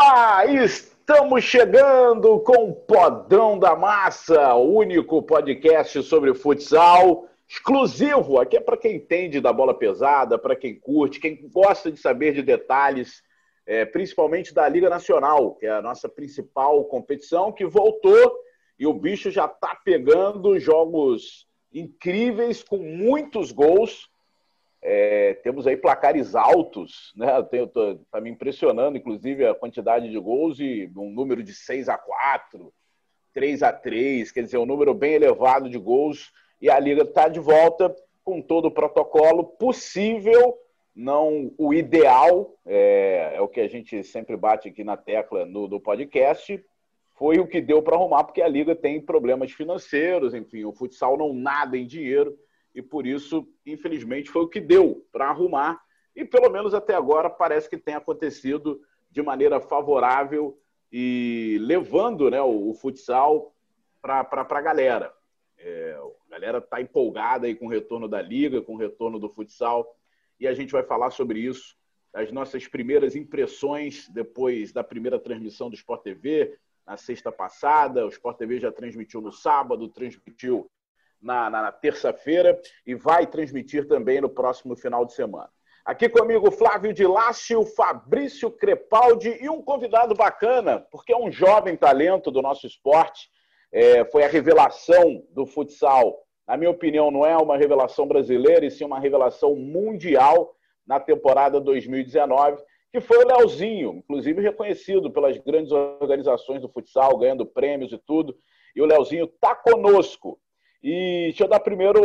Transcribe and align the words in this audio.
Olá, 0.00 0.46
estamos 0.46 1.42
chegando 1.42 2.38
com 2.38 2.70
o 2.70 2.72
Podão 2.72 3.58
da 3.58 3.74
Massa, 3.74 4.54
o 4.54 4.72
único 4.76 5.20
podcast 5.20 6.04
sobre 6.04 6.32
futsal 6.34 7.26
exclusivo. 7.48 8.38
Aqui 8.38 8.56
é 8.56 8.60
para 8.60 8.76
quem 8.76 8.94
entende 8.94 9.40
da 9.40 9.52
bola 9.52 9.76
pesada, 9.76 10.38
para 10.38 10.54
quem 10.54 10.78
curte, 10.78 11.18
quem 11.18 11.48
gosta 11.52 11.90
de 11.90 11.98
saber 11.98 12.32
de 12.32 12.42
detalhes, 12.42 13.24
é, 13.66 13.84
principalmente 13.84 14.54
da 14.54 14.68
Liga 14.68 14.88
Nacional, 14.88 15.56
que 15.56 15.66
é 15.66 15.70
a 15.70 15.82
nossa 15.82 16.08
principal 16.08 16.84
competição, 16.84 17.50
que 17.50 17.66
voltou 17.66 18.38
e 18.78 18.86
o 18.86 18.94
bicho 18.94 19.32
já 19.32 19.46
está 19.46 19.74
pegando 19.84 20.60
jogos 20.60 21.48
incríveis 21.72 22.62
com 22.62 22.78
muitos 22.78 23.50
gols. 23.50 24.08
É, 24.80 25.34
temos 25.42 25.66
aí 25.66 25.76
placares 25.76 26.34
altos, 26.34 27.12
né? 27.16 27.26
Está 27.40 28.20
me 28.20 28.30
impressionando, 28.30 28.96
inclusive, 28.96 29.46
a 29.46 29.54
quantidade 29.54 30.08
de 30.08 30.18
gols 30.18 30.60
e 30.60 30.90
um 30.96 31.10
número 31.10 31.42
de 31.42 31.52
6 31.52 31.88
a 31.88 31.98
4 31.98 32.72
3 33.38 33.62
a 33.62 33.72
3 33.72 34.32
quer 34.32 34.42
dizer, 34.42 34.58
um 34.58 34.66
número 34.66 34.92
bem 34.92 35.14
elevado 35.14 35.68
de 35.68 35.78
gols. 35.78 36.32
E 36.60 36.68
a 36.68 36.78
Liga 36.78 37.02
está 37.02 37.28
de 37.28 37.38
volta 37.38 37.94
com 38.24 38.42
todo 38.42 38.66
o 38.66 38.70
protocolo 38.70 39.44
possível, 39.44 40.58
não 40.94 41.52
o 41.56 41.72
ideal, 41.72 42.58
é, 42.66 43.34
é 43.36 43.40
o 43.40 43.46
que 43.46 43.60
a 43.60 43.68
gente 43.68 44.02
sempre 44.02 44.36
bate 44.36 44.68
aqui 44.68 44.82
na 44.82 44.96
tecla 44.96 45.46
no, 45.46 45.68
do 45.68 45.80
podcast. 45.80 46.62
Foi 47.14 47.38
o 47.38 47.46
que 47.46 47.60
deu 47.60 47.80
para 47.80 47.96
arrumar, 47.96 48.24
porque 48.24 48.42
a 48.42 48.48
Liga 48.48 48.74
tem 48.74 49.00
problemas 49.00 49.52
financeiros, 49.52 50.34
enfim, 50.34 50.64
o 50.64 50.72
futsal 50.72 51.16
não 51.16 51.32
nada 51.32 51.76
em 51.76 51.86
dinheiro 51.86 52.36
e 52.74 52.82
por 52.82 53.06
isso, 53.06 53.48
infelizmente, 53.66 54.30
foi 54.30 54.42
o 54.42 54.48
que 54.48 54.60
deu 54.60 55.06
para 55.10 55.28
arrumar. 55.28 55.80
E 56.14 56.24
pelo 56.24 56.50
menos 56.50 56.74
até 56.74 56.94
agora 56.94 57.30
parece 57.30 57.68
que 57.68 57.76
tem 57.76 57.94
acontecido 57.94 58.80
de 59.10 59.22
maneira 59.22 59.60
favorável 59.60 60.58
e 60.92 61.58
levando 61.60 62.30
né, 62.30 62.40
o, 62.40 62.70
o 62.70 62.74
futsal 62.74 63.54
para 64.00 64.26
a 64.30 64.60
galera. 64.60 65.12
É, 65.58 65.98
a 66.26 66.30
galera 66.30 66.58
está 66.58 66.80
empolgada 66.80 67.46
aí 67.46 67.54
com 67.54 67.66
o 67.66 67.70
retorno 67.70 68.06
da 68.08 68.22
liga, 68.22 68.62
com 68.62 68.74
o 68.74 68.78
retorno 68.78 69.18
do 69.18 69.28
futsal, 69.28 69.96
e 70.38 70.46
a 70.46 70.54
gente 70.54 70.70
vai 70.70 70.84
falar 70.84 71.10
sobre 71.10 71.40
isso, 71.40 71.76
as 72.14 72.30
nossas 72.30 72.66
primeiras 72.66 73.16
impressões 73.16 74.08
depois 74.08 74.72
da 74.72 74.84
primeira 74.84 75.18
transmissão 75.18 75.68
do 75.68 75.74
Sport 75.74 76.02
TV, 76.02 76.56
na 76.86 76.96
sexta 76.96 77.30
passada. 77.30 78.06
O 78.06 78.08
Sport 78.08 78.38
TV 78.38 78.60
já 78.60 78.72
transmitiu 78.72 79.20
no 79.20 79.32
sábado, 79.32 79.88
transmitiu 79.88 80.70
na, 81.20 81.50
na, 81.50 81.62
na 81.62 81.72
terça-feira 81.72 82.60
e 82.86 82.94
vai 82.94 83.26
transmitir 83.26 83.86
também 83.86 84.20
no 84.20 84.28
próximo 84.28 84.76
final 84.76 85.04
de 85.04 85.12
semana. 85.12 85.50
Aqui 85.84 86.08
comigo 86.08 86.50
Flávio 86.50 86.92
de 86.92 87.06
Lácio, 87.06 87.64
Fabrício 87.64 88.50
Crepaldi 88.50 89.38
e 89.40 89.48
um 89.48 89.62
convidado 89.62 90.14
bacana, 90.14 90.86
porque 90.90 91.12
é 91.12 91.16
um 91.16 91.32
jovem 91.32 91.76
talento 91.76 92.30
do 92.30 92.42
nosso 92.42 92.66
esporte, 92.66 93.30
é, 93.72 94.04
foi 94.04 94.22
a 94.22 94.28
revelação 94.28 95.24
do 95.30 95.46
futsal. 95.46 96.18
Na 96.46 96.56
minha 96.56 96.70
opinião, 96.70 97.10
não 97.10 97.24
é 97.24 97.36
uma 97.36 97.56
revelação 97.56 98.06
brasileira, 98.06 98.66
e 98.66 98.70
sim 98.70 98.84
uma 98.84 99.00
revelação 99.00 99.54
mundial 99.54 100.54
na 100.86 100.98
temporada 100.98 101.60
2019, 101.60 102.62
que 102.90 103.00
foi 103.00 103.24
o 103.24 103.26
Leozinho, 103.26 103.96
inclusive 103.96 104.40
reconhecido 104.40 105.10
pelas 105.10 105.36
grandes 105.38 105.72
organizações 105.72 106.62
do 106.62 106.68
futsal, 106.68 107.18
ganhando 107.18 107.44
prêmios 107.44 107.92
e 107.92 107.98
tudo. 107.98 108.36
E 108.74 108.80
o 108.80 108.86
Leozinho 108.86 109.26
está 109.26 109.54
conosco. 109.54 110.38
E 110.82 111.24
deixa 111.24 111.44
eu 111.44 111.48
dar 111.48 111.58
primeiro 111.58 112.00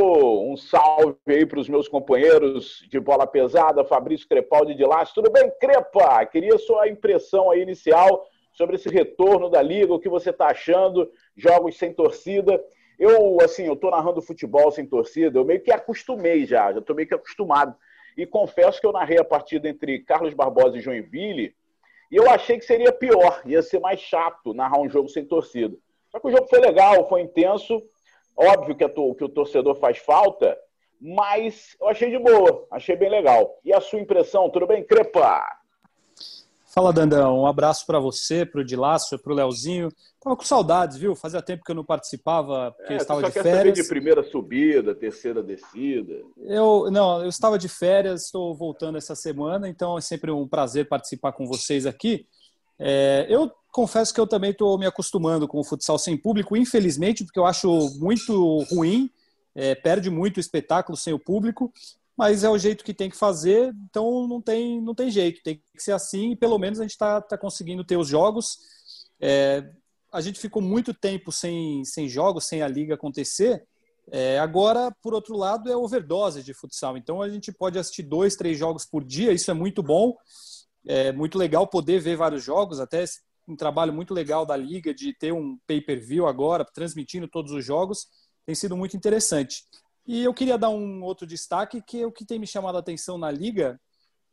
um 0.52 0.58
salve 0.58 1.16
aí 1.28 1.46
para 1.46 1.60
os 1.60 1.70
meus 1.70 1.88
companheiros 1.88 2.84
de 2.90 3.00
bola 3.00 3.28
pesada, 3.28 3.86
Fabrício 3.86 4.28
Crepaldi 4.28 4.74
de 4.74 4.84
Laço. 4.84 5.14
Tudo 5.14 5.32
bem, 5.32 5.52
Crepa? 5.60 6.26
Queria 6.26 6.58
sua 6.58 6.88
impressão 6.88 7.52
aí 7.52 7.62
inicial 7.62 8.28
sobre 8.52 8.76
esse 8.76 8.90
retorno 8.90 9.48
da 9.48 9.62
Liga, 9.62 9.94
o 9.94 10.00
que 10.00 10.10
você 10.10 10.32
está 10.32 10.48
achando, 10.48 11.12
jogos 11.36 11.78
sem 11.78 11.94
torcida. 11.94 12.64
Eu, 12.98 13.38
assim, 13.42 13.66
eu 13.66 13.74
estou 13.74 13.92
narrando 13.92 14.22
futebol 14.24 14.72
sem 14.72 14.88
torcida, 14.88 15.38
eu 15.38 15.46
meio 15.46 15.62
que 15.62 15.72
acostumei 15.72 16.46
já, 16.46 16.72
já 16.72 16.80
estou 16.80 16.96
meio 16.96 17.08
que 17.08 17.16
acostumado. 17.16 17.76
E 18.18 18.26
confesso 18.26 18.82
que 18.82 18.88
eu 18.88 18.92
narrei 18.92 19.20
a 19.20 19.24
partida 19.24 19.70
entre 19.70 20.00
Carlos 20.00 20.34
Barbosa 20.34 20.78
e 20.78 20.82
Joinville, 20.82 21.56
e 22.12 22.16
eu 22.16 22.30
achei 22.30 22.58
que 22.58 22.66
seria 22.66 22.92
pior, 22.92 23.42
ia 23.46 23.62
ser 23.62 23.80
mais 23.80 24.00
chato 24.00 24.54
narrar 24.54 24.80
um 24.80 24.90
jogo 24.90 25.10
sem 25.10 25.26
torcida. 25.26 25.76
Só 26.12 26.20
que 26.20 26.28
o 26.28 26.32
jogo 26.32 26.48
foi 26.48 26.60
legal, 26.60 27.08
foi 27.10 27.22
intenso, 27.22 27.82
Óbvio 28.36 28.76
que, 28.76 28.88
que 28.88 29.24
o 29.24 29.30
torcedor 29.30 29.76
faz 29.76 29.98
falta, 30.00 30.58
mas 31.00 31.76
eu 31.80 31.88
achei 31.90 32.10
de 32.10 32.20
boa, 32.20 32.66
achei 32.72 32.96
bem 32.96 33.10
legal. 33.10 33.60
E 33.64 33.74
a 33.74 33.82
sua 33.82 34.00
impressão, 34.00 34.50
tudo 34.50 34.66
bem, 34.66 34.84
Crepa? 34.84 35.44
Fala, 36.74 36.92
Dandão. 36.92 37.42
Um 37.42 37.46
abraço 37.46 37.86
para 37.86 38.00
você, 38.00 38.48
para 38.48 38.62
o 38.62 38.66
Dilácio, 38.66 39.20
para 39.20 39.32
o 39.32 39.36
Leozinho. 39.36 39.90
Tava 40.20 40.36
com 40.36 40.44
saudades, 40.44 40.98
viu? 40.98 41.14
Fazia 41.14 41.40
tempo 41.40 41.64
que 41.64 41.70
eu 41.70 41.76
não 41.76 41.86
participava, 41.86 42.72
porque 42.72 42.94
é, 42.94 42.98
estava 42.98 43.22
de 43.22 43.32
quer 43.32 43.44
férias. 43.44 43.76
de 43.76 43.88
primeira 43.88 44.24
subida, 44.24 44.96
terceira 44.96 45.44
descida? 45.44 46.16
Eu 46.38 46.90
não, 46.90 47.22
eu 47.22 47.30
estava 47.30 47.60
de 47.60 47.70
férias, 47.70 48.24
estou 48.24 48.56
voltando 48.56 48.98
essa 48.98 49.14
semana, 49.14 49.70
então 49.70 50.00
é 50.00 50.02
sempre 50.02 50.32
um 50.32 50.48
prazer 50.48 50.88
participar 50.88 51.34
com 51.34 51.46
vocês 51.46 51.86
aqui. 51.86 52.26
É, 52.80 53.26
eu 53.30 53.52
confesso 53.72 54.14
que 54.14 54.20
eu 54.20 54.28
também 54.28 54.52
estou 54.52 54.78
me 54.78 54.86
acostumando 54.86 55.48
com 55.48 55.60
o 55.60 55.64
futsal 55.64 55.98
sem 55.98 56.18
público, 56.18 56.56
infelizmente, 56.56 57.24
porque 57.24 57.40
eu 57.40 57.46
acho 57.46 57.98
muito 58.00 58.60
ruim, 58.72 59.10
é, 59.56 59.76
perde 59.76 60.10
muito 60.10 60.38
o 60.38 60.40
espetáculo 60.40 60.98
sem 60.98 61.14
o 61.14 61.20
público, 61.20 61.72
mas 62.16 62.44
é 62.44 62.50
o 62.50 62.58
jeito 62.58 62.84
que 62.84 62.94
tem 62.94 63.10
que 63.10 63.18
fazer, 63.18 63.74
então 63.90 64.28
não 64.28 64.40
tem, 64.40 64.80
não 64.80 64.94
tem 64.94 65.10
jeito, 65.10 65.42
tem 65.44 65.62
que 65.76 65.82
ser 65.82 65.94
assim, 65.94 66.32
e 66.32 66.36
pelo 66.36 66.60
menos 66.60 66.80
a 66.80 66.84
gente 66.84 66.92
está 66.92 67.20
tá 67.20 67.38
conseguindo 67.38 67.84
ter 67.84 67.98
os 67.98 68.08
jogos. 68.08 68.60
É, 69.20 69.68
a 70.12 70.22
gente 70.22 70.40
ficou 70.40 70.62
muito 70.62 70.94
tempo 70.94 71.32
sem, 71.32 71.84
sem 71.84 72.08
jogos, 72.08 72.46
sem 72.46 72.62
a 72.62 72.68
liga 72.68 72.94
acontecer. 72.94 73.64
É, 74.12 74.38
agora, 74.38 74.96
por 75.02 75.14
outro 75.14 75.36
lado, 75.36 75.72
é 75.72 75.76
overdose 75.76 76.44
de 76.44 76.54
futsal, 76.54 76.98
então 76.98 77.22
a 77.22 77.30
gente 77.30 77.52
pode 77.52 77.80
assistir 77.80 78.04
dois, 78.04 78.36
três 78.36 78.58
jogos 78.58 78.86
por 78.86 79.04
dia, 79.04 79.32
isso 79.32 79.50
é 79.50 79.54
muito 79.54 79.82
bom. 79.82 80.16
É 80.86 81.12
muito 81.12 81.38
legal 81.38 81.68
poder 81.68 82.00
ver 82.00 82.16
vários 82.16 82.44
jogos, 82.44 82.80
até 82.80 83.06
um 83.48 83.56
trabalho 83.56 83.94
muito 83.94 84.14
legal 84.14 84.46
da 84.46 84.56
liga 84.56 84.94
de 84.94 85.14
ter 85.14 85.34
um 85.34 85.58
pay-per-view 85.68 86.28
agora, 86.28 86.66
transmitindo 86.66 87.28
todos 87.28 87.52
os 87.52 87.64
jogos, 87.64 88.08
tem 88.46 88.56
sido 88.56 88.76
muito 88.76 88.96
interessante. 88.96 89.64
E 90.06 90.24
eu 90.24 90.34
queria 90.34 90.58
dar 90.58 90.70
um 90.70 91.02
outro 91.04 91.26
destaque, 91.26 91.82
que 91.82 92.06
o 92.06 92.12
que 92.12 92.26
tem 92.26 92.40
me 92.40 92.48
chamado 92.48 92.76
a 92.76 92.80
atenção 92.80 93.18
na 93.18 93.32
liga 93.32 93.80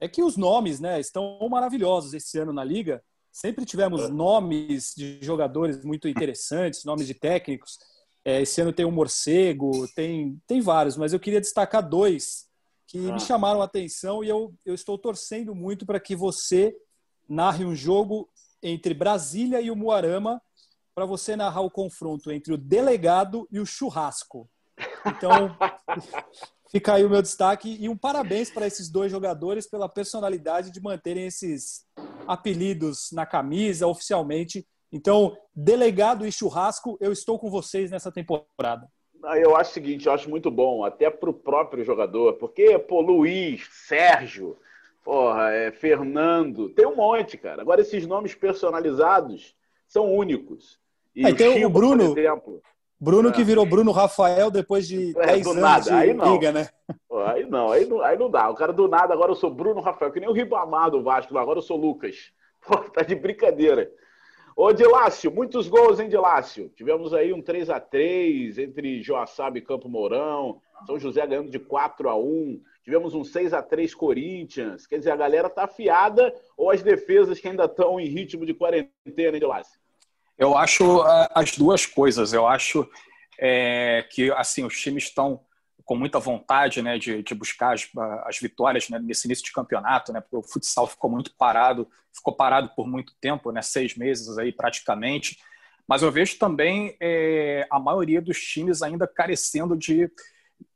é 0.00 0.09
que 0.09 0.22
os 0.22 0.37
nomes 0.37 0.81
né, 0.81 0.99
estão 0.99 1.38
maravilhosos 1.49 2.15
esse 2.15 2.38
ano 2.38 2.53
na 2.53 2.65
liga. 2.65 3.03
Sempre 3.31 3.65
tivemos 3.65 4.09
nomes 4.09 4.93
de 4.97 5.21
jogadores 5.22 5.84
muito 5.84 6.09
interessantes, 6.09 6.84
nomes 6.84 7.06
de 7.06 7.15
técnicos. 7.15 7.78
É, 8.25 8.43
esse 8.43 8.61
ano 8.61 8.72
tem 8.72 8.84
o 8.84 8.91
Morcego, 8.91 9.87
tem, 9.94 10.41
tem 10.47 10.61
vários, 10.61 10.97
mas 10.97 11.12
eu 11.12 11.21
queria 11.21 11.41
destacar 11.41 11.88
dois 11.88 12.50
que 12.91 12.99
ah. 13.09 13.12
me 13.12 13.21
chamaram 13.21 13.62
a 13.62 13.67
atenção 13.67 14.25
e 14.25 14.28
eu, 14.28 14.53
eu 14.67 14.75
estou 14.75 14.99
torcendo 14.99 15.55
muito 15.55 15.87
para 15.87 16.01
que 16.01 16.17
você 16.17 16.77
narre 17.28 17.65
um 17.65 17.75
jogo 17.75 18.28
entre 18.61 18.93
Brasília 18.93 19.61
e 19.61 19.71
o 19.71 19.77
Muarama 19.77 20.43
para 20.93 21.06
você 21.06 21.37
narrar 21.37 21.61
o 21.61 21.71
confronto 21.71 22.33
entre 22.33 22.53
o 22.53 22.59
delegado 22.59 23.47
e 23.49 23.61
o 23.61 23.65
churrasco. 23.65 24.50
Então, 25.06 25.56
fica 26.69 26.95
aí 26.95 27.05
o 27.05 27.09
meu 27.09 27.23
destaque 27.23 27.77
e 27.81 27.89
um 27.89 27.97
parabéns 27.97 28.50
para 28.50 28.67
esses 28.67 28.91
dois 28.91 29.11
jogadores 29.11 29.69
pela 29.71 29.89
personalidade 29.89 30.73
de 30.73 30.81
manterem 30.81 31.27
esses 31.27 31.87
apelidos 32.27 33.12
na 33.12 33.25
camisa 33.25 33.87
oficialmente. 33.87 34.67
Então, 34.91 35.37
delegado 35.55 36.26
e 36.26 36.32
churrasco, 36.32 36.99
eu 37.00 37.12
estou 37.12 37.38
com 37.38 37.49
vocês 37.49 37.88
nessa 37.88 38.11
temporada. 38.11 38.88
Eu 39.43 39.56
acho 39.56 39.70
o 39.70 39.75
seguinte, 39.75 40.06
eu 40.06 40.12
acho 40.12 40.31
muito 40.31 40.50
bom, 40.50 40.84
até 40.84 41.11
para 41.11 41.31
o 41.31 41.34
próprio 41.34 41.84
jogador, 41.84 42.34
porque, 42.34 42.78
pô, 42.78 43.00
Luiz, 43.00 43.69
Sérgio, 43.70 44.56
porra, 45.05 45.52
é, 45.52 45.70
Fernando, 45.70 46.70
tem 46.70 46.87
um 46.87 46.96
monte, 46.96 47.37
cara. 47.37 47.61
Agora, 47.61 47.81
esses 47.81 48.06
nomes 48.06 48.34
personalizados 48.34 49.55
são 49.87 50.12
únicos. 50.12 50.78
E 51.14 51.26
Aí 51.26 51.34
tem 51.34 51.55
Chico, 51.55 51.67
o 51.67 51.70
Bruno, 51.70 52.19
exemplo, 52.19 52.62
Bruno 53.00 53.31
é. 53.31 53.32
que 53.32 53.43
virou 53.43 53.67
Bruno 53.67 53.93
Rafael 53.93 54.50
depois 54.50 54.87
de 54.87 55.17
é, 55.19 55.26
10 55.26 55.46
anos 55.46 55.62
nada. 55.62 55.84
de 55.84 55.90
aí 55.90 56.14
não. 56.14 56.32
liga, 56.32 56.52
né? 56.52 56.69
Aí 57.26 57.44
não, 57.44 57.70
aí 57.70 57.87
não, 57.87 58.00
aí 58.02 58.19
não 58.19 58.31
dá. 58.31 58.49
O 58.49 58.55
cara 58.55 58.73
do 58.73 58.88
nada, 58.88 59.12
agora 59.12 59.31
eu 59.31 59.37
sou 59.37 59.50
Bruno 59.50 59.81
Rafael, 59.81 60.12
que 60.12 60.20
nem 60.20 60.28
o 60.28 60.32
Ribamar 60.32 60.90
do 60.90 61.02
Vasco, 61.02 61.37
agora 61.37 61.58
eu 61.58 61.62
sou 61.62 61.76
Lucas. 61.76 62.32
Pô, 62.61 62.76
tá 62.76 63.02
de 63.02 63.14
brincadeira. 63.14 63.90
Ô, 64.56 64.73
Dilácio, 64.73 65.31
muitos 65.31 65.69
gols, 65.69 66.00
hein, 66.00 66.08
Dilácio? 66.08 66.69
Tivemos 66.76 67.14
aí 67.14 67.32
um 67.32 67.41
3 67.41 67.70
a 67.70 67.81
3 67.81 68.58
entre 68.58 69.02
Joaçaba 69.02 69.58
e 69.58 69.62
Campo 69.62 69.88
Mourão, 69.88 70.61
São 70.87 70.99
José 70.99 71.26
ganhando 71.26 71.50
de 71.50 71.58
4 71.58 72.08
a 72.08 72.17
1 72.17 72.61
Tivemos 72.82 73.14
um 73.14 73.23
6 73.23 73.52
a 73.52 73.62
3 73.62 73.94
Corinthians. 73.94 74.87
Quer 74.87 74.99
dizer, 74.99 75.11
a 75.11 75.17
galera 75.17 75.49
tá 75.50 75.64
afiada 75.64 76.35
ou 76.56 76.70
as 76.70 76.82
defesas 76.82 77.38
que 77.38 77.47
ainda 77.47 77.67
estão 77.67 78.00
em 78.00 78.06
ritmo 78.06 78.47
de 78.47 78.55
quarentena, 78.55 79.37
hein, 79.37 79.38
Dilácio? 79.38 79.79
Eu 80.38 80.56
acho 80.56 81.02
uh, 81.02 81.29
as 81.35 81.56
duas 81.56 81.85
coisas. 81.85 82.32
Eu 82.32 82.47
acho 82.47 82.88
é, 83.38 84.05
que 84.11 84.32
assim 84.32 84.64
os 84.64 84.81
times 84.81 85.05
estão 85.05 85.41
com 85.90 85.96
muita 85.96 86.20
vontade 86.20 86.81
né, 86.81 86.96
de, 87.00 87.20
de 87.20 87.34
buscar 87.34 87.75
as, 87.75 87.90
as 88.25 88.38
vitórias 88.38 88.88
né, 88.88 89.00
nesse 89.00 89.26
início 89.26 89.44
de 89.44 89.50
campeonato, 89.50 90.12
né, 90.12 90.20
porque 90.20 90.37
o 90.37 90.42
futsal 90.48 90.87
ficou 90.87 91.10
muito 91.10 91.34
parado, 91.37 91.90
ficou 92.12 92.32
parado 92.32 92.70
por 92.76 92.87
muito 92.87 93.12
tempo, 93.20 93.50
né, 93.50 93.60
seis 93.60 93.96
meses 93.96 94.38
aí 94.38 94.52
praticamente. 94.52 95.40
Mas 95.88 96.02
eu 96.02 96.12
vejo 96.12 96.38
também 96.38 96.96
é, 97.00 97.66
a 97.69 97.81
maioria 97.81 98.22
dos 98.22 98.40
times 98.40 98.82
ainda 98.82 99.04
carecendo 99.04 99.76
de, 99.76 100.08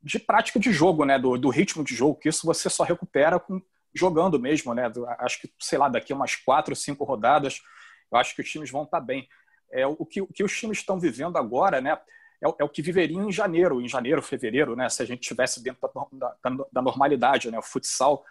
de 0.02 0.18
prática 0.18 0.58
de 0.58 0.72
jogo, 0.72 1.04
né, 1.04 1.16
do, 1.16 1.38
do 1.38 1.48
ritmo 1.48 1.84
de 1.84 1.94
jogo, 1.94 2.18
que 2.18 2.28
isso 2.28 2.44
você 2.44 2.68
só 2.68 2.82
recupera 2.82 3.38
com, 3.38 3.62
jogando 3.94 4.36
mesmo. 4.36 4.74
Né, 4.74 4.90
acho 5.20 5.42
que, 5.42 5.54
sei 5.60 5.78
lá, 5.78 5.88
daqui 5.88 6.12
umas 6.12 6.34
quatro, 6.34 6.74
cinco 6.74 7.04
rodadas, 7.04 7.62
eu 8.10 8.18
acho 8.18 8.34
que 8.34 8.42
os 8.42 8.50
times 8.50 8.68
vão 8.68 8.82
estar 8.82 8.98
bem. 8.98 9.28
É, 9.70 9.86
o, 9.86 10.04
que, 10.04 10.20
o 10.20 10.26
que 10.26 10.42
os 10.42 10.58
times 10.58 10.78
estão 10.78 10.98
vivendo 10.98 11.36
agora, 11.36 11.80
né? 11.80 11.96
É, 12.44 12.48
é, 12.60 12.64
o 12.64 12.68
que 12.68 12.82
viveriam 12.82 13.28
em 13.28 13.32
janeiro, 13.32 13.80
em 13.80 13.88
janeiro, 13.88 14.22
fevereiro, 14.22 14.76
né? 14.76 14.88
Se 14.88 15.02
a 15.02 15.06
gente 15.06 15.20
tivesse 15.20 15.62
dentro 15.62 15.80
da, 16.12 16.34
da, 16.42 16.66
da 16.72 16.82
normalidade, 16.82 17.50
né? 17.50 17.58
O 17.58 17.62
futsal 17.62 18.24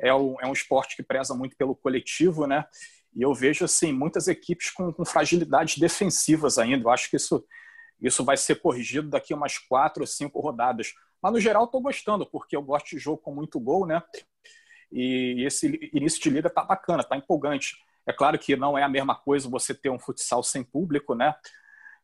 é, 0.00 0.12
o, 0.12 0.36
é 0.40 0.46
um 0.46 0.52
esporte 0.52 0.96
que 0.96 1.02
preza 1.02 1.34
muito 1.34 1.56
pelo 1.56 1.74
coletivo, 1.74 2.46
né? 2.46 2.64
E 3.14 3.22
eu 3.22 3.34
vejo 3.34 3.64
assim 3.64 3.92
muitas 3.92 4.28
equipes 4.28 4.70
com, 4.70 4.92
com 4.92 5.04
fragilidades 5.04 5.78
defensivas 5.78 6.58
ainda. 6.58 6.84
Eu 6.84 6.90
acho 6.90 7.10
que 7.10 7.16
isso 7.16 7.44
isso 8.00 8.24
vai 8.24 8.36
ser 8.36 8.60
corrigido 8.60 9.10
daqui 9.10 9.32
a 9.32 9.36
umas 9.36 9.58
quatro 9.58 10.02
ou 10.02 10.06
cinco 10.06 10.40
rodadas. 10.40 10.94
Mas 11.22 11.32
no 11.32 11.40
geral 11.40 11.64
estou 11.64 11.82
gostando 11.82 12.24
porque 12.24 12.56
eu 12.56 12.62
gosto 12.62 12.90
de 12.90 12.98
jogo 12.98 13.18
com 13.18 13.34
muito 13.34 13.60
gol, 13.60 13.86
né? 13.86 14.02
E 14.90 15.44
esse 15.46 15.90
início 15.92 16.20
de 16.20 16.30
liga 16.30 16.48
tá 16.48 16.64
bacana, 16.64 17.04
tá 17.04 17.16
empolgante. 17.16 17.76
É 18.06 18.12
claro 18.12 18.38
que 18.38 18.56
não 18.56 18.76
é 18.76 18.82
a 18.82 18.88
mesma 18.88 19.14
coisa 19.14 19.48
você 19.48 19.74
ter 19.74 19.90
um 19.90 19.98
futsal 19.98 20.42
sem 20.42 20.64
público, 20.64 21.14
né? 21.14 21.34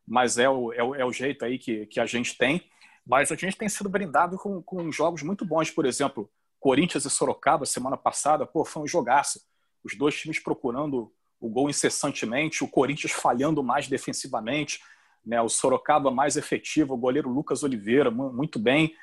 Mas 0.07 0.37
é 0.37 0.49
o, 0.49 0.71
é 0.71 0.83
o, 0.83 0.95
é 0.95 1.05
o 1.05 1.11
jeito 1.11 1.43
aí 1.43 1.59
que, 1.59 1.85
que 1.87 1.99
a 1.99 2.05
gente 2.05 2.37
tem. 2.37 2.63
Mas 3.05 3.31
a 3.31 3.35
gente 3.35 3.57
tem 3.57 3.67
sido 3.67 3.89
brindado 3.89 4.37
com, 4.37 4.61
com 4.61 4.91
jogos 4.91 5.21
muito 5.21 5.45
bons, 5.45 5.69
por 5.69 5.85
exemplo, 5.85 6.29
Corinthians 6.59 7.05
e 7.05 7.09
Sorocaba, 7.09 7.65
semana 7.65 7.97
passada, 7.97 8.45
pô, 8.45 8.65
foi 8.65 8.83
um 8.83 8.87
jogaço. 8.87 9.41
Os 9.83 9.95
dois 9.97 10.15
times 10.15 10.39
procurando 10.39 11.13
o 11.39 11.49
gol 11.49 11.69
incessantemente, 11.69 12.63
o 12.63 12.67
Corinthians 12.67 13.11
falhando 13.11 13.61
mais 13.63 13.87
defensivamente, 13.87 14.81
né, 15.25 15.41
o 15.41 15.49
Sorocaba 15.49 16.09
mais 16.09 16.35
efetivo, 16.35 16.93
o 16.93 16.97
goleiro 16.97 17.29
Lucas 17.29 17.63
Oliveira 17.63 18.09
muito 18.09 18.57
bem, 18.57 18.95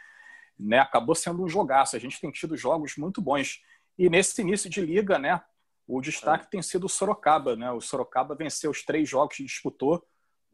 né, 0.58 0.78
acabou 0.78 1.14
sendo 1.14 1.42
um 1.42 1.48
jogaço. 1.48 1.96
A 1.96 1.98
gente 1.98 2.20
tem 2.20 2.30
tido 2.30 2.56
jogos 2.56 2.96
muito 2.96 3.20
bons. 3.20 3.60
E 3.96 4.10
nesse 4.10 4.40
início 4.40 4.68
de 4.68 4.80
liga, 4.80 5.18
né, 5.18 5.40
o 5.86 6.00
destaque 6.00 6.44
é. 6.46 6.48
tem 6.48 6.62
sido 6.62 6.86
o 6.86 6.88
Sorocaba, 6.88 7.56
né? 7.56 7.70
O 7.70 7.80
Sorocaba 7.80 8.34
venceu 8.34 8.70
os 8.70 8.82
três 8.82 9.08
jogos 9.08 9.36
que 9.36 9.44
disputou, 9.44 10.04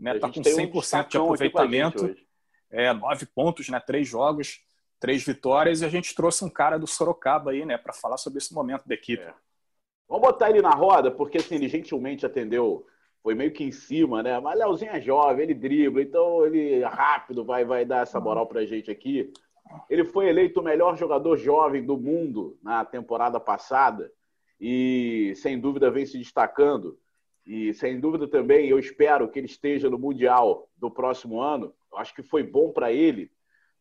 né? 0.01 0.17
Está 0.17 0.29
com 0.29 0.41
100% 0.41 1.05
um 1.05 1.09
de 1.09 1.17
aproveitamento. 1.17 2.17
É, 2.71 2.93
nove 2.93 3.27
pontos, 3.27 3.69
né? 3.69 3.79
Três 3.81 4.09
jogos, 4.09 4.61
três 5.01 5.25
vitórias, 5.25 5.81
e 5.81 5.85
a 5.85 5.89
gente 5.89 6.15
trouxe 6.15 6.45
um 6.45 6.51
cara 6.51 6.79
do 6.79 6.87
Sorocaba 6.87 7.51
aí, 7.51 7.65
né, 7.65 7.79
para 7.79 7.93
falar 7.93 8.19
sobre 8.19 8.39
esse 8.39 8.55
momento 8.55 8.87
da 8.87 8.95
equipe. 8.95 9.23
É. 9.23 9.35
Vamos 10.07 10.27
botar 10.27 10.51
ele 10.51 10.61
na 10.61 10.71
roda, 10.71 11.11
porque 11.11 11.39
assim, 11.39 11.55
ele 11.55 11.69
gentilmente 11.69 12.27
atendeu, 12.27 12.87
foi 13.23 13.35
meio 13.35 13.53
que 13.53 13.65
em 13.65 13.73
cima, 13.73 14.23
né? 14.23 14.39
Mas 14.41 14.59
Leozinho 14.59 14.91
é 14.91 15.01
jovem, 15.01 15.45
ele 15.45 15.55
dribla, 15.55 16.03
então 16.03 16.45
ele 16.45 16.83
rápido 16.85 17.45
vai, 17.45 17.65
vai 17.65 17.85
dar 17.85 18.03
essa 18.03 18.21
moral 18.21 18.47
pra 18.47 18.67
gente 18.67 18.91
aqui. 18.91 19.33
Ele 19.89 20.05
foi 20.05 20.29
eleito 20.29 20.61
o 20.61 20.65
melhor 20.65 20.97
jogador 20.97 21.37
jovem 21.37 21.85
do 21.85 21.97
mundo 21.97 22.59
na 22.63 22.85
temporada 22.85 23.39
passada 23.39 24.13
e, 24.61 25.33
sem 25.37 25.59
dúvida, 25.59 25.91
vem 25.91 26.05
se 26.05 26.19
destacando. 26.19 26.99
E 27.51 27.75
sem 27.75 27.99
dúvida 27.99 28.29
também, 28.29 28.69
eu 28.69 28.79
espero 28.79 29.29
que 29.29 29.37
ele 29.37 29.49
esteja 29.49 29.91
no 29.91 29.99
Mundial 29.99 30.69
do 30.77 30.89
próximo 30.89 31.41
ano. 31.41 31.75
Eu 31.91 31.99
acho 31.99 32.15
que 32.15 32.23
foi 32.23 32.45
bom 32.45 32.71
para 32.71 32.93
ele. 32.93 33.29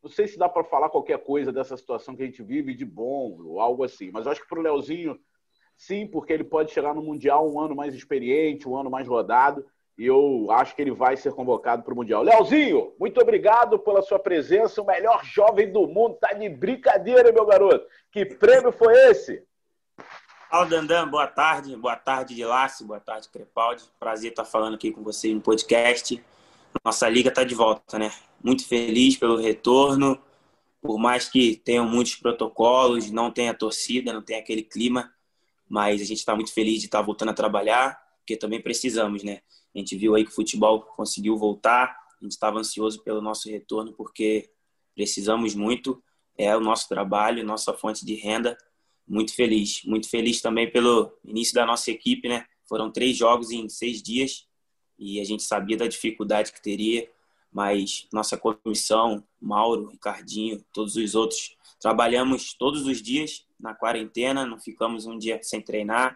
Não 0.01 0.09
sei 0.09 0.27
se 0.27 0.39
dá 0.39 0.49
para 0.49 0.63
falar 0.63 0.89
qualquer 0.89 1.19
coisa 1.19 1.51
dessa 1.51 1.77
situação 1.77 2.15
que 2.15 2.23
a 2.23 2.25
gente 2.25 2.41
vive 2.41 2.73
de 2.73 2.83
bom 2.83 3.37
ou 3.45 3.59
algo 3.59 3.83
assim, 3.83 4.09
mas 4.09 4.25
acho 4.25 4.41
que 4.41 4.47
para 4.47 4.57
o 4.57 4.63
Leozinho, 4.63 5.19
sim, 5.77 6.07
porque 6.07 6.33
ele 6.33 6.43
pode 6.43 6.71
chegar 6.71 6.95
no 6.95 7.03
Mundial 7.03 7.47
um 7.47 7.59
ano 7.59 7.75
mais 7.75 7.93
experiente, 7.93 8.67
um 8.67 8.75
ano 8.75 8.89
mais 8.89 9.07
rodado, 9.07 9.63
e 9.95 10.03
eu 10.03 10.47
acho 10.49 10.75
que 10.75 10.81
ele 10.81 10.89
vai 10.89 11.15
ser 11.15 11.33
convocado 11.33 11.83
para 11.83 11.93
o 11.93 11.95
Mundial. 11.95 12.23
Leozinho, 12.23 12.95
muito 12.99 13.21
obrigado 13.21 13.77
pela 13.77 14.01
sua 14.01 14.17
presença, 14.17 14.81
o 14.81 14.87
melhor 14.87 15.23
jovem 15.23 15.71
do 15.71 15.85
mundo. 15.85 16.17
Tá 16.19 16.33
de 16.33 16.49
brincadeira, 16.49 17.31
meu 17.31 17.45
garoto. 17.45 17.85
Que 18.11 18.25
prêmio 18.25 18.71
foi 18.71 18.95
esse? 19.11 19.47
Fala, 20.49 20.65
Dandan, 20.65 21.07
boa 21.07 21.27
tarde. 21.27 21.75
Boa 21.75 21.95
tarde, 21.95 22.33
Dilace. 22.33 22.83
Boa 22.83 22.99
tarde, 22.99 23.29
Crepaldi. 23.29 23.83
Prazer 23.99 24.31
estar 24.31 24.43
falando 24.43 24.73
aqui 24.73 24.91
com 24.91 25.03
vocês 25.03 25.31
no 25.31 25.39
podcast. 25.39 26.19
Nossa 26.83 27.07
liga 27.07 27.29
está 27.29 27.43
de 27.43 27.53
volta, 27.53 27.99
né? 27.99 28.11
Muito 28.43 28.67
feliz 28.67 29.15
pelo 29.15 29.37
retorno. 29.37 30.19
Por 30.81 30.97
mais 30.97 31.29
que 31.29 31.55
tenham 31.57 31.87
muitos 31.87 32.15
protocolos, 32.15 33.11
não 33.11 33.29
tenha 33.29 33.53
torcida, 33.53 34.11
não 34.11 34.23
tenha 34.23 34.39
aquele 34.39 34.63
clima, 34.63 35.13
mas 35.69 36.01
a 36.01 36.05
gente 36.05 36.17
está 36.17 36.33
muito 36.33 36.51
feliz 36.51 36.79
de 36.79 36.85
estar 36.85 37.03
voltando 37.03 37.29
a 37.29 37.33
trabalhar, 37.33 38.01
porque 38.17 38.35
também 38.35 38.59
precisamos, 38.59 39.21
né? 39.21 39.41
A 39.75 39.77
gente 39.77 39.95
viu 39.95 40.15
aí 40.15 40.23
que 40.23 40.31
o 40.31 40.35
futebol 40.35 40.81
conseguiu 40.81 41.37
voltar, 41.37 41.95
a 42.19 42.23
gente 42.23 42.31
estava 42.31 42.57
ansioso 42.57 43.03
pelo 43.03 43.21
nosso 43.21 43.47
retorno, 43.47 43.93
porque 43.93 44.49
precisamos 44.95 45.53
muito. 45.53 46.01
É 46.35 46.57
o 46.57 46.59
nosso 46.59 46.89
trabalho, 46.89 47.45
nossa 47.45 47.71
fonte 47.71 48.03
de 48.03 48.15
renda 48.15 48.57
muito 49.09 49.33
feliz. 49.33 49.81
Muito 49.83 50.07
feliz 50.07 50.39
também 50.39 50.71
pelo 50.71 51.11
início 51.25 51.55
da 51.55 51.65
nossa 51.65 51.89
equipe, 51.89 52.29
né? 52.29 52.45
Foram 52.67 52.91
três 52.91 53.17
jogos 53.17 53.49
em 53.49 53.67
seis 53.67 54.03
dias 54.03 54.45
e 54.97 55.19
a 55.19 55.23
gente 55.23 55.41
sabia 55.41 55.75
da 55.75 55.87
dificuldade 55.87 56.53
que 56.53 56.61
teria, 56.61 57.09
mas 57.51 58.07
nossa 58.13 58.37
comissão, 58.37 59.23
Mauro, 59.41 59.87
Ricardinho, 59.87 60.63
todos 60.71 60.95
os 60.95 61.15
outros, 61.15 61.55
trabalhamos 61.81 62.53
todos 62.53 62.85
os 62.85 63.01
dias 63.01 63.45
na 63.59 63.73
quarentena, 63.73 64.45
não 64.45 64.59
ficamos 64.59 65.07
um 65.07 65.17
dia 65.17 65.39
sem 65.41 65.61
treinar. 65.61 66.15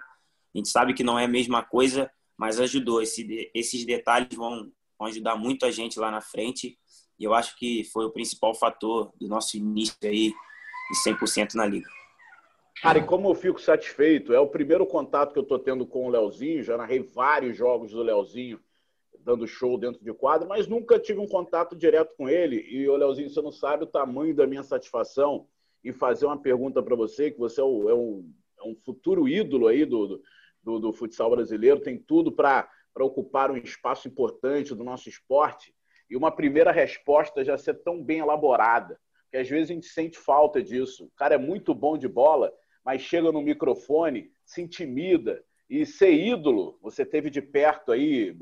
A 0.54 0.58
gente 0.58 0.70
sabe 0.70 0.94
que 0.94 1.04
não 1.04 1.18
é 1.18 1.26
a 1.26 1.28
mesma 1.28 1.64
coisa, 1.64 2.12
mas 2.38 2.60
ajudou. 2.60 3.02
Esse, 3.02 3.50
esses 3.56 3.84
detalhes 3.86 4.36
vão, 4.36 4.72
vão 5.00 5.08
ajudar 5.08 5.36
muito 5.36 5.66
a 5.66 5.72
gente 5.72 5.98
lá 5.98 6.12
na 6.12 6.22
frente 6.22 6.78
e 7.18 7.24
eu 7.24 7.34
acho 7.34 7.58
que 7.58 7.84
foi 7.86 8.06
o 8.06 8.12
principal 8.12 8.54
fator 8.54 9.12
do 9.20 9.28
nosso 9.28 9.58
início 9.58 9.96
aí 10.04 10.30
de 10.30 11.10
100% 11.10 11.56
na 11.56 11.66
liga. 11.66 11.90
Cara, 12.84 13.00
e 13.00 13.06
como 13.06 13.30
eu 13.30 13.34
fico 13.34 13.62
satisfeito, 13.62 14.34
é 14.34 14.40
o 14.42 14.50
primeiro 14.50 14.86
contato 14.86 15.32
que 15.32 15.40
eu 15.40 15.44
estou 15.44 15.58
tendo 15.58 15.88
com 15.88 16.06
o 16.06 16.10
Leozinho, 16.10 16.62
já 16.62 16.76
narrei 16.76 17.00
vários 17.00 17.56
jogos 17.56 17.94
do 17.94 18.04
Leozinho, 18.04 18.60
dando 19.22 19.48
show 19.48 19.78
dentro 19.78 20.04
de 20.04 20.14
quadro, 20.14 20.50
mas 20.50 20.68
nunca 20.68 21.00
tive 21.00 21.18
um 21.22 21.26
contato 21.26 21.78
direto 21.78 22.14
com 22.18 22.28
ele. 22.28 22.58
E, 22.70 22.86
o 22.90 22.98
Leozinho, 22.98 23.30
você 23.30 23.42
não 23.42 23.54
sabe 23.54 23.86
o 23.86 23.88
tamanho 23.88 24.36
da 24.36 24.46
minha 24.46 24.64
satisfação 24.64 25.48
em 25.82 25.94
fazer 25.94 26.26
uma 26.26 26.38
pergunta 26.38 26.84
para 26.84 26.94
você, 26.94 27.32
que 27.32 27.40
você 27.40 27.62
é, 27.62 27.64
o, 27.64 27.90
é, 27.90 27.94
um, 27.94 28.30
é, 28.60 28.68
um, 28.68 28.76
futuro 28.76 29.30
ídolo 29.30 29.68
aí 29.68 29.86
do, 29.86 30.22
do, 30.62 30.78
do 30.78 30.92
futsal 30.92 31.30
brasileiro, 31.30 31.80
tem 31.80 31.98
tudo 31.98 32.34
para 32.34 32.70
ocupar 33.00 33.50
um 33.50 33.56
espaço 33.56 34.10
importante 34.10 34.76
do 34.76 34.84
nosso 34.84 35.08
esporte. 35.08 35.74
E 36.10 36.18
uma 36.18 36.36
primeira 36.36 36.70
resposta 36.70 37.46
já 37.46 37.58
ser 37.58 37.76
tão 37.76 38.04
bem 38.04 38.20
elaborada, 38.20 39.00
que 39.32 39.38
às 39.38 39.48
vezes 39.48 39.72
a 39.72 39.74
gente 39.74 39.88
sente 39.88 40.18
falta 40.18 40.62
disso. 40.62 41.06
O 41.06 41.12
cara 41.16 41.36
é 41.36 41.38
muito 41.38 41.74
bom 41.74 41.98
de 41.98 42.10
bola, 42.10 42.52
mas 42.84 43.02
chega 43.02 43.32
no 43.32 43.42
microfone, 43.42 44.32
se 44.46 44.62
intimida. 44.62 45.44
E 45.70 45.86
ser 45.86 46.12
ídolo, 46.14 46.78
você 46.82 47.06
teve 47.06 47.30
de 47.30 47.42
perto 47.42 47.92
aí, 47.92 48.36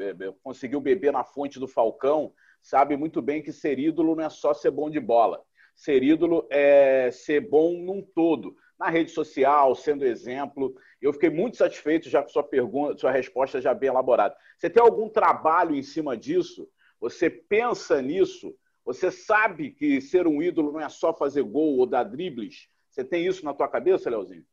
conseguiu 0.43 0.81
beber 0.81 1.13
na 1.13 1.24
fonte 1.24 1.60
do 1.60 1.67
Falcão, 1.67 2.33
sabe 2.62 2.98
muito 2.98 3.21
bem 3.21 3.41
que 3.41 3.51
ser 3.51 3.79
ídolo 3.79 4.15
não 4.15 4.25
é 4.25 4.29
só 4.29 4.53
ser 4.53 4.71
bom 4.71 4.89
de 4.89 5.00
bola. 5.00 5.41
Ser 5.75 6.03
ídolo 6.03 6.45
é 6.50 7.10
ser 7.12 7.41
bom 7.41 7.74
num 7.77 8.01
todo, 8.01 8.55
na 8.77 8.89
rede 8.89 9.12
social, 9.12 9.74
sendo 9.75 10.05
exemplo. 10.05 10.75
Eu 11.01 11.13
fiquei 11.13 11.29
muito 11.29 11.57
satisfeito 11.57 12.10
já 12.10 12.21
com 12.21 12.29
sua 12.29 12.43
pergunta, 12.43 12.98
sua 12.98 13.12
resposta 13.12 13.62
já 13.62 13.74
bem 13.74 13.89
elaborada. 13.89 14.36
Você 14.57 14.69
tem 14.69 14.83
algum 14.83 15.07
trabalho 15.07 15.75
em 15.75 15.83
cima 15.83 16.17
disso? 16.17 16.67
Você 17.00 17.29
pensa 17.29 18.01
nisso? 18.01 18.55
Você 18.83 19.12
sabe 19.12 19.71
que 19.71 20.01
ser 20.01 20.27
um 20.27 20.41
ídolo 20.41 20.71
não 20.71 20.79
é 20.79 20.89
só 20.89 21.13
fazer 21.13 21.43
gol 21.43 21.77
ou 21.77 21.86
dar 21.86 22.03
dribles? 22.03 22.67
Você 22.91 23.05
tem 23.05 23.25
isso 23.25 23.45
na 23.45 23.53
tua 23.53 23.69
cabeça, 23.69 24.10
Leozinho? 24.10 24.45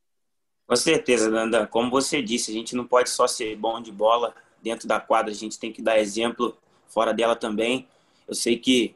Com 0.66 0.76
certeza, 0.76 1.28
Nanda. 1.28 1.66
Como 1.66 1.90
você 1.90 2.23
disse, 2.23 2.52
a 2.52 2.54
gente 2.54 2.76
não 2.76 2.87
pode 2.87 3.11
só 3.11 3.26
ser 3.26 3.57
bom 3.57 3.80
de 3.80 3.90
bola 3.90 4.35
dentro 4.62 4.87
da 4.87 5.00
quadra, 5.00 5.33
a 5.33 5.35
gente 5.35 5.59
tem 5.59 5.73
que 5.73 5.83
dar 5.83 5.99
exemplo 5.99 6.57
fora 6.87 7.12
dela 7.12 7.35
também. 7.35 7.88
Eu 8.26 8.35
sei 8.35 8.57
que 8.57 8.95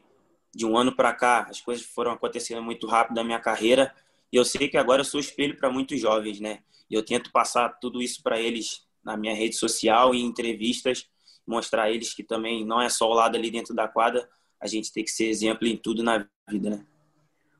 de 0.55 0.65
um 0.65 0.77
ano 0.77 0.95
para 0.95 1.13
cá 1.13 1.47
as 1.49 1.59
coisas 1.59 1.85
foram 1.85 2.11
acontecendo 2.11 2.61
muito 2.61 2.87
rápido 2.87 3.15
na 3.15 3.23
minha 3.23 3.39
carreira 3.39 3.93
e 4.31 4.35
eu 4.35 4.45
sei 4.45 4.67
que 4.67 4.77
agora 4.77 5.01
eu 5.01 5.05
sou 5.05 5.19
espelho 5.19 5.57
para 5.57 5.69
muitos 5.69 5.99
jovens, 5.99 6.39
né? 6.39 6.63
E 6.89 6.93
eu 6.93 7.03
tento 7.03 7.31
passar 7.31 7.69
tudo 7.79 8.01
isso 8.01 8.21
para 8.23 8.39
eles 8.39 8.85
na 9.03 9.17
minha 9.17 9.33
rede 9.33 9.55
social 9.55 10.15
e 10.15 10.21
em 10.21 10.25
entrevistas, 10.25 11.07
mostrar 11.45 11.83
a 11.83 11.91
eles 11.91 12.13
que 12.13 12.23
também 12.23 12.65
não 12.65 12.81
é 12.81 12.87
só 12.87 13.09
o 13.09 13.13
lado 13.13 13.35
ali 13.35 13.51
dentro 13.51 13.75
da 13.75 13.87
quadra, 13.87 14.29
a 14.59 14.67
gente 14.67 14.93
tem 14.93 15.03
que 15.03 15.11
ser 15.11 15.25
exemplo 15.25 15.67
em 15.67 15.75
tudo 15.75 16.01
na 16.01 16.25
vida, 16.47 16.69
né? 16.69 16.85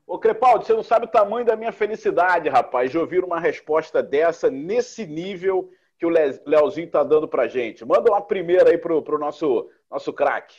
Ô, 0.06 0.18
Crepaldi, 0.18 0.66
você 0.66 0.74
não 0.74 0.82
sabe 0.82 1.06
o 1.06 1.10
tamanho 1.10 1.46
da 1.46 1.56
minha 1.56 1.72
felicidade, 1.72 2.48
rapaz, 2.48 2.90
de 2.90 2.98
ouvir 2.98 3.24
uma 3.24 3.40
resposta 3.40 4.02
dessa, 4.02 4.50
nesse 4.50 5.06
nível 5.06 5.70
que 5.98 6.04
o 6.04 6.10
Leozinho 6.10 6.90
tá 6.90 7.02
dando 7.02 7.26
pra 7.26 7.48
gente. 7.48 7.84
Manda 7.84 8.10
uma 8.10 8.20
primeira 8.20 8.70
aí 8.70 8.78
pro, 8.78 9.02
pro 9.02 9.18
nosso, 9.18 9.68
nosso 9.90 10.12
craque. 10.12 10.56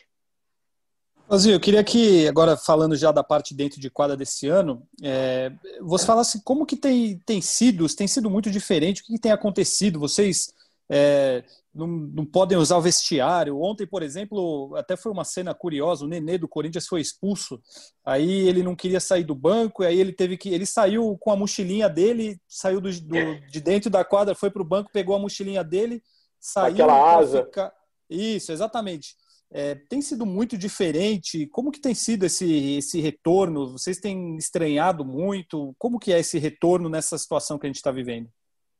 Brasil, 1.28 1.54
eu 1.54 1.60
queria 1.60 1.84
que, 1.84 2.28
agora 2.28 2.56
falando 2.56 2.96
já 2.96 3.12
da 3.12 3.24
parte 3.24 3.54
dentro 3.54 3.80
de 3.80 3.90
quadra 3.90 4.16
desse 4.16 4.48
ano, 4.48 4.88
é, 5.04 5.52
você 5.82 6.06
falasse 6.06 6.44
como 6.44 6.66
que 6.66 6.75
tem, 6.75 7.18
tem 7.25 7.42
sido, 7.42 7.88
tem 7.96 8.08
sido 8.08 8.30
muito 8.30 8.52
diferente, 8.52 9.02
o 9.02 9.06
que, 9.06 9.14
que 9.14 9.20
tem 9.20 9.32
acontecido? 9.32 10.00
Vocês 10.00 10.54
é, 10.90 11.44
não, 11.75 11.88
não, 11.88 12.25
podem 12.25 12.58
usar 12.58 12.77
o 12.77 12.82
vestiário. 12.82 13.60
Ontem, 13.62 13.86
por 13.86 14.01
exemplo, 14.01 14.74
até 14.77 14.96
foi 14.96 15.12
uma 15.12 15.25
cena 15.25 15.53
curiosa, 15.53 16.05
o 16.05 16.08
Nenê 16.08 16.38
do 16.38 16.48
Corinthians 16.48 16.88
foi 16.88 17.01
expulso, 17.01 17.62
aí 18.03 18.48
ele 18.48 18.63
não 18.63 18.75
queria 18.75 19.00
sair 19.00 19.25
do 19.25 19.36
banco, 19.36 19.84
e 19.84 19.88
aí 19.88 20.00
ele 20.00 20.13
teve 20.13 20.38
que. 20.38 20.50
Ele 20.50 20.65
saiu 20.65 21.17
com 21.20 21.32
a 21.32 21.36
mochilinha 21.36 21.89
dele, 21.89 22.39
saiu 22.48 22.79
do, 22.79 22.89
do 22.89 23.48
de 23.51 23.60
dentro 23.60 23.89
da 23.89 24.05
quadra, 24.05 24.34
foi 24.34 24.50
para 24.50 24.62
o 24.62 24.65
banco, 24.65 24.89
pegou 24.94 25.15
a 25.15 25.20
mochilinha 25.20 25.63
dele, 25.63 26.01
saiu. 26.39 26.74
Aquela 26.74 27.17
asa. 27.17 27.44
Ficar... 27.44 27.74
Isso, 28.10 28.51
exatamente. 28.51 29.15
É, 29.51 29.75
tem 29.75 30.01
sido 30.01 30.25
muito 30.25 30.58
diferente. 30.58 31.48
Como 31.48 31.72
que 31.72 31.79
tem 31.79 31.94
sido 31.94 32.25
esse, 32.25 32.77
esse 32.77 33.00
retorno? 33.00 33.74
Vocês 33.74 34.00
têm 34.00 34.38
estranhado 34.38 35.05
muito? 35.05 35.75
Como 35.77 36.00
que 36.00 36.12
é 36.12 36.20
esse 36.20 36.39
retorno 36.39 36.89
nessa 36.89 37.17
situação 37.17 37.58
que 37.58 37.65
a 37.65 37.70
gente 37.70 37.77
está 37.77 37.91
vivendo? 37.91 38.29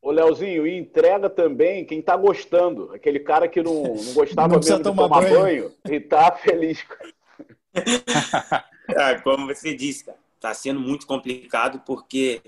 Ô, 0.06 0.12
Leozinho, 0.12 0.64
e 0.64 0.78
entrega 0.78 1.28
também 1.28 1.84
quem 1.84 1.98
está 1.98 2.16
gostando. 2.16 2.92
Aquele 2.94 3.18
cara 3.18 3.48
que 3.48 3.60
não, 3.60 3.82
não 3.82 4.14
gostava 4.14 4.54
não 4.54 4.60
mesmo 4.60 4.76
de 4.76 4.82
tomar, 4.84 5.02
tomar 5.02 5.20
banho. 5.20 5.40
banho 5.40 5.72
e 5.90 5.98
tá 5.98 6.30
feliz. 6.38 6.86
ah, 8.96 9.18
como 9.24 9.48
você 9.48 9.74
disse, 9.74 10.08
está 10.36 10.54
sendo 10.54 10.78
muito 10.78 11.08
complicado 11.08 11.82
porque 11.84 12.40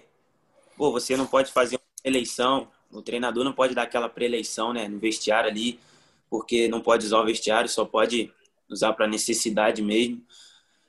pô, 0.76 0.92
você 0.92 1.16
não 1.16 1.26
pode 1.26 1.50
fazer 1.50 1.74
uma 1.74 1.82
eleição, 2.04 2.68
o 2.92 3.02
treinador 3.02 3.42
não 3.42 3.52
pode 3.52 3.74
dar 3.74 3.82
aquela 3.82 4.08
pré-eleição 4.08 4.72
né, 4.72 4.86
no 4.86 5.00
vestiário 5.00 5.50
ali 5.50 5.80
porque 6.30 6.68
não 6.68 6.80
pode 6.80 7.06
usar 7.06 7.18
o 7.18 7.26
vestiário, 7.26 7.68
só 7.68 7.84
pode 7.84 8.32
usar 8.68 8.92
para 8.92 9.08
necessidade 9.08 9.82
mesmo. 9.82 10.22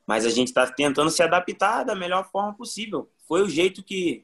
Mas 0.06 0.24
a 0.24 0.30
gente 0.30 0.50
está 0.50 0.68
tentando 0.68 1.10
se 1.10 1.24
adaptar 1.24 1.82
da 1.82 1.96
melhor 1.96 2.30
forma 2.30 2.54
possível. 2.54 3.10
Foi 3.28 3.42
o 3.42 3.50
jeito 3.50 3.82
que, 3.82 4.24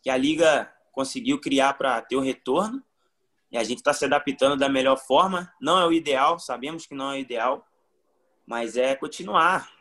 que 0.00 0.08
a 0.08 0.16
liga 0.16 0.72
conseguiu 0.94 1.40
criar 1.40 1.74
para 1.74 2.00
ter 2.00 2.16
o 2.16 2.20
retorno 2.20 2.82
e 3.50 3.58
a 3.58 3.64
gente 3.64 3.78
está 3.78 3.92
se 3.92 4.04
adaptando 4.04 4.56
da 4.56 4.68
melhor 4.68 4.96
forma. 4.96 5.52
Não 5.60 5.78
é 5.78 5.86
o 5.86 5.92
ideal, 5.92 6.38
sabemos 6.38 6.86
que 6.86 6.94
não 6.94 7.12
é 7.12 7.16
o 7.16 7.20
ideal, 7.20 7.66
mas 8.46 8.76
é 8.76 8.94
continuar 8.94 9.72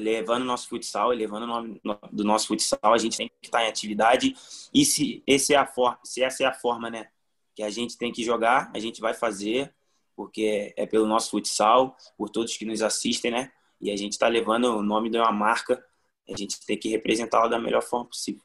levando 0.00 0.44
nosso 0.44 0.68
futsal, 0.68 1.10
levando 1.10 1.44
o 1.44 1.46
nome 1.46 1.80
do 2.10 2.24
nosso 2.24 2.48
futsal. 2.48 2.92
A 2.92 2.98
gente 2.98 3.16
tem 3.16 3.28
que 3.28 3.46
estar 3.46 3.64
em 3.64 3.68
atividade 3.68 4.34
e 4.74 4.84
se, 4.84 5.22
esse 5.26 5.54
é 5.54 5.56
a 5.56 5.66
forma, 5.66 5.98
se 6.02 6.22
essa 6.22 6.42
é 6.42 6.46
a 6.46 6.52
forma, 6.52 6.90
né, 6.90 7.08
que 7.54 7.62
a 7.62 7.70
gente 7.70 7.96
tem 7.96 8.10
que 8.10 8.24
jogar, 8.24 8.70
a 8.74 8.78
gente 8.78 9.00
vai 9.00 9.14
fazer 9.14 9.72
porque 10.16 10.74
é 10.76 10.84
pelo 10.84 11.06
nosso 11.06 11.30
futsal, 11.30 11.96
por 12.16 12.28
todos 12.28 12.56
que 12.56 12.64
nos 12.64 12.82
assistem, 12.82 13.30
né? 13.30 13.52
E 13.80 13.88
a 13.92 13.96
gente 13.96 14.14
está 14.14 14.26
levando 14.26 14.64
o 14.64 14.82
nome 14.82 15.08
de 15.08 15.16
uma 15.16 15.30
marca, 15.30 15.80
a 16.28 16.36
gente 16.36 16.58
tem 16.66 16.76
que 16.76 16.88
representá-la 16.88 17.46
da 17.46 17.56
melhor 17.56 17.82
forma 17.82 18.06
possível. 18.06 18.42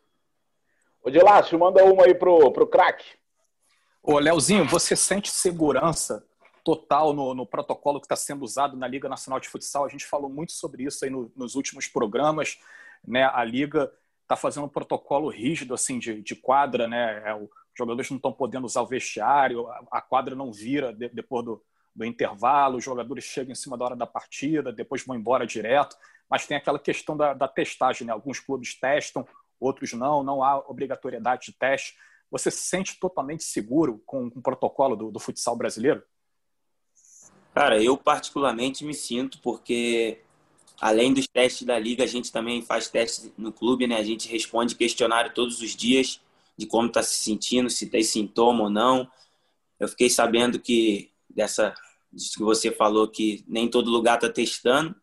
Ô, 1.03 1.09
Dilácio, 1.09 1.59
manda 1.59 1.83
uma 1.83 2.05
aí 2.05 2.15
pro, 2.15 2.49
pro 2.53 2.65
craque. 2.65 3.05
Ô, 4.01 4.17
Leozinho, 4.19 4.65
você 4.65 4.95
sente 4.95 5.29
segurança 5.29 6.25
total 6.63 7.11
no, 7.11 7.35
no 7.35 7.45
protocolo 7.45 7.99
que 7.99 8.05
está 8.05 8.15
sendo 8.15 8.43
usado 8.43 8.77
na 8.77 8.87
Liga 8.87 9.09
Nacional 9.09 9.37
de 9.37 9.49
Futsal? 9.49 9.83
A 9.83 9.89
gente 9.89 10.05
falou 10.05 10.29
muito 10.29 10.53
sobre 10.53 10.83
isso 10.85 11.03
aí 11.03 11.11
no, 11.11 11.29
nos 11.35 11.55
últimos 11.55 11.89
programas, 11.89 12.57
né? 13.05 13.25
A 13.25 13.43
Liga 13.43 13.91
está 14.21 14.37
fazendo 14.37 14.63
um 14.63 14.69
protocolo 14.69 15.27
rígido, 15.27 15.73
assim, 15.73 15.99
de, 15.99 16.21
de 16.21 16.37
quadra, 16.37 16.87
né? 16.87 17.21
É 17.25 17.35
os 17.35 17.49
jogadores 17.77 18.09
não 18.09 18.17
estão 18.17 18.31
podendo 18.31 18.65
usar 18.65 18.81
o 18.81 18.87
vestiário, 18.87 19.67
a 19.91 19.99
quadra 19.99 20.35
não 20.35 20.53
vira 20.53 20.93
depois 20.93 21.43
do, 21.43 21.61
do 21.93 22.05
intervalo, 22.05 22.77
os 22.77 22.83
jogadores 22.83 23.25
chegam 23.25 23.51
em 23.51 23.55
cima 23.55 23.77
da 23.77 23.83
hora 23.83 23.95
da 23.95 24.07
partida, 24.07 24.71
depois 24.71 25.03
vão 25.03 25.17
embora 25.17 25.45
direto, 25.45 25.97
mas 26.29 26.45
tem 26.45 26.55
aquela 26.55 26.79
questão 26.79 27.17
da, 27.17 27.33
da 27.33 27.47
testagem, 27.47 28.07
né? 28.07 28.13
Alguns 28.13 28.39
clubes 28.39 28.79
testam, 28.79 29.27
outros 29.63 29.93
não, 29.93 30.23
não 30.23 30.43
há 30.43 30.57
obrigatoriedade 30.57 31.47
de 31.47 31.53
teste. 31.53 31.95
Você 32.29 32.49
se 32.49 32.63
sente 32.63 32.99
totalmente 32.99 33.43
seguro 33.43 34.01
com, 34.05 34.27
o 34.27 34.41
protocolo 34.41 34.95
do, 34.95 35.11
do 35.11 35.19
futsal 35.19 35.55
brasileiro? 35.55 36.03
Cara, 37.53 37.81
eu 37.81 37.95
particularmente 37.95 38.83
me 38.83 38.93
sinto, 38.93 39.39
porque 39.39 40.19
além 40.81 41.13
dos 41.13 41.27
testes 41.27 41.65
da 41.65 41.77
liga, 41.77 42.03
a 42.03 42.07
gente 42.07 42.31
também 42.31 42.61
faz 42.61 42.89
testes 42.89 43.31
no 43.37 43.51
clube, 43.51 43.85
né? 43.85 43.97
A 43.97 44.03
gente 44.03 44.27
responde 44.27 44.75
questionário 44.75 45.33
todos 45.33 45.61
os 45.61 45.75
dias 45.75 46.19
de 46.57 46.65
como 46.65 46.87
está 46.87 47.03
se 47.03 47.17
sentindo, 47.17 47.69
se 47.69 47.87
tem 47.87 48.03
sintoma 48.03 48.63
ou 48.63 48.69
não. 48.69 49.09
Eu 49.79 49.87
fiquei 49.87 50.09
sabendo 50.09 50.59
que 50.59 51.11
dessa 51.29 51.75
disso 52.13 52.37
que 52.37 52.43
você 52.43 52.71
falou 52.71 53.07
que 53.07 53.43
nem 53.47 53.67
todo 53.67 53.89
lugar 53.89 54.15
está 54.15 54.29
testando. 54.29 54.95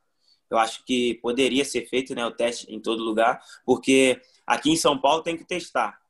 Eu 0.49 0.59
acho 0.59 0.85
que 0.85 1.15
poderia 1.15 1.65
ser 1.65 1.89
feito 1.89 2.15
né, 2.15 2.25
o 2.25 2.31
teste 2.31 2.73
em 2.73 2.81
todo 2.81 3.05
lugar, 3.05 3.41
porque 3.65 4.21
aqui 4.51 4.73
em 4.73 4.77
São 4.77 4.99
Paulo 4.99 5.23
tem 5.23 5.37
que 5.37 5.45
testar. 5.45 6.01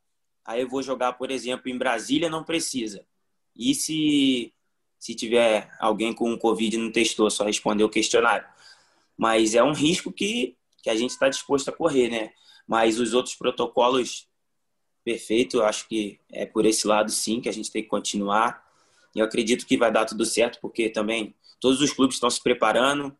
Aí 0.46 0.62
eu 0.62 0.68
vou 0.68 0.82
jogar, 0.82 1.12
por 1.12 1.30
exemplo, 1.30 1.70
em 1.70 1.76
Brasília, 1.76 2.30
não 2.30 2.42
precisa. 2.42 3.06
E 3.54 3.74
se, 3.74 4.54
se 4.98 5.14
tiver 5.14 5.70
alguém 5.78 6.14
com 6.14 6.38
Covid 6.38 6.78
não 6.78 6.90
testou, 6.90 7.30
só 7.30 7.44
responder 7.44 7.84
o 7.84 7.90
questionário? 7.90 8.48
Mas 9.14 9.54
é 9.54 9.62
um 9.62 9.74
risco 9.74 10.10
que, 10.10 10.56
que 10.82 10.88
a 10.88 10.96
gente 10.96 11.10
está 11.10 11.28
disposto 11.28 11.68
a 11.68 11.72
correr, 11.72 12.08
né? 12.08 12.32
Mas 12.66 12.98
os 12.98 13.12
outros 13.12 13.34
protocolos 13.34 14.26
perfeito. 15.04 15.58
Eu 15.58 15.66
acho 15.66 15.86
que 15.86 16.18
é 16.32 16.46
por 16.46 16.64
esse 16.64 16.86
lado, 16.86 17.10
sim, 17.10 17.42
que 17.42 17.48
a 17.48 17.52
gente 17.52 17.70
tem 17.70 17.82
que 17.82 17.88
continuar. 17.90 18.66
Eu 19.14 19.26
acredito 19.26 19.66
que 19.66 19.76
vai 19.76 19.92
dar 19.92 20.06
tudo 20.06 20.24
certo, 20.24 20.58
porque 20.62 20.88
também 20.88 21.34
todos 21.60 21.82
os 21.82 21.92
clubes 21.92 22.16
estão 22.16 22.30
se 22.30 22.42
preparando. 22.42 23.14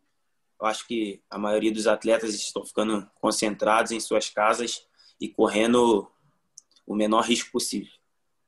Eu 0.59 0.65
acho 0.65 0.87
que 0.87 1.21
a 1.29 1.37
maioria 1.37 1.71
dos 1.71 1.85
atletas 1.85 2.33
estão 2.33 2.65
ficando 2.65 3.07
concentrados 3.19 3.91
em 3.91 3.99
suas 3.99 4.27
casas 4.27 4.89
e 5.21 5.29
correndo 5.29 6.11
o 6.85 6.95
menor 6.95 7.21
risco 7.21 7.51
possível. 7.51 7.91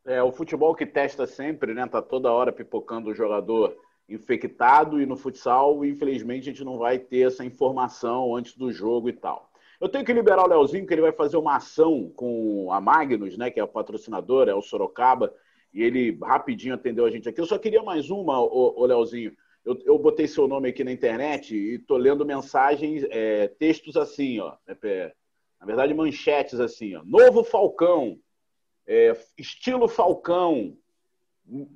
É, 0.05 0.21
o 0.21 0.31
futebol 0.31 0.75
que 0.75 0.85
testa 0.85 1.25
sempre, 1.27 1.73
né? 1.73 1.87
Tá 1.87 2.01
toda 2.01 2.31
hora 2.31 2.51
pipocando 2.51 3.11
o 3.11 3.15
jogador 3.15 3.77
infectado 4.09 5.01
e 5.01 5.05
no 5.05 5.15
futsal, 5.15 5.85
infelizmente, 5.85 6.49
a 6.49 6.51
gente 6.51 6.63
não 6.63 6.77
vai 6.77 6.99
ter 6.99 7.27
essa 7.27 7.45
informação 7.45 8.35
antes 8.35 8.57
do 8.57 8.71
jogo 8.71 9.07
e 9.07 9.13
tal. 9.13 9.49
Eu 9.79 9.87
tenho 9.87 10.03
que 10.03 10.13
liberar 10.13 10.43
o 10.43 10.47
Leozinho, 10.47 10.85
que 10.85 10.93
ele 10.93 11.01
vai 11.01 11.11
fazer 11.11 11.37
uma 11.37 11.55
ação 11.55 12.11
com 12.15 12.71
a 12.71 12.81
Magnus, 12.81 13.37
né, 13.37 13.49
que 13.49 13.59
é 13.59 13.63
o 13.63 13.67
patrocinador, 13.67 14.49
é 14.49 14.53
o 14.53 14.61
Sorocaba, 14.61 15.33
e 15.73 15.81
ele 15.81 16.17
rapidinho 16.21 16.75
atendeu 16.75 17.05
a 17.05 17.09
gente 17.09 17.27
aqui. 17.27 17.39
Eu 17.39 17.45
só 17.45 17.57
queria 17.57 17.81
mais 17.81 18.09
uma, 18.09 18.39
o, 18.39 18.85
Leozinho. 18.85 19.35
Eu, 19.65 19.77
eu, 19.85 19.97
botei 19.97 20.27
seu 20.27 20.47
nome 20.47 20.69
aqui 20.69 20.83
na 20.83 20.91
internet 20.91 21.55
e 21.55 21.79
tô 21.79 21.95
lendo 21.95 22.25
mensagens, 22.25 23.05
é, 23.09 23.47
textos 23.47 23.95
assim, 23.95 24.39
ó. 24.39 24.55
É, 24.67 25.13
na 25.63 25.67
verdade, 25.67 25.93
manchetes 25.93 26.59
assim, 26.59 26.93
ó. 26.93 27.01
Novo 27.05 27.41
Falcão, 27.41 28.17
é, 28.85 29.15
estilo 29.37 29.87
Falcão, 29.87 30.75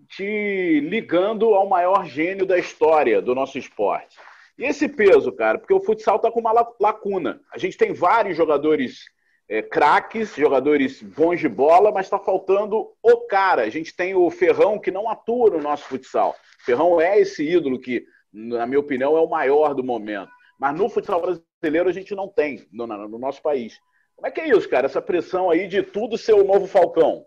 te 0.10 0.82
ligando 0.82 1.54
ao 1.54 1.70
maior 1.70 2.06
gênio 2.06 2.46
da 2.46 2.60
história 2.60 3.22
do 3.22 3.34
nosso 3.34 3.58
esporte. 3.58 4.18
E 4.58 4.66
esse 4.66 4.90
peso, 4.90 5.32
cara? 5.32 5.58
Porque 5.58 5.74
o 5.74 5.80
futsal 5.80 6.20
tá 6.20 6.30
com 6.30 6.42
uma 6.42 6.52
lacuna. 6.82 7.40
A 7.54 7.58
gente 7.58 7.78
tem 7.78 7.94
vários 7.94 8.36
jogadores 8.36 9.06
é, 9.48 9.62
craques, 9.62 10.36
jogadores 10.36 11.02
bons 11.02 11.40
de 11.40 11.48
bola, 11.48 11.90
mas 11.90 12.08
está 12.08 12.20
faltando 12.20 12.90
o 13.02 13.18
cara. 13.28 13.62
A 13.62 13.70
gente 13.70 13.96
tem 13.96 14.14
o 14.14 14.30
Ferrão 14.30 14.78
que 14.78 14.92
não 14.92 15.10
atua 15.10 15.52
no 15.52 15.62
nosso 15.62 15.86
futsal. 15.86 16.36
Ferrão 16.66 17.00
é 17.00 17.22
esse 17.22 17.42
ídolo 17.42 17.80
que, 17.80 18.06
na 18.34 18.66
minha 18.66 18.82
opinião, 18.82 19.16
é 19.16 19.22
o 19.22 19.30
maior 19.30 19.74
do 19.74 19.84
momento. 19.84 20.32
Mas 20.58 20.78
no 20.78 20.90
futsal 20.90 21.22
brasileiro 21.22 21.90
a 21.90 21.94
gente 21.94 22.16
não 22.16 22.28
tem, 22.28 22.68
no, 22.72 22.88
no 22.88 23.20
nosso 23.20 23.42
país. 23.42 23.80
Como 24.16 24.28
é 24.28 24.32
que 24.32 24.42
é 24.42 24.50
isso, 24.50 24.68
cara? 24.68 24.88
Essa 24.88 25.02
pressão 25.02 25.50
aí 25.50 25.68
de 25.68 25.84
tudo 25.84 26.18
ser 26.18 26.34
o 26.34 26.44
novo 26.44 26.68
Falcão. 26.68 27.26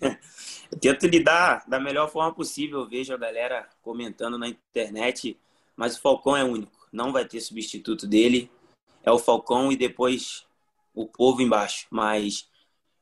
Eu 0.00 0.78
tento 0.78 1.06
lidar 1.06 1.64
da 1.66 1.80
melhor 1.80 2.10
forma 2.10 2.34
possível. 2.34 2.80
Eu 2.80 2.88
vejo 2.88 3.14
a 3.14 3.16
galera 3.16 3.68
comentando 3.80 4.36
na 4.36 4.48
internet 4.48 5.38
mas 5.76 5.96
o 5.96 6.00
Falcão 6.00 6.36
é 6.36 6.42
único, 6.42 6.88
não 6.90 7.12
vai 7.12 7.26
ter 7.26 7.40
substituto 7.40 8.06
dele. 8.06 8.50
É 9.04 9.12
o 9.12 9.18
Falcão 9.18 9.70
e 9.70 9.76
depois 9.76 10.46
o 10.94 11.06
povo 11.06 11.42
embaixo. 11.42 11.86
Mas 11.90 12.48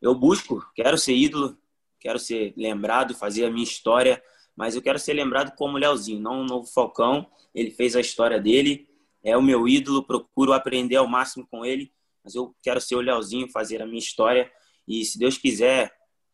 eu 0.02 0.14
busco, 0.14 0.66
quero 0.74 0.98
ser 0.98 1.14
ídolo, 1.14 1.56
quero 2.00 2.18
ser 2.18 2.52
lembrado, 2.56 3.14
fazer 3.14 3.44
a 3.46 3.50
minha 3.50 3.62
história, 3.62 4.22
mas 4.56 4.74
eu 4.74 4.82
quero 4.82 4.98
ser 4.98 5.14
lembrado 5.14 5.54
como 5.56 5.78
Leozinho, 5.78 6.20
não 6.20 6.40
o 6.40 6.44
novo 6.44 6.66
Falcão. 6.66 7.30
Ele 7.54 7.70
fez 7.70 7.94
a 7.94 8.00
história 8.00 8.40
dele, 8.40 8.88
é 9.24 9.36
o 9.36 9.42
meu 9.42 9.66
ídolo, 9.66 10.06
procuro 10.06 10.52
aprender 10.52 10.96
ao 10.96 11.08
máximo 11.08 11.46
com 11.50 11.64
ele, 11.64 11.90
mas 12.22 12.34
eu 12.34 12.54
quero 12.62 12.80
ser 12.80 12.94
o 12.94 13.00
Leozinho, 13.00 13.50
fazer 13.50 13.82
a 13.82 13.86
minha 13.86 13.98
história 13.98 14.50
e 14.86 15.04
se 15.04 15.18
Deus 15.18 15.38
quiser, 15.38 15.92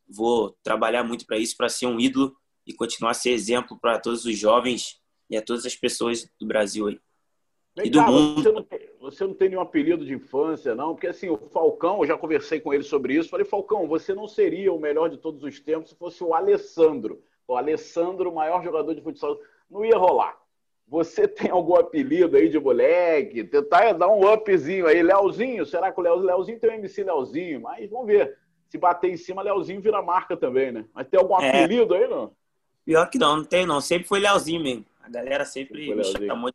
vou 0.09 0.57
trabalhar 0.63 1.05
muito 1.05 1.25
para 1.25 1.39
isso, 1.39 1.57
para 1.57 1.69
ser 1.69 1.87
um 1.87 2.01
ídolo 2.01 2.35
e 2.67 2.75
continuar 2.75 3.13
a 3.13 3.15
ser 3.15 3.31
exemplo 3.31 3.79
para 3.81 3.99
todos 3.99 4.25
os 4.25 4.37
jovens 4.37 5.01
e 5.29 5.37
a 5.37 5.43
todas 5.43 5.65
as 5.65 5.77
pessoas 5.77 6.29
do 6.39 6.47
Brasil 6.47 6.89
aí. 6.89 7.01
Vem 7.77 7.87
e 7.87 7.91
do 7.91 8.01
cá, 8.01 8.11
mundo. 8.11 8.43
Você 8.43 8.53
não, 8.53 8.63
tem, 8.63 8.91
você 9.01 9.27
não 9.27 9.35
tem 9.35 9.49
nenhum 9.49 9.61
apelido 9.61 10.05
de 10.05 10.13
infância, 10.13 10.75
não? 10.75 10.95
Porque 10.95 11.07
assim, 11.07 11.29
o 11.29 11.37
Falcão, 11.37 12.01
eu 12.01 12.07
já 12.07 12.19
conversei 12.19 12.61
com 12.61 12.75
ele 12.75 12.83
sobre 12.83 13.15
isso. 13.15 13.29
Falei, 13.29 13.47
Falcão, 13.47 13.87
você 13.87 14.13
não 14.13 14.27
seria 14.27 14.73
o 14.73 14.81
melhor 14.81 15.09
de 15.09 15.17
todos 15.17 15.43
os 15.45 15.61
tempos 15.61 15.91
se 15.91 15.97
fosse 15.97 16.23
o 16.25 16.35
Alessandro. 16.35 17.23
O 17.47 17.57
Alessandro, 17.57 18.31
o 18.31 18.35
maior 18.35 18.63
jogador 18.63 18.95
de 18.95 19.01
futsal. 19.01 19.39
Não 19.71 19.85
ia 19.85 19.97
rolar. 19.97 20.40
Você 20.91 21.29
tem 21.29 21.53
algum 21.53 21.77
apelido 21.77 22.37
aí 22.37 22.49
de 22.49 22.59
moleque? 22.59 23.45
Tentar 23.45 23.93
dar 23.93 24.09
um 24.09 24.29
upzinho 24.29 24.89
aí. 24.89 25.01
Leozinho, 25.01 25.65
será 25.65 25.93
que 25.93 26.01
o 26.01 26.03
Leozinho 26.03 26.59
tem 26.59 26.71
um 26.71 26.75
MC 26.75 27.05
Leozinho? 27.05 27.61
Mas 27.61 27.89
vamos 27.89 28.09
ver. 28.09 28.37
Se 28.69 28.77
bater 28.77 29.09
em 29.09 29.17
cima, 29.17 29.41
Leozinho 29.41 29.81
vira 29.81 30.03
marca 30.03 30.37
também, 30.37 30.73
né? 30.73 30.85
Mas 30.93 31.07
tem 31.07 31.19
algum 31.19 31.41
é. 31.41 31.49
apelido 31.49 31.95
aí, 31.95 32.09
não? 32.09 32.33
Pior 32.85 33.09
que 33.09 33.19
não, 33.19 33.37
não 33.37 33.45
tem 33.45 33.65
não. 33.65 33.81
Sempre 33.81 34.09
foi 34.09 34.19
Leozinho 34.19 34.61
mesmo. 34.61 34.85
A 35.01 35.09
galera 35.09 35.45
sempre, 35.45 35.87
sempre 35.87 35.95
me 35.95 36.27
chamou. 36.27 36.53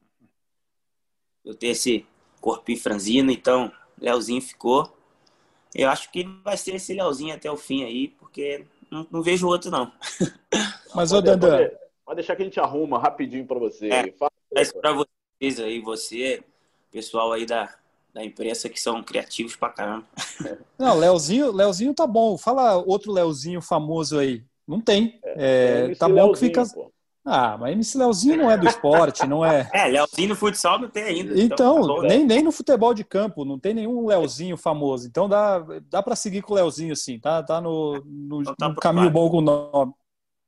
Eu 1.46 1.56
tenho 1.56 1.72
esse 1.72 2.06
corpinho 2.42 2.80
franzino, 2.80 3.32
então 3.32 3.72
Leozinho 3.98 4.42
ficou. 4.42 4.98
Eu 5.74 5.89
acho 5.89 6.12
que 6.12 6.25
vai 6.44 6.58
ser 6.58 6.75
esse 6.75 6.94
Leozinho 6.94 7.34
até 7.34 7.50
o 7.50 7.56
fim 7.56 7.86
aí, 7.86 8.10
porque 8.10 8.65
não, 8.92 9.08
não 9.10 9.22
vejo 9.22 9.48
outro, 9.48 9.72
não. 9.72 9.94
Mas, 10.94 11.13
ô, 11.13 11.22
Dandan. 11.22 11.70
Pode 12.06 12.18
deixar 12.18 12.36
que 12.36 12.44
a 12.44 12.46
gente 12.46 12.60
arruma 12.60 13.00
rapidinho 13.00 13.46
para 13.46 13.58
você. 13.58 13.90
É, 13.90 14.04
para 14.80 14.94
vocês 14.94 15.60
aí, 15.60 15.82
você, 15.82 16.44
pessoal 16.92 17.32
aí 17.34 17.46
da, 17.46 17.74
da 18.14 18.24
imprensa 18.24 18.70
que 18.70 18.80
são 18.80 19.02
criativos 19.02 19.56
pra 19.56 19.70
caramba. 19.70 20.06
Não, 20.78 20.98
Leozinho, 20.98 21.52
Leozinho 21.52 21.94
tá 21.94 22.06
bom. 22.06 22.38
Fala 22.38 22.78
outro 22.78 23.12
Leozinho 23.12 23.62
famoso 23.62 24.20
aí. 24.20 24.44
Não 24.68 24.80
tem. 24.80 25.20
É, 25.24 25.88
é, 25.92 25.96
tá 25.96 26.08
bom 26.08 26.32
que 26.32 26.40
fica. 26.40 26.64
Pô. 26.68 26.92
Ah, 27.28 27.58
mas 27.58 27.74
MC 27.74 27.98
Leozinho 27.98 28.38
não 28.38 28.52
é 28.52 28.56
do 28.56 28.68
esporte, 28.68 29.26
não 29.26 29.44
é. 29.44 29.68
É, 29.74 29.88
Leozinho 29.88 30.30
no 30.30 30.36
futsal 30.36 30.80
não 30.80 30.88
tem 30.88 31.04
ainda. 31.06 31.42
Então, 31.42 31.82
então 31.82 32.02
tá 32.02 32.08
nem, 32.08 32.24
nem 32.24 32.44
no 32.44 32.52
futebol 32.52 32.94
de 32.94 33.04
campo, 33.04 33.44
não 33.44 33.58
tem 33.58 33.74
nenhum 33.74 34.06
Leozinho 34.06 34.56
famoso. 34.56 35.08
Então 35.08 35.28
dá, 35.28 35.66
dá 35.90 36.04
para 36.04 36.16
seguir 36.16 36.44
com 36.44 36.54
o 36.54 36.56
Leozinho, 36.56 36.96
sim. 36.96 37.18
Tá, 37.20 37.42
tá 37.42 37.60
no, 37.60 38.00
no, 38.06 38.42
então 38.42 38.56
tá 38.56 38.70
no 38.70 38.76
caminho 38.76 39.10
bom 39.10 39.28
com 39.28 39.40
o 39.40 39.42
nome. 39.42 39.92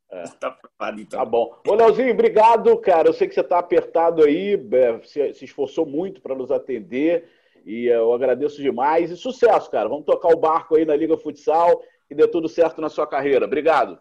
É. 0.10 0.24
Tá 0.24 0.52
preocupado, 0.52 1.02
então. 1.02 1.20
Tá 1.20 1.26
bom. 1.26 1.60
Ô, 1.68 1.74
Leozinho, 1.74 2.14
obrigado, 2.14 2.76
cara. 2.78 3.10
Eu 3.10 3.14
sei 3.14 3.28
que 3.28 3.34
você 3.34 3.42
está 3.42 3.60
apertado 3.60 4.24
aí, 4.24 4.54
é, 4.54 5.02
se, 5.04 5.44
esforçou 5.44 5.86
muito 5.86 6.22
para 6.22 6.36
nos 6.36 6.52
atender 6.52 7.30
e 7.66 7.88
eu 7.88 8.14
agradeço 8.14 8.62
demais. 8.62 9.12
E 9.12 9.18
sucesso, 9.18 9.70
cara. 9.70 9.90
Vamos 9.90 10.06
tocar 10.06 10.30
o 10.30 10.40
barco 10.40 10.76
aí 10.76 10.86
na 10.86 10.96
Liga 10.96 11.18
Futsal 11.18 11.84
e 12.10 12.16
dê 12.16 12.28
tudo 12.28 12.48
certo 12.48 12.80
na 12.80 12.90
sua 12.90 13.06
carreira. 13.06 13.46
Obrigado. 13.46 14.00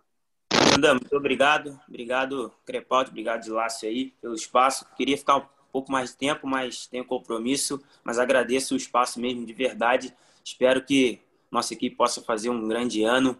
Andam, 0.75 0.95
muito 0.95 1.17
obrigado. 1.17 1.79
Obrigado, 1.89 2.53
Crepaldi. 2.65 3.11
Obrigado, 3.11 3.43
Dilácio, 3.43 3.89
aí, 3.89 4.13
pelo 4.21 4.35
espaço. 4.35 4.87
Queria 4.97 5.19
ficar 5.19 5.39
um 5.39 5.47
pouco 5.73 5.91
mais 5.91 6.11
de 6.11 6.19
tempo, 6.19 6.47
mas 6.47 6.87
tenho 6.87 7.05
compromisso. 7.05 7.83
Mas 8.05 8.19
agradeço 8.19 8.75
o 8.75 8.77
espaço 8.77 9.21
mesmo, 9.21 9.45
de 9.45 9.53
verdade. 9.53 10.15
Espero 10.45 10.85
que 10.85 11.21
nossa 11.51 11.75
equipe 11.75 11.97
possa 11.97 12.23
fazer 12.23 12.51
um 12.51 12.69
grande 12.69 13.03
ano 13.03 13.37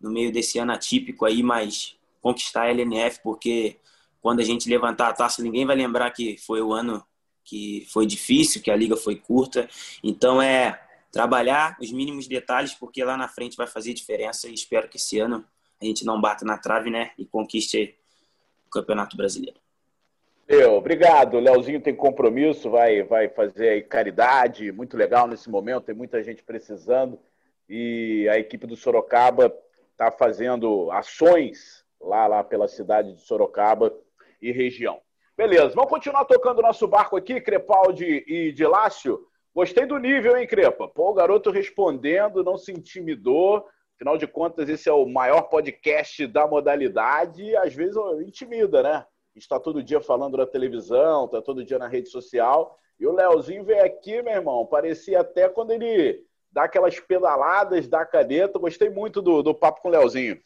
no 0.00 0.10
meio 0.10 0.32
desse 0.32 0.58
ano 0.58 0.72
atípico 0.72 1.24
aí, 1.24 1.42
mas 1.42 1.96
conquistar 2.26 2.62
a 2.62 2.70
LNF, 2.70 3.20
porque 3.22 3.76
quando 4.20 4.40
a 4.40 4.42
gente 4.42 4.68
levantar 4.68 5.10
a 5.10 5.12
taça, 5.12 5.40
ninguém 5.40 5.64
vai 5.64 5.76
lembrar 5.76 6.10
que 6.10 6.36
foi 6.38 6.60
o 6.60 6.72
ano 6.72 7.06
que 7.44 7.86
foi 7.92 8.04
difícil, 8.04 8.60
que 8.60 8.68
a 8.68 8.74
liga 8.74 8.96
foi 8.96 9.14
curta. 9.14 9.68
Então 10.02 10.42
é 10.42 10.82
trabalhar 11.12 11.76
os 11.80 11.92
mínimos 11.92 12.26
detalhes, 12.26 12.74
porque 12.74 13.04
lá 13.04 13.16
na 13.16 13.28
frente 13.28 13.56
vai 13.56 13.68
fazer 13.68 13.94
diferença 13.94 14.48
e 14.48 14.54
espero 14.54 14.88
que 14.88 14.96
esse 14.96 15.20
ano 15.20 15.44
a 15.80 15.84
gente 15.84 16.04
não 16.04 16.20
bata 16.20 16.44
na 16.44 16.58
trave, 16.58 16.90
né, 16.90 17.12
e 17.16 17.24
conquiste 17.24 17.96
o 18.66 18.70
Campeonato 18.70 19.16
Brasileiro. 19.16 19.60
Eu, 20.48 20.74
obrigado. 20.74 21.34
O 21.34 21.40
Leozinho 21.40 21.80
tem 21.80 21.94
compromisso, 21.94 22.68
vai, 22.68 23.04
vai 23.04 23.28
fazer 23.28 23.86
caridade, 23.86 24.72
muito 24.72 24.96
legal 24.96 25.28
nesse 25.28 25.48
momento, 25.48 25.84
tem 25.84 25.94
muita 25.94 26.20
gente 26.24 26.42
precisando. 26.42 27.20
E 27.68 28.28
a 28.28 28.36
equipe 28.36 28.66
do 28.66 28.74
Sorocaba 28.74 29.54
está 29.92 30.10
fazendo 30.10 30.90
ações 30.90 31.85
lá, 32.06 32.26
lá 32.26 32.44
pela 32.44 32.68
cidade 32.68 33.12
de 33.12 33.20
Sorocaba 33.20 33.92
e 34.40 34.52
região. 34.52 35.00
Beleza, 35.36 35.74
vamos 35.74 35.90
continuar 35.90 36.24
tocando 36.24 36.62
nosso 36.62 36.86
barco 36.86 37.16
aqui, 37.16 37.40
Crepaldi 37.40 38.24
e 38.26 38.52
Dilácio. 38.52 39.20
Gostei 39.54 39.84
do 39.84 39.98
nível, 39.98 40.36
hein, 40.36 40.46
Crepa? 40.46 40.88
Pô, 40.88 41.10
o 41.10 41.14
garoto 41.14 41.50
respondendo, 41.50 42.44
não 42.44 42.56
se 42.56 42.72
intimidou. 42.72 43.66
Afinal 43.94 44.16
de 44.16 44.26
contas, 44.26 44.68
esse 44.68 44.88
é 44.88 44.92
o 44.92 45.06
maior 45.06 45.42
podcast 45.42 46.26
da 46.26 46.46
modalidade 46.46 47.42
e 47.42 47.56
às 47.56 47.74
vezes 47.74 47.96
intimida, 48.26 48.82
né? 48.82 49.04
Está 49.34 49.60
todo 49.60 49.82
dia 49.82 50.00
falando 50.00 50.36
na 50.36 50.46
televisão, 50.46 51.26
está 51.26 51.42
todo 51.42 51.64
dia 51.64 51.78
na 51.78 51.88
rede 51.88 52.08
social. 52.08 52.78
E 52.98 53.06
o 53.06 53.12
Leozinho 53.12 53.64
veio 53.64 53.84
aqui, 53.84 54.22
meu 54.22 54.32
irmão, 54.32 54.66
parecia 54.66 55.20
até 55.20 55.48
quando 55.48 55.72
ele 55.72 56.22
dá 56.50 56.64
aquelas 56.64 56.98
pedaladas 56.98 57.86
da 57.86 58.06
caneta. 58.06 58.58
Gostei 58.58 58.88
muito 58.88 59.20
do, 59.20 59.42
do 59.42 59.54
papo 59.54 59.82
com 59.82 59.88
o 59.88 59.90
Leozinho. 59.90 60.38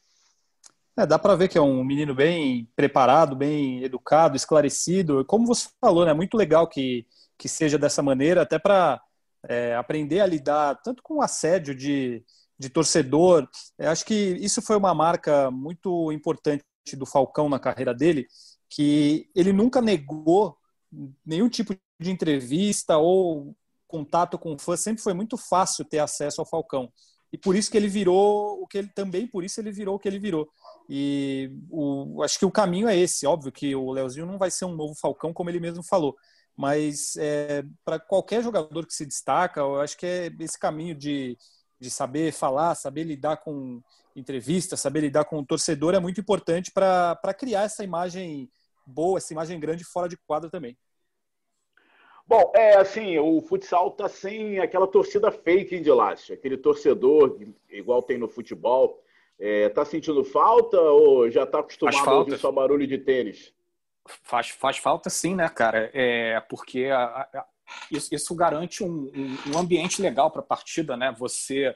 É, 1.01 1.07
dá 1.07 1.19
para 1.19 1.35
ver 1.35 1.49
que 1.49 1.57
é 1.57 1.61
um 1.63 1.83
menino 1.83 2.15
bem 2.15 2.69
preparado, 2.77 3.35
bem 3.35 3.83
educado, 3.83 4.37
esclarecido. 4.37 5.25
Como 5.25 5.47
você 5.47 5.67
falou, 5.81 6.05
né, 6.05 6.11
é 6.11 6.15
muito 6.15 6.37
legal 6.37 6.69
que, 6.69 7.07
que 7.39 7.49
seja 7.49 7.79
dessa 7.79 8.03
maneira, 8.03 8.43
até 8.43 8.59
para 8.59 9.01
é, 9.49 9.75
aprender 9.77 10.21
a 10.21 10.27
lidar 10.27 10.79
tanto 10.83 11.03
com 11.03 11.15
o 11.17 11.23
assédio 11.23 11.75
de, 11.75 12.23
de 12.59 12.69
torcedor. 12.69 13.49
Eu 13.79 13.89
acho 13.89 14.05
que 14.05 14.15
isso 14.15 14.61
foi 14.61 14.77
uma 14.77 14.95
marca 14.95 15.51
muito 15.51 16.13
importante 16.13 16.63
do 16.95 17.07
Falcão 17.07 17.49
na 17.49 17.59
carreira 17.59 17.95
dele, 17.95 18.27
que 18.69 19.31
ele 19.35 19.55
nunca 19.55 19.81
negou 19.81 20.55
nenhum 21.25 21.49
tipo 21.49 21.75
de 21.99 22.11
entrevista 22.11 22.99
ou 22.99 23.57
contato 23.89 24.39
com 24.39 24.59
fã, 24.59 24.77
sempre 24.77 25.03
foi 25.03 25.15
muito 25.15 25.39
fácil 25.39 25.83
ter 25.83 25.99
acesso 25.99 26.43
ao 26.43 26.47
Falcão. 26.47 26.93
E 27.33 27.39
por 27.39 27.55
isso 27.55 27.71
que 27.71 27.77
ele 27.77 27.89
virou 27.89 28.61
o 28.61 28.67
que 28.67 28.79
ele 28.79 28.89
também, 28.89 29.27
por 29.27 29.45
isso 29.45 29.61
ele 29.61 29.71
virou 29.71 29.95
o 29.95 29.99
que 29.99 30.09
ele 30.09 30.19
virou. 30.19 30.49
E 30.89 31.51
o, 31.71 32.23
acho 32.23 32.39
que 32.39 32.45
o 32.45 32.51
caminho 32.51 32.89
é 32.89 32.97
esse. 32.97 33.27
Óbvio 33.27 33.53
que 33.53 33.75
o 33.75 33.93
Leozinho 33.93 34.27
não 34.27 34.39
vai 34.39 34.51
ser 34.51 34.65
um 34.65 34.75
novo 34.75 34.95
Falcão, 34.95 35.33
como 35.33 35.49
ele 35.49 35.61
mesmo 35.61 35.83
falou. 35.83 36.17
Mas 36.57 37.17
é, 37.17 37.65
para 37.85 37.99
qualquer 38.01 38.43
jogador 38.43 38.87
que 38.87 38.93
se 38.93 39.07
destaca, 39.07 39.61
eu 39.61 39.81
acho 39.81 39.97
que 39.97 40.07
é 40.07 40.31
esse 40.41 40.59
caminho 40.59 40.95
de, 40.95 41.39
de 41.79 41.91
saber 41.91 42.33
falar, 42.33 42.75
saber 42.75 43.05
lidar 43.05 43.37
com 43.39 43.81
entrevista, 44.15 44.77
saber 44.77 45.01
lidar 45.01 45.25
com 45.25 45.39
o 45.39 45.47
torcedor 45.47 45.95
é 45.95 46.01
muito 46.01 46.21
importante 46.21 46.73
para 46.73 47.35
criar 47.39 47.63
essa 47.63 47.85
imagem 47.85 48.51
boa, 48.85 49.19
essa 49.19 49.33
imagem 49.33 49.59
grande 49.61 49.85
fora 49.85 50.09
de 50.09 50.17
quadro 50.17 50.51
também. 50.51 50.77
Bom, 52.31 52.53
é 52.55 52.77
assim, 52.77 53.19
o 53.19 53.41
futsal 53.41 53.91
tá 53.91 54.09
sem 54.09 54.61
aquela 54.61 54.87
torcida 54.87 55.33
fake, 55.33 55.81
de 55.81 55.91
Lácio? 55.91 56.33
Aquele 56.33 56.57
torcedor, 56.57 57.37
igual 57.69 58.05
tem 58.05 58.19
no 58.19 58.29
futebol, 58.29 59.03
é, 59.37 59.69
tá 59.69 59.85
sentindo 59.85 60.23
falta 60.23 60.81
ou 60.81 61.29
já 61.29 61.45
tá 61.45 61.59
acostumado 61.59 62.09
a 62.09 62.19
ouvir 62.19 62.39
só 62.39 62.53
barulho 62.53 62.87
de 62.87 62.99
tênis? 62.99 63.53
Faz, 64.23 64.51
faz 64.51 64.79
falta 64.79 65.11
sim, 65.11 65.35
né, 65.35 65.49
cara? 65.49 65.91
É, 65.93 66.39
porque 66.49 66.85
a, 66.85 67.03
a, 67.05 67.47
isso, 67.91 68.15
isso, 68.15 68.33
garante 68.37 68.85
um, 68.85 69.11
um, 69.13 69.53
um 69.53 69.59
ambiente 69.59 70.01
legal 70.01 70.31
para 70.31 70.41
a 70.41 70.45
partida, 70.45 70.97
né? 70.97 71.13
Você. 71.19 71.75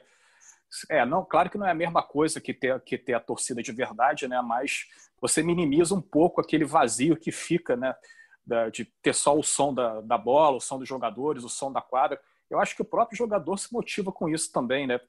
É, 0.89 1.05
não, 1.05 1.25
claro 1.25 1.49
que 1.49 1.57
não 1.57 1.67
é 1.67 1.71
a 1.71 1.75
mesma 1.75 2.01
coisa 2.01 2.39
que 2.39 2.53
ter, 2.53 2.79
que 2.79 2.97
ter 2.97 3.13
a 3.13 3.19
torcida 3.19 3.61
de 3.61 3.73
verdade, 3.73 4.25
né? 4.25 4.41
Mas 4.41 4.85
você 5.19 5.43
minimiza 5.43 5.93
um 5.93 6.01
pouco 6.01 6.39
aquele 6.39 6.63
vazio 6.63 7.17
que 7.17 7.29
fica, 7.29 7.75
né? 7.75 7.93
Da, 8.45 8.69
de 8.69 8.85
ter 9.01 9.13
só 9.13 9.35
o 9.37 9.43
som 9.43 9.73
da, 9.73 10.01
da 10.01 10.17
bola, 10.17 10.57
o 10.57 10.61
som 10.61 10.77
dos 10.77 10.87
jogadores, 10.87 11.43
o 11.43 11.49
som 11.49 11.71
da 11.71 11.81
quadra. 11.81 12.19
Eu 12.49 12.59
acho 12.59 12.75
que 12.75 12.81
o 12.81 12.85
próprio 12.85 13.17
jogador 13.17 13.57
se 13.57 13.73
motiva 13.73 14.11
com 14.11 14.29
isso 14.29 14.51
também, 14.51 14.85
né? 14.85 14.99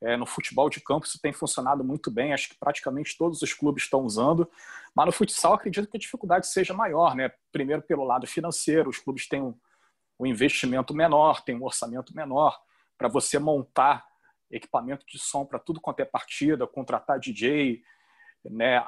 É, 0.00 0.16
no 0.16 0.26
futebol 0.26 0.68
de 0.68 0.80
campo 0.80 1.06
isso 1.06 1.18
tem 1.20 1.32
funcionado 1.32 1.82
muito 1.82 2.10
bem, 2.10 2.34
acho 2.34 2.50
que 2.50 2.58
praticamente 2.58 3.16
todos 3.16 3.40
os 3.40 3.52
clubes 3.54 3.84
estão 3.84 4.00
usando, 4.00 4.48
mas 4.94 5.06
no 5.06 5.12
futsal 5.12 5.54
acredito 5.54 5.88
que 5.88 5.96
a 5.96 6.00
dificuldade 6.00 6.46
seja 6.46 6.74
maior, 6.74 7.14
né? 7.14 7.32
Primeiro 7.50 7.82
pelo 7.82 8.04
lado 8.04 8.26
financeiro, 8.26 8.90
os 8.90 8.98
clubes 8.98 9.26
têm 9.26 9.40
um, 9.40 9.58
um 10.20 10.26
investimento 10.26 10.94
menor, 10.94 11.42
têm 11.42 11.56
um 11.56 11.64
orçamento 11.64 12.14
menor 12.14 12.60
para 12.98 13.08
você 13.08 13.38
montar 13.38 14.04
equipamento 14.50 15.04
de 15.06 15.18
som 15.18 15.44
para 15.44 15.58
tudo 15.58 15.80
quanto 15.80 16.00
é 16.00 16.04
partida, 16.04 16.66
contratar 16.66 17.18
DJ, 17.18 17.82
né? 18.44 18.84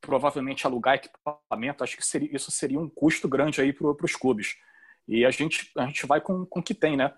Provavelmente 0.00 0.66
alugar 0.66 0.94
equipamento, 0.94 1.84
acho 1.84 1.96
que 1.96 2.04
seria, 2.04 2.34
isso 2.34 2.50
seria 2.50 2.80
um 2.80 2.88
custo 2.88 3.28
grande 3.28 3.60
aí 3.60 3.72
para 3.72 4.04
os 4.04 4.16
clubes. 4.16 4.56
E 5.06 5.24
a 5.24 5.30
gente, 5.30 5.70
a 5.76 5.86
gente 5.86 6.06
vai 6.06 6.20
com, 6.20 6.46
com 6.46 6.60
o 6.60 6.62
que 6.62 6.74
tem, 6.74 6.96
né? 6.96 7.12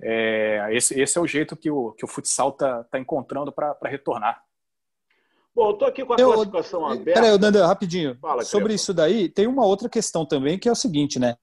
É, 0.00 0.68
esse, 0.72 0.98
esse 1.00 1.18
é 1.18 1.20
o 1.20 1.26
jeito 1.26 1.56
que 1.56 1.70
o, 1.70 1.92
que 1.92 2.04
o 2.04 2.08
futsal 2.08 2.50
está 2.50 2.84
tá 2.84 2.98
encontrando 2.98 3.52
para 3.52 3.76
retornar. 3.84 4.42
Bom, 5.54 5.68
eu 5.68 5.72
estou 5.72 5.88
aqui 5.88 6.04
com 6.04 6.14
a 6.14 6.16
eu, 6.16 6.32
classificação 6.32 6.86
aberta. 6.86 7.20
Peraí, 7.20 7.38
Nanda, 7.38 7.66
rapidinho. 7.66 8.18
Fala, 8.20 8.44
Sobre 8.44 8.74
isso 8.74 8.92
daí, 8.92 9.28
tem 9.28 9.46
uma 9.46 9.64
outra 9.64 9.88
questão 9.88 10.26
também, 10.26 10.58
que 10.58 10.68
é 10.68 10.72
o 10.72 10.76
seguinte, 10.76 11.18
né? 11.18 11.36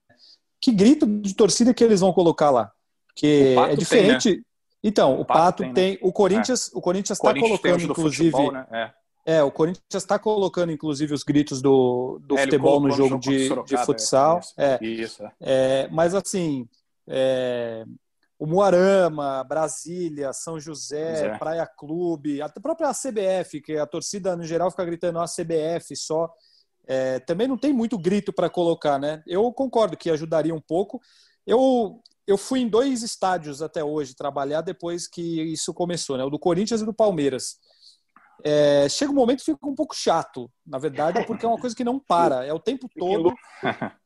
Que 0.60 0.70
grito 0.70 1.06
de 1.06 1.34
torcida 1.34 1.72
que 1.72 1.82
eles 1.82 2.00
vão 2.00 2.12
colocar 2.12 2.50
lá? 2.50 2.70
Que 3.16 3.56
é 3.56 3.74
diferente. 3.74 4.30
Tem, 4.30 4.36
né? 4.36 4.44
Então, 4.84 5.16
o, 5.16 5.20
o 5.20 5.24
Pato, 5.24 5.38
Pato, 5.38 5.62
tem, 5.62 5.68
né? 5.68 5.74
tem 5.74 5.98
o 6.02 6.12
Corinthians, 6.12 6.70
é. 6.72 6.78
o 6.78 6.80
Corinthians 6.80 7.18
está 7.18 7.32
colocando, 7.32 7.82
inclusive. 7.84 8.30
Futebol, 8.30 8.52
né? 8.52 8.66
é. 8.70 9.01
É. 9.24 9.42
o 9.42 9.50
Corinthians 9.50 9.84
está 9.94 10.18
colocando, 10.18 10.72
inclusive, 10.72 11.14
os 11.14 11.22
gritos 11.22 11.60
do, 11.62 12.20
do 12.22 12.36
é, 12.36 12.42
futebol 12.44 12.80
no 12.80 12.90
jogo, 12.90 13.18
de, 13.18 13.48
de 13.48 13.76
futsal. 13.84 14.40
É, 14.56 14.78
isso. 14.84 15.22
É. 15.40 15.88
mas 15.90 16.14
assim, 16.14 16.68
é, 17.06 17.84
o 18.42 18.46
Moarama, 18.46 19.44
Brasília, 19.44 20.32
São 20.32 20.58
José, 20.58 21.38
Praia 21.38 21.64
Clube, 21.64 22.42
a 22.42 22.48
própria 22.48 22.90
CBF, 22.92 23.60
que 23.60 23.76
a 23.76 23.86
torcida 23.86 24.36
no 24.36 24.42
geral 24.42 24.68
fica 24.68 24.84
gritando 24.84 25.20
a 25.20 25.26
CBF 25.26 25.94
só. 25.94 26.28
é, 26.86 27.20
também 27.20 27.46
não 27.46 27.56
tem 27.56 27.72
muito 27.72 27.96
grito 27.96 28.32
para 28.32 28.50
colocar, 28.50 28.98
né? 28.98 29.22
Eu 29.26 29.52
concordo 29.52 29.96
que 29.96 30.10
ajudaria 30.10 30.52
um 30.52 30.60
pouco. 30.60 31.00
Eu, 31.46 32.00
eu 32.26 32.36
fui 32.36 32.60
em 32.60 32.68
dois 32.68 33.04
estádios 33.04 33.62
até 33.62 33.84
hoje 33.84 34.16
trabalhar 34.16 34.60
depois 34.60 35.06
que 35.06 35.22
isso 35.52 35.72
começou, 35.72 36.18
né? 36.18 36.24
O 36.24 36.30
do 36.30 36.38
Corinthians 36.38 36.80
e 36.80 36.84
do 36.84 36.92
Palmeiras. 36.92 37.58
É, 38.44 38.88
chega 38.88 39.12
um 39.12 39.14
momento 39.14 39.38
que 39.44 39.52
fica 39.52 39.66
um 39.66 39.74
pouco 39.74 39.94
chato, 39.94 40.50
na 40.66 40.78
verdade, 40.78 41.24
porque 41.26 41.44
é 41.44 41.48
uma 41.48 41.58
coisa 41.60 41.74
que 41.76 41.84
não 41.84 41.98
para, 41.98 42.44
é 42.44 42.52
o 42.52 42.58
tempo 42.60 42.88
todo. 42.98 43.32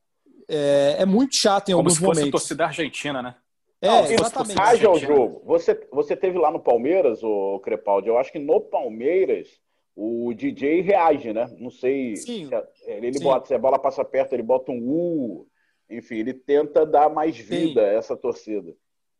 É, 0.49 0.97
é 0.99 1.05
muito 1.05 1.35
chato 1.35 1.67
em 1.67 1.73
Como 1.73 1.79
alguns 1.89 1.95
se 1.95 1.99
fosse 1.99 2.19
momentos. 2.21 2.41
torcida 2.41 2.65
argentina, 2.65 3.21
né? 3.21 3.35
É, 3.81 3.87
Não, 3.89 4.05
exatamente. 4.05 4.57
Reage 4.57 4.85
ao 4.85 4.97
jogo. 4.97 5.41
Você, 5.45 5.87
você 5.91 6.15
teve 6.15 6.37
lá 6.39 6.49
no 6.49 6.59
Palmeiras, 6.61 7.21
o 7.21 7.59
Crepaldi. 7.59 8.07
Eu 8.07 8.17
acho 8.17 8.31
que 8.31 8.39
no 8.39 8.61
Palmeiras 8.61 9.49
o 9.93 10.33
DJ 10.33 10.79
reage, 10.79 11.33
né? 11.33 11.53
Não 11.59 11.69
sei. 11.69 12.15
Sim. 12.15 12.47
se 12.47 12.55
a- 12.55 12.65
ele 12.85 13.17
Sim. 13.17 13.23
bota, 13.25 13.45
se 13.47 13.53
a 13.55 13.59
bola 13.59 13.77
passa 13.77 14.05
perto, 14.05 14.31
ele 14.33 14.43
bota 14.43 14.71
um 14.71 14.79
U. 14.89 15.47
Enfim, 15.89 16.15
ele 16.15 16.33
tenta 16.33 16.85
dar 16.85 17.09
mais 17.09 17.37
vida 17.37 17.81
a 17.81 17.87
essa 17.91 18.15
torcida. 18.15 18.73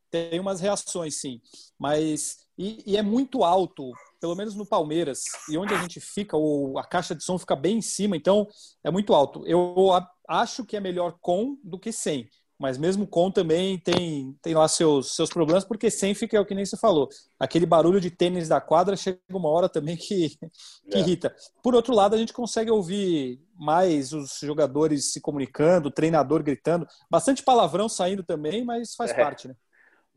Tem 0.09 0.39
umas 0.39 0.61
reações, 0.61 1.19
sim. 1.19 1.41
Mas. 1.77 2.37
E, 2.57 2.83
e 2.93 2.95
é 2.95 3.01
muito 3.03 3.43
alto, 3.43 3.91
pelo 4.19 4.35
menos 4.35 4.55
no 4.55 4.65
Palmeiras, 4.65 5.21
e 5.49 5.57
onde 5.57 5.73
a 5.73 5.77
gente 5.81 5.99
fica, 5.99 6.35
o, 6.37 6.77
a 6.77 6.83
caixa 6.83 7.15
de 7.15 7.23
som 7.23 7.37
fica 7.37 7.55
bem 7.55 7.77
em 7.77 7.81
cima, 7.81 8.15
então 8.17 8.47
é 8.83 8.89
muito 8.91 9.13
alto. 9.13 9.45
Eu 9.45 9.91
a- 9.93 10.09
acho 10.27 10.65
que 10.65 10.75
é 10.75 10.79
melhor 10.79 11.17
com 11.21 11.57
do 11.63 11.79
que 11.79 11.91
sem. 11.91 12.29
Mas 12.59 12.75
mesmo 12.75 13.05
com 13.05 13.29
também 13.29 13.77
tem, 13.77 14.35
tem 14.41 14.55
lá 14.55 14.67
seus, 14.67 15.15
seus 15.15 15.29
problemas, 15.29 15.63
porque 15.63 15.91
sem 15.91 16.15
fica 16.15 16.35
é 16.35 16.39
o 16.39 16.45
que 16.45 16.55
nem 16.55 16.65
você 16.65 16.75
falou. 16.75 17.07
Aquele 17.39 17.67
barulho 17.67 18.01
de 18.01 18.09
tênis 18.09 18.49
da 18.49 18.59
quadra 18.59 18.95
chega 18.97 19.19
uma 19.29 19.47
hora 19.47 19.69
também 19.69 19.95
que, 19.95 20.29
que 20.89 20.97
É. 20.97 20.99
irrita. 20.99 21.35
Por 21.61 21.75
outro 21.75 21.93
lado, 21.93 22.15
a 22.15 22.17
gente 22.17 22.33
consegue 22.33 22.71
ouvir 22.71 23.39
mais 23.53 24.11
os 24.11 24.39
jogadores 24.41 25.13
se 25.13 25.21
comunicando, 25.21 25.89
o 25.89 25.91
treinador 25.91 26.41
gritando, 26.41 26.87
bastante 27.07 27.43
palavrão 27.43 27.87
saindo 27.87 28.23
também, 28.23 28.65
mas 28.65 28.95
faz 28.95 29.11
É. 29.11 29.13
parte, 29.13 29.47
né? 29.47 29.55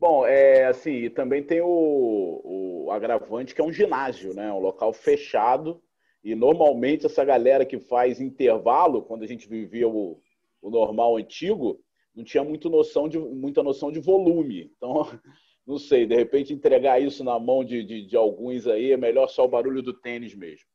Bom, 0.01 0.25
é 0.25 0.65
assim, 0.65 1.11
também 1.11 1.43
tem 1.43 1.61
o, 1.61 2.41
o 2.43 2.91
agravante 2.91 3.53
que 3.53 3.61
é 3.61 3.63
um 3.63 3.71
ginásio, 3.71 4.33
né? 4.33 4.51
Um 4.51 4.57
local 4.57 4.91
fechado. 4.91 5.79
E 6.23 6.33
normalmente 6.33 7.05
essa 7.05 7.23
galera 7.23 7.63
que 7.67 7.77
faz 7.79 8.19
intervalo, 8.19 9.03
quando 9.03 9.21
a 9.21 9.27
gente 9.27 9.47
vivia 9.47 9.87
o, 9.87 10.19
o 10.59 10.71
normal 10.71 11.17
antigo, 11.17 11.79
não 12.15 12.23
tinha 12.23 12.43
muito 12.43 12.67
noção 12.67 13.07
de, 13.07 13.19
muita 13.19 13.61
noção 13.61 13.91
de 13.91 13.99
volume. 13.99 14.71
Então, 14.75 15.05
não 15.67 15.77
sei, 15.77 16.07
de 16.07 16.15
repente 16.15 16.51
entregar 16.51 16.99
isso 16.99 17.23
na 17.23 17.37
mão 17.37 17.63
de, 17.63 17.83
de, 17.83 18.03
de 18.03 18.17
alguns 18.17 18.65
aí 18.65 18.93
é 18.93 18.97
melhor 18.97 19.27
só 19.27 19.45
o 19.45 19.49
barulho 19.49 19.83
do 19.83 19.93
tênis 19.93 20.33
mesmo. 20.33 20.65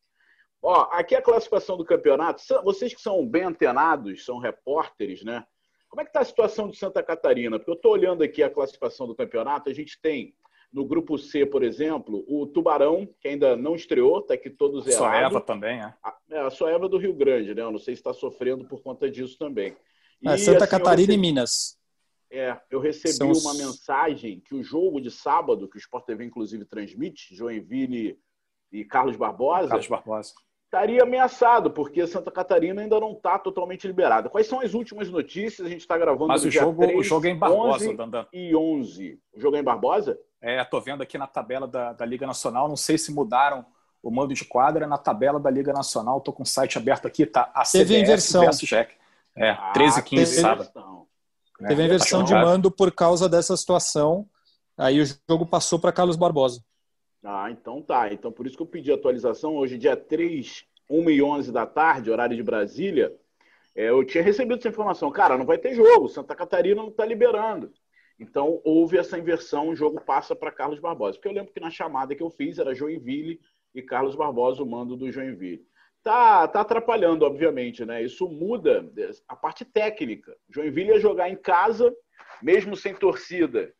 Ó, 0.62 0.86
aqui 0.92 1.16
é 1.16 1.18
a 1.18 1.22
classificação 1.22 1.76
do 1.76 1.84
campeonato. 1.84 2.40
Vocês 2.62 2.94
que 2.94 3.00
são 3.00 3.26
bem 3.26 3.42
antenados, 3.42 4.24
são 4.24 4.38
repórteres, 4.38 5.24
né? 5.24 5.44
Como 5.88 6.00
é 6.00 6.04
que 6.04 6.10
está 6.10 6.20
a 6.20 6.24
situação 6.24 6.68
de 6.68 6.76
Santa 6.76 7.02
Catarina? 7.02 7.58
Porque 7.58 7.70
eu 7.70 7.74
estou 7.76 7.92
olhando 7.92 8.22
aqui 8.22 8.42
a 8.42 8.50
classificação 8.50 9.06
do 9.06 9.14
campeonato, 9.14 9.70
a 9.70 9.72
gente 9.74 9.98
tem 10.00 10.34
no 10.72 10.84
grupo 10.84 11.16
C, 11.16 11.46
por 11.46 11.62
exemplo, 11.62 12.24
o 12.28 12.46
Tubarão, 12.46 13.08
que 13.20 13.28
ainda 13.28 13.56
não 13.56 13.74
estreou, 13.74 14.18
está 14.18 14.34
aqui 14.34 14.50
todo 14.50 14.80
zerado. 14.80 14.98
Só 15.04 15.12
Eva 15.14 15.40
também, 15.40 15.78
é. 15.80 15.94
A- 16.02 16.16
É, 16.30 16.38
a 16.40 16.50
Soeva 16.50 16.88
do 16.88 16.98
Rio 16.98 17.14
Grande, 17.14 17.54
né? 17.54 17.62
Eu 17.62 17.70
não 17.70 17.78
sei 17.78 17.94
se 17.94 18.00
está 18.00 18.12
sofrendo 18.12 18.64
por 18.66 18.82
conta 18.82 19.08
disso 19.10 19.38
também. 19.38 19.76
E, 20.20 20.28
É, 20.28 20.36
Santa 20.36 20.64
assim, 20.64 20.70
Catarina 20.72 21.02
e 21.12 21.16
recebi- 21.16 21.18
Minas. 21.18 21.78
é, 22.30 22.60
eu 22.68 22.80
recebi 22.80 23.14
São 23.14 23.30
os- 23.30 23.44
uma 23.44 23.54
mensagem 23.54 24.40
que 24.40 24.54
o 24.54 24.62
jogo 24.62 25.00
de 25.00 25.10
sábado, 25.10 25.68
que 25.68 25.76
o 25.76 25.78
Sport 25.78 26.04
TV 26.04 26.24
inclusive 26.24 26.64
transmite, 26.64 27.34
Joinville 27.34 28.18
e 28.72 28.84
Carlos 28.84 29.16
Barbosa, 29.16 29.68
Carlos 29.68 29.86
Barbosa. 29.88 30.34
Estaria 30.66 31.02
ameaçado, 31.02 31.70
porque 31.70 32.06
Santa 32.06 32.30
Catarina 32.30 32.82
ainda 32.82 33.00
não 33.00 33.12
está 33.12 33.38
totalmente 33.38 33.86
liberada. 33.86 34.28
Quais 34.28 34.46
são 34.46 34.60
as 34.60 34.74
últimas 34.74 35.08
notícias? 35.08 35.66
A 35.66 35.70
gente 35.70 35.80
está 35.80 35.96
gravando 35.96 36.28
Mas 36.28 36.44
o 36.44 36.50
dia 36.50 36.60
jogo, 36.60 36.82
3, 36.82 36.98
o 36.98 37.02
jogo 37.02 37.26
é 37.26 37.30
em 37.30 37.38
Barbosa, 37.38 37.84
11 37.86 37.96
Dandan. 37.96 38.26
e 38.32 38.54
11. 38.54 39.18
O 39.34 39.40
jogo 39.40 39.56
é 39.56 39.60
em 39.60 39.64
Barbosa? 39.64 40.18
É, 40.40 40.62
tô 40.64 40.80
vendo 40.80 41.02
aqui 41.02 41.16
na 41.16 41.26
tabela 41.26 41.66
da, 41.66 41.92
da 41.92 42.04
Liga 42.04 42.26
Nacional, 42.26 42.68
não 42.68 42.76
sei 42.76 42.98
se 42.98 43.12
mudaram 43.12 43.64
o 44.02 44.10
mando 44.10 44.34
de 44.34 44.44
quadra 44.44 44.86
na 44.86 44.98
tabela 44.98 45.40
da 45.40 45.50
Liga 45.50 45.72
Nacional, 45.72 46.20
tô 46.20 46.32
com 46.32 46.42
o 46.42 46.46
site 46.46 46.78
aberto 46.78 47.06
aqui, 47.06 47.24
tá 47.26 47.50
a 47.54 47.62
Teve 47.64 47.84
CBS 47.94 48.02
inversão. 48.02 48.40
versus 48.42 48.68
Jack. 48.68 48.94
É, 49.34 49.54
13 49.72 50.00
e 50.00 50.02
15 50.02 50.30
teve- 50.30 50.40
sábado. 50.42 50.70
É, 51.62 51.68
Teve 51.68 51.82
a 51.82 51.84
inversão 51.86 52.22
de 52.22 52.28
chocado. 52.28 52.46
mando 52.46 52.70
por 52.70 52.92
causa 52.92 53.28
dessa 53.28 53.56
situação. 53.56 54.26
Aí 54.76 55.00
o 55.00 55.04
jogo 55.28 55.46
passou 55.46 55.78
para 55.78 55.90
Carlos 55.90 56.14
Barbosa. 56.16 56.60
Ah, 57.28 57.50
então 57.50 57.82
tá. 57.82 58.12
Então 58.12 58.30
por 58.30 58.46
isso 58.46 58.56
que 58.56 58.62
eu 58.62 58.66
pedi 58.68 58.92
atualização. 58.92 59.56
Hoje, 59.56 59.76
dia 59.76 59.96
3, 59.96 60.64
1 60.88 61.10
e 61.10 61.20
11 61.20 61.50
da 61.52 61.66
tarde, 61.66 62.08
horário 62.08 62.36
de 62.36 62.42
Brasília, 62.42 63.12
é, 63.74 63.90
eu 63.90 64.04
tinha 64.04 64.22
recebido 64.22 64.58
essa 64.58 64.68
informação. 64.68 65.10
Cara, 65.10 65.36
não 65.36 65.44
vai 65.44 65.58
ter 65.58 65.74
jogo. 65.74 66.08
Santa 66.08 66.36
Catarina 66.36 66.80
não 66.80 66.88
está 66.88 67.04
liberando. 67.04 67.72
Então 68.18 68.60
houve 68.64 68.96
essa 68.96 69.18
inversão, 69.18 69.68
o 69.68 69.76
jogo 69.76 70.00
passa 70.00 70.36
para 70.36 70.52
Carlos 70.52 70.78
Barbosa. 70.78 71.18
Porque 71.18 71.26
eu 71.28 71.32
lembro 71.32 71.52
que 71.52 71.58
na 71.58 71.68
chamada 71.68 72.14
que 72.14 72.22
eu 72.22 72.30
fiz 72.30 72.60
era 72.60 72.74
Joinville 72.74 73.40
e 73.74 73.82
Carlos 73.82 74.14
Barbosa, 74.14 74.62
o 74.62 74.66
mando 74.66 74.96
do 74.96 75.10
Joinville. 75.10 75.66
Tá, 76.04 76.46
tá 76.46 76.60
atrapalhando, 76.60 77.26
obviamente, 77.26 77.84
né? 77.84 78.04
Isso 78.04 78.28
muda 78.28 78.88
a 79.26 79.34
parte 79.34 79.64
técnica. 79.64 80.36
Joinville 80.48 80.90
ia 80.90 81.00
jogar 81.00 81.28
em 81.28 81.36
casa, 81.36 81.92
mesmo 82.40 82.76
sem 82.76 82.94
torcida. 82.94 83.74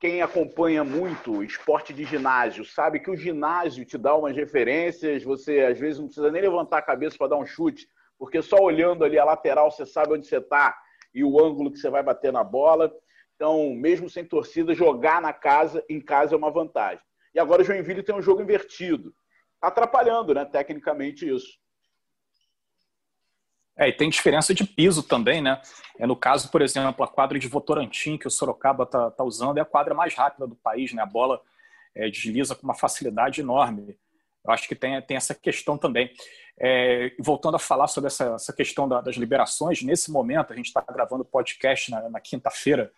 Quem 0.00 0.22
acompanha 0.22 0.82
muito 0.82 1.44
esporte 1.44 1.92
de 1.92 2.04
ginásio 2.04 2.64
sabe 2.64 3.00
que 3.00 3.10
o 3.10 3.16
ginásio 3.16 3.84
te 3.84 3.98
dá 3.98 4.16
umas 4.16 4.34
referências, 4.34 5.22
você 5.22 5.60
às 5.60 5.78
vezes 5.78 5.98
não 5.98 6.06
precisa 6.06 6.32
nem 6.32 6.40
levantar 6.40 6.78
a 6.78 6.82
cabeça 6.82 7.18
para 7.18 7.28
dar 7.28 7.36
um 7.36 7.44
chute, 7.44 7.86
porque 8.18 8.40
só 8.40 8.56
olhando 8.56 9.04
ali 9.04 9.18
a 9.18 9.24
lateral 9.26 9.70
você 9.70 9.84
sabe 9.84 10.14
onde 10.14 10.26
você 10.26 10.38
está 10.38 10.74
e 11.14 11.22
o 11.22 11.38
ângulo 11.38 11.70
que 11.70 11.76
você 11.76 11.90
vai 11.90 12.02
bater 12.02 12.32
na 12.32 12.42
bola. 12.42 12.90
Então, 13.36 13.74
mesmo 13.74 14.08
sem 14.08 14.24
torcida, 14.24 14.72
jogar 14.72 15.20
na 15.20 15.34
casa, 15.34 15.84
em 15.86 16.00
casa 16.00 16.34
é 16.34 16.38
uma 16.38 16.50
vantagem. 16.50 17.04
E 17.34 17.38
agora 17.38 17.60
o 17.60 17.64
Joinville 17.64 18.02
tem 18.02 18.14
um 18.14 18.22
jogo 18.22 18.40
invertido. 18.40 19.12
Tá 19.60 19.68
atrapalhando, 19.68 20.32
né, 20.32 20.46
tecnicamente 20.46 21.28
isso. 21.28 21.59
É, 23.80 23.88
e 23.88 23.92
tem 23.94 24.10
diferença 24.10 24.52
de 24.52 24.62
piso 24.62 25.02
também, 25.02 25.40
né? 25.40 25.58
É, 25.98 26.06
no 26.06 26.14
caso, 26.14 26.50
por 26.50 26.60
exemplo, 26.60 27.02
a 27.02 27.08
quadra 27.08 27.38
de 27.38 27.48
Votorantim, 27.48 28.18
que 28.18 28.26
o 28.26 28.30
Sorocaba 28.30 28.84
tá, 28.84 29.10
tá 29.10 29.24
usando, 29.24 29.56
é 29.56 29.62
a 29.62 29.64
quadra 29.64 29.94
mais 29.94 30.14
rápida 30.14 30.46
do 30.46 30.54
país, 30.54 30.92
né? 30.92 31.00
A 31.00 31.06
bola 31.06 31.40
é, 31.94 32.10
desliza 32.10 32.54
com 32.54 32.62
uma 32.64 32.74
facilidade 32.74 33.40
enorme. 33.40 33.98
Eu 34.44 34.52
acho 34.52 34.68
que 34.68 34.74
tem, 34.74 35.00
tem 35.00 35.16
essa 35.16 35.34
questão 35.34 35.78
também. 35.78 36.12
É, 36.58 37.10
voltando 37.18 37.54
a 37.54 37.58
falar 37.58 37.86
sobre 37.86 38.08
essa, 38.08 38.34
essa 38.34 38.52
questão 38.52 38.86
da, 38.86 39.00
das 39.00 39.16
liberações, 39.16 39.82
nesse 39.82 40.10
momento, 40.10 40.52
a 40.52 40.56
gente 40.56 40.66
está 40.66 40.84
gravando 40.86 41.24
podcast 41.24 41.90
na, 41.90 42.06
na 42.10 42.20
quinta-feira, 42.20 42.92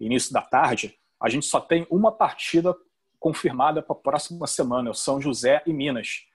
início 0.00 0.32
da 0.32 0.42
tarde, 0.42 0.98
a 1.20 1.28
gente 1.28 1.46
só 1.46 1.60
tem 1.60 1.86
uma 1.88 2.10
partida 2.10 2.74
confirmada 3.20 3.80
para 3.80 3.94
a 3.94 4.00
próxima 4.00 4.48
semana, 4.48 4.88
é 4.88 4.90
o 4.90 4.94
São 4.94 5.20
José 5.20 5.62
e 5.64 5.72
Minas, 5.72 6.26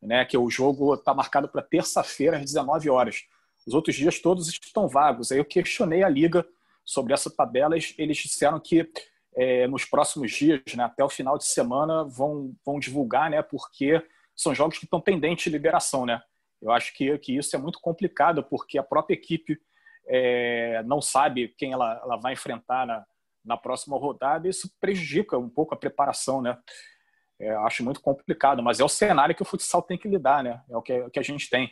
né? 0.00 0.24
Que 0.24 0.38
o 0.38 0.48
jogo 0.48 0.94
está 0.94 1.12
marcado 1.12 1.48
para 1.48 1.60
terça-feira 1.60 2.36
às 2.36 2.44
19 2.44 2.88
horas. 2.88 3.26
Os 3.68 3.74
outros 3.74 3.94
dias 3.94 4.18
todos 4.18 4.48
estão 4.48 4.88
vagos. 4.88 5.30
Aí 5.30 5.36
eu 5.36 5.44
questionei 5.44 6.02
a 6.02 6.08
liga 6.08 6.46
sobre 6.84 7.12
essa 7.12 7.30
tabela. 7.30 7.76
Eles 7.76 8.16
disseram 8.16 8.58
que 8.58 8.90
é, 9.36 9.68
nos 9.68 9.84
próximos 9.84 10.32
dias, 10.32 10.62
né, 10.74 10.84
até 10.84 11.04
o 11.04 11.08
final 11.10 11.36
de 11.36 11.44
semana, 11.44 12.02
vão, 12.02 12.56
vão 12.64 12.80
divulgar, 12.80 13.28
né? 13.28 13.42
Porque 13.42 14.02
são 14.34 14.54
jogos 14.54 14.78
que 14.78 14.86
estão 14.86 15.02
pendentes 15.02 15.44
de 15.44 15.50
liberação, 15.50 16.06
né? 16.06 16.22
Eu 16.62 16.72
acho 16.72 16.94
que, 16.94 17.18
que 17.18 17.36
isso 17.36 17.54
é 17.54 17.58
muito 17.58 17.78
complicado, 17.78 18.42
porque 18.42 18.78
a 18.78 18.82
própria 18.82 19.14
equipe 19.14 19.60
é, 20.06 20.82
não 20.84 21.02
sabe 21.02 21.54
quem 21.58 21.72
ela, 21.72 22.00
ela 22.02 22.16
vai 22.16 22.32
enfrentar 22.32 22.86
na, 22.86 23.04
na 23.44 23.56
próxima 23.58 23.98
rodada, 23.98 24.48
isso 24.48 24.72
prejudica 24.80 25.36
um 25.36 25.50
pouco 25.50 25.74
a 25.74 25.78
preparação, 25.78 26.40
né? 26.40 26.56
É, 27.38 27.50
acho 27.56 27.84
muito 27.84 28.00
complicado, 28.00 28.62
mas 28.62 28.80
é 28.80 28.84
o 28.84 28.88
cenário 28.88 29.34
que 29.34 29.42
o 29.42 29.44
futsal 29.44 29.82
tem 29.82 29.98
que 29.98 30.08
lidar, 30.08 30.42
né? 30.42 30.62
É 30.70 30.76
o 30.76 30.80
que, 30.80 30.98
o 31.00 31.10
que 31.10 31.18
a 31.20 31.22
gente 31.22 31.50
tem. 31.50 31.70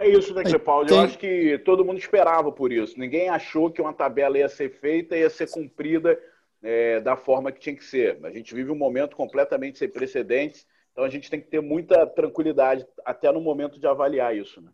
É 0.00 0.08
isso, 0.08 0.32
né, 0.32 0.42
Crepaldi? 0.42 0.88
Tem- 0.88 0.98
Eu 0.98 1.04
acho 1.04 1.18
que 1.18 1.58
todo 1.58 1.84
mundo 1.84 1.98
esperava 1.98 2.50
por 2.50 2.72
isso. 2.72 2.98
Ninguém 2.98 3.28
achou 3.28 3.70
que 3.70 3.82
uma 3.82 3.92
tabela 3.92 4.38
ia 4.38 4.48
ser 4.48 4.70
feita 4.80 5.14
e 5.14 5.20
ia 5.20 5.28
ser 5.28 5.50
cumprida 5.50 6.18
é, 6.62 7.00
da 7.00 7.16
forma 7.16 7.52
que 7.52 7.60
tinha 7.60 7.76
que 7.76 7.84
ser. 7.84 8.18
A 8.24 8.30
gente 8.30 8.54
vive 8.54 8.70
um 8.70 8.76
momento 8.76 9.14
completamente 9.14 9.78
sem 9.78 9.88
precedentes, 9.90 10.66
então 10.90 11.04
a 11.04 11.10
gente 11.10 11.30
tem 11.30 11.38
que 11.38 11.48
ter 11.48 11.60
muita 11.60 12.06
tranquilidade 12.06 12.86
até 13.04 13.30
no 13.30 13.42
momento 13.42 13.78
de 13.78 13.86
avaliar 13.86 14.34
isso. 14.34 14.62
Né? 14.62 14.70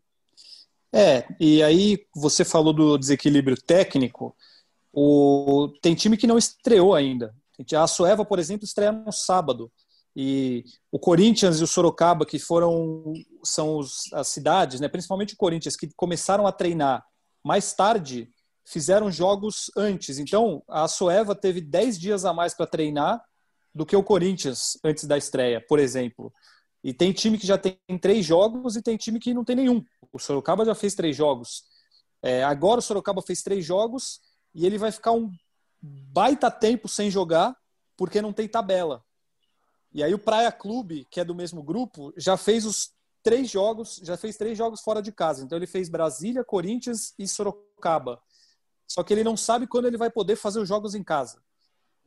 É, 0.92 1.24
e 1.40 1.60
aí 1.60 2.06
você 2.14 2.44
falou 2.44 2.72
do 2.72 2.96
desequilíbrio 2.96 3.60
técnico. 3.60 4.34
O... 4.92 5.68
Tem 5.82 5.94
time 5.94 6.16
que 6.16 6.26
não 6.26 6.38
estreou 6.38 6.94
ainda. 6.94 7.34
A 7.74 7.86
Sueva, 7.88 8.24
por 8.24 8.38
exemplo, 8.38 8.64
estreia 8.64 8.92
no 8.92 9.12
sábado. 9.12 9.72
E 10.18 10.64
o 10.90 10.98
Corinthians 10.98 11.60
e 11.60 11.62
o 11.62 11.66
Sorocaba, 11.66 12.24
que 12.24 12.38
foram 12.38 13.12
são 13.44 13.76
os, 13.76 14.10
as 14.14 14.28
cidades, 14.28 14.80
né, 14.80 14.88
principalmente 14.88 15.34
o 15.34 15.36
Corinthians, 15.36 15.76
que 15.76 15.90
começaram 15.94 16.46
a 16.46 16.52
treinar 16.52 17.04
mais 17.44 17.74
tarde, 17.74 18.30
fizeram 18.64 19.12
jogos 19.12 19.70
antes. 19.76 20.18
Então, 20.18 20.62
a 20.66 20.88
Sueva 20.88 21.34
teve 21.34 21.60
10 21.60 21.98
dias 21.98 22.24
a 22.24 22.32
mais 22.32 22.54
para 22.54 22.66
treinar 22.66 23.22
do 23.74 23.84
que 23.84 23.94
o 23.94 24.02
Corinthians 24.02 24.78
antes 24.82 25.04
da 25.04 25.18
estreia, 25.18 25.62
por 25.68 25.78
exemplo. 25.78 26.32
E 26.82 26.94
tem 26.94 27.12
time 27.12 27.36
que 27.36 27.46
já 27.46 27.58
tem 27.58 27.78
três 28.00 28.24
jogos 28.24 28.74
e 28.74 28.82
tem 28.82 28.96
time 28.96 29.20
que 29.20 29.34
não 29.34 29.44
tem 29.44 29.54
nenhum. 29.54 29.84
O 30.10 30.18
Sorocaba 30.18 30.64
já 30.64 30.74
fez 30.74 30.94
três 30.94 31.14
jogos. 31.14 31.64
É, 32.22 32.42
agora 32.42 32.78
o 32.78 32.82
Sorocaba 32.82 33.20
fez 33.20 33.42
três 33.42 33.64
jogos 33.64 34.20
e 34.54 34.64
ele 34.64 34.78
vai 34.78 34.90
ficar 34.90 35.12
um 35.12 35.30
baita 35.82 36.50
tempo 36.50 36.88
sem 36.88 37.10
jogar 37.10 37.54
porque 37.96 38.22
não 38.22 38.32
tem 38.32 38.48
tabela. 38.48 39.04
E 39.92 40.02
aí 40.02 40.12
o 40.12 40.18
Praia 40.18 40.52
Clube, 40.52 41.06
que 41.10 41.20
é 41.20 41.24
do 41.24 41.34
mesmo 41.34 41.62
grupo, 41.62 42.12
já 42.16 42.36
fez 42.36 42.64
os 42.66 42.92
três 43.22 43.50
jogos, 43.50 44.00
já 44.04 44.16
fez 44.16 44.36
três 44.36 44.56
jogos 44.56 44.80
fora 44.80 45.02
de 45.02 45.10
casa. 45.10 45.42
Então 45.42 45.58
ele 45.58 45.66
fez 45.66 45.88
Brasília, 45.88 46.44
Corinthians 46.44 47.12
e 47.18 47.26
Sorocaba. 47.26 48.20
Só 48.86 49.02
que 49.02 49.12
ele 49.12 49.24
não 49.24 49.36
sabe 49.36 49.66
quando 49.66 49.86
ele 49.86 49.96
vai 49.96 50.10
poder 50.10 50.36
fazer 50.36 50.60
os 50.60 50.68
jogos 50.68 50.94
em 50.94 51.02
casa. 51.02 51.42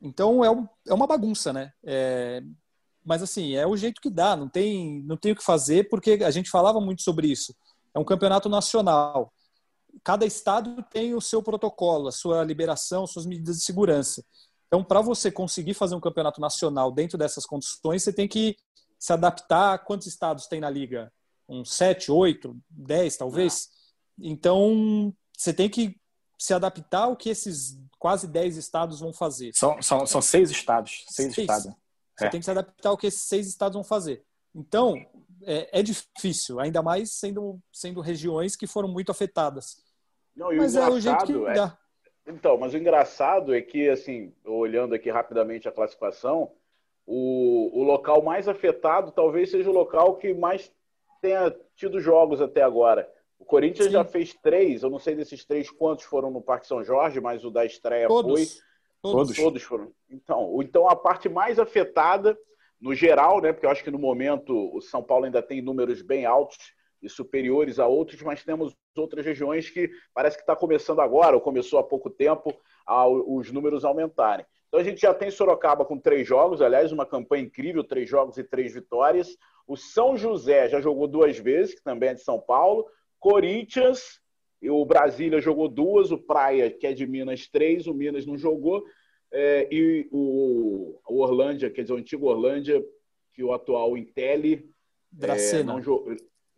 Então 0.00 0.44
é, 0.44 0.50
um, 0.50 0.66
é 0.88 0.94
uma 0.94 1.06
bagunça, 1.06 1.52
né? 1.52 1.72
É, 1.84 2.42
mas 3.04 3.22
assim, 3.22 3.54
é 3.54 3.66
o 3.66 3.76
jeito 3.76 4.00
que 4.00 4.08
dá, 4.08 4.36
não 4.36 4.48
tem, 4.48 5.02
não 5.02 5.16
tem 5.16 5.32
o 5.32 5.36
que 5.36 5.44
fazer, 5.44 5.88
porque 5.88 6.12
a 6.24 6.30
gente 6.30 6.48
falava 6.48 6.80
muito 6.80 7.02
sobre 7.02 7.28
isso. 7.28 7.54
É 7.94 7.98
um 7.98 8.04
campeonato 8.04 8.48
nacional. 8.48 9.32
Cada 10.04 10.24
estado 10.24 10.82
tem 10.90 11.14
o 11.14 11.20
seu 11.20 11.42
protocolo, 11.42 12.08
a 12.08 12.12
sua 12.12 12.44
liberação, 12.44 13.06
suas 13.06 13.26
medidas 13.26 13.58
de 13.58 13.64
segurança. 13.64 14.24
Então, 14.70 14.84
para 14.84 15.00
você 15.00 15.32
conseguir 15.32 15.74
fazer 15.74 15.96
um 15.96 16.00
campeonato 16.00 16.40
nacional 16.40 16.92
dentro 16.92 17.18
dessas 17.18 17.44
condições, 17.44 18.04
você 18.04 18.12
tem 18.12 18.28
que 18.28 18.56
se 18.96 19.12
adaptar. 19.12 19.80
Quantos 19.80 20.06
estados 20.06 20.46
tem 20.46 20.60
na 20.60 20.70
liga? 20.70 21.12
Uns 21.48 21.74
sete, 21.74 22.12
oito, 22.12 22.56
dez, 22.70 23.16
talvez. 23.16 23.68
Então, 24.16 25.12
você 25.36 25.52
tem 25.52 25.68
que 25.68 25.98
se 26.38 26.54
adaptar 26.54 27.02
ao 27.02 27.16
que 27.16 27.30
esses 27.30 27.76
quase 27.98 28.28
10 28.28 28.56
estados 28.56 29.00
vão 29.00 29.12
fazer. 29.12 29.50
São, 29.54 29.82
são, 29.82 30.06
são 30.06 30.22
seis 30.22 30.52
estados. 30.52 31.04
Seis, 31.08 31.34
seis. 31.34 31.38
estados. 31.38 31.76
Você 32.16 32.26
é. 32.26 32.28
tem 32.28 32.38
que 32.38 32.44
se 32.44 32.50
adaptar 32.52 32.90
ao 32.90 32.96
que 32.96 33.08
esses 33.08 33.22
seis 33.22 33.48
estados 33.48 33.74
vão 33.74 33.82
fazer. 33.82 34.24
Então, 34.54 34.94
é, 35.42 35.80
é 35.80 35.82
difícil, 35.82 36.60
ainda 36.60 36.80
mais 36.80 37.12
sendo, 37.12 37.60
sendo 37.72 38.00
regiões 38.00 38.54
que 38.54 38.68
foram 38.68 38.88
muito 38.88 39.10
afetadas. 39.10 39.82
Não, 40.36 40.54
mas 40.54 40.76
é 40.76 40.88
o 40.88 41.00
jeito 41.00 41.26
que 41.26 41.32
é... 41.32 41.54
dá. 41.54 41.76
Então, 42.26 42.56
mas 42.56 42.74
o 42.74 42.76
engraçado 42.76 43.54
é 43.54 43.60
que, 43.60 43.88
assim, 43.88 44.32
olhando 44.44 44.94
aqui 44.94 45.10
rapidamente 45.10 45.68
a 45.68 45.72
classificação, 45.72 46.52
o, 47.06 47.80
o 47.80 47.82
local 47.82 48.22
mais 48.22 48.46
afetado 48.46 49.10
talvez 49.10 49.50
seja 49.50 49.68
o 49.68 49.74
local 49.74 50.16
que 50.16 50.32
mais 50.32 50.72
tenha 51.20 51.54
tido 51.74 52.00
jogos 52.00 52.40
até 52.40 52.62
agora. 52.62 53.10
O 53.38 53.44
Corinthians 53.44 53.86
Sim. 53.86 53.92
já 53.92 54.04
fez 54.04 54.34
três, 54.34 54.82
eu 54.82 54.90
não 54.90 54.98
sei 54.98 55.14
desses 55.14 55.44
três 55.44 55.70
quantos 55.70 56.04
foram 56.04 56.30
no 56.30 56.42
Parque 56.42 56.66
São 56.66 56.84
Jorge, 56.84 57.20
mas 57.20 57.44
o 57.44 57.50
da 57.50 57.64
estreia 57.64 58.06
todos. 58.06 58.32
foi. 58.32 58.62
Todos. 59.02 59.34
Todos 59.34 59.62
foram. 59.62 59.90
Então, 60.10 60.60
então, 60.62 60.86
a 60.86 60.94
parte 60.94 61.26
mais 61.26 61.58
afetada, 61.58 62.38
no 62.78 62.94
geral, 62.94 63.40
né? 63.40 63.52
Porque 63.52 63.64
eu 63.64 63.70
acho 63.70 63.82
que 63.82 63.90
no 63.90 63.98
momento 63.98 64.74
o 64.74 64.80
São 64.80 65.02
Paulo 65.02 65.24
ainda 65.24 65.42
tem 65.42 65.62
números 65.62 66.02
bem 66.02 66.26
altos 66.26 66.74
e 67.02 67.08
superiores 67.08 67.78
a 67.78 67.86
outros, 67.86 68.20
mas 68.22 68.44
temos 68.44 68.76
outras 68.96 69.24
regiões 69.24 69.70
que 69.70 69.90
parece 70.14 70.36
que 70.36 70.42
está 70.42 70.54
começando 70.54 71.00
agora, 71.00 71.34
ou 71.34 71.40
começou 71.40 71.78
há 71.78 71.82
pouco 71.82 72.10
tempo, 72.10 72.54
a, 72.86 73.06
os 73.08 73.50
números 73.50 73.84
aumentarem. 73.84 74.44
Então 74.68 74.78
a 74.78 74.84
gente 74.84 75.00
já 75.00 75.12
tem 75.12 75.30
Sorocaba 75.30 75.84
com 75.84 75.98
três 75.98 76.26
jogos, 76.26 76.62
aliás, 76.62 76.92
uma 76.92 77.06
campanha 77.06 77.44
incrível, 77.44 77.82
três 77.82 78.08
jogos 78.08 78.38
e 78.38 78.44
três 78.44 78.72
vitórias. 78.72 79.36
O 79.66 79.76
São 79.76 80.16
José 80.16 80.68
já 80.68 80.80
jogou 80.80 81.08
duas 81.08 81.38
vezes, 81.38 81.74
que 81.74 81.82
também 81.82 82.10
é 82.10 82.14
de 82.14 82.22
São 82.22 82.40
Paulo. 82.40 82.86
Corinthians, 83.18 84.20
o 84.62 84.84
Brasília 84.84 85.40
jogou 85.40 85.68
duas, 85.68 86.12
o 86.12 86.18
Praia, 86.18 86.70
que 86.70 86.86
é 86.86 86.92
de 86.92 87.06
Minas, 87.06 87.48
três, 87.48 87.86
o 87.86 87.94
Minas 87.94 88.26
não 88.26 88.36
jogou, 88.36 88.84
é, 89.32 89.68
e 89.70 90.08
o, 90.10 91.00
o 91.08 91.20
Orlândia, 91.20 91.70
quer 91.70 91.82
dizer, 91.82 91.94
o 91.94 91.98
antigo 91.98 92.26
Orlândia, 92.26 92.84
que 93.32 93.42
o 93.42 93.52
atual 93.52 93.96
Intelli, 93.96 94.68
Dracena. 95.10 95.72
É, 95.72 95.74
não, 95.74 95.80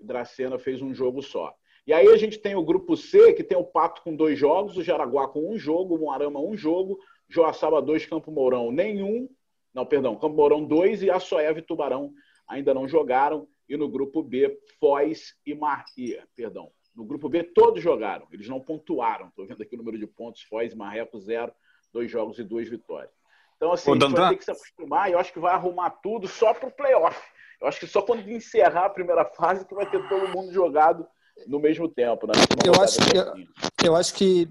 Dracena 0.02 0.58
fez 0.58 0.82
um 0.82 0.94
jogo 0.94 1.22
só. 1.22 1.54
E 1.86 1.92
aí 1.92 2.08
a 2.08 2.16
gente 2.16 2.38
tem 2.38 2.54
o 2.54 2.64
grupo 2.64 2.96
C, 2.96 3.32
que 3.32 3.42
tem 3.42 3.58
o 3.58 3.64
Pato 3.64 4.02
com 4.02 4.14
dois 4.14 4.38
jogos, 4.38 4.76
o 4.76 4.82
Jaraguá 4.82 5.26
com 5.28 5.52
um 5.52 5.58
jogo, 5.58 5.96
o 5.96 5.98
Moarama 5.98 6.40
um 6.40 6.56
jogo, 6.56 6.98
Joaçaba 7.28 7.82
dois, 7.82 8.06
Campo 8.06 8.30
Mourão 8.30 8.70
nenhum, 8.70 9.28
não, 9.74 9.86
perdão, 9.86 10.14
Campo 10.16 10.36
Mourão 10.36 10.64
dois 10.64 11.02
e 11.02 11.10
Açoeva 11.10 11.58
e 11.58 11.62
Tubarão 11.62 12.12
ainda 12.46 12.74
não 12.74 12.86
jogaram. 12.86 13.48
E 13.68 13.76
no 13.76 13.88
grupo 13.88 14.22
B, 14.22 14.58
Foz 14.78 15.34
e 15.46 15.54
Marquia, 15.54 16.28
perdão. 16.36 16.70
No 16.94 17.04
grupo 17.04 17.28
B, 17.28 17.42
todos 17.42 17.82
jogaram. 17.82 18.26
Eles 18.30 18.48
não 18.48 18.60
pontuaram. 18.60 19.28
Estou 19.28 19.46
vendo 19.46 19.62
aqui 19.62 19.74
o 19.74 19.78
número 19.78 19.98
de 19.98 20.06
pontos. 20.06 20.42
Foz 20.42 20.72
e 20.72 20.76
Marreco, 20.76 21.18
zero. 21.18 21.52
Dois 21.90 22.10
jogos 22.10 22.38
e 22.38 22.44
duas 22.44 22.68
vitórias. 22.68 23.10
Então, 23.56 23.72
assim, 23.72 23.90
Ô, 23.90 23.94
a 23.94 23.98
gente 23.98 24.12
vai 24.12 24.28
ter 24.30 24.36
que 24.36 24.44
se 24.44 24.50
acostumar 24.50 25.08
e 25.08 25.12
eu 25.12 25.18
acho 25.18 25.32
que 25.32 25.38
vai 25.38 25.54
arrumar 25.54 25.88
tudo 25.90 26.28
só 26.28 26.52
para 26.52 26.68
o 26.68 26.72
playoff. 26.72 27.18
Eu 27.62 27.68
acho 27.68 27.80
que 27.80 27.86
só 27.86 28.02
quando 28.02 28.28
encerrar 28.28 28.86
a 28.86 28.90
primeira 28.90 29.24
fase 29.24 29.64
que 29.64 29.74
vai 29.74 29.88
ter 29.88 30.06
todo 30.08 30.28
mundo 30.28 30.52
jogado 30.52 31.06
no 31.46 31.60
mesmo 31.60 31.88
tempo. 31.88 32.26
Né? 32.26 32.32
Eu 32.66 32.82
acho, 32.82 32.98
que, 32.98 33.16
eu, 33.16 33.86
eu 33.86 33.96
acho 33.96 34.12
que 34.14 34.48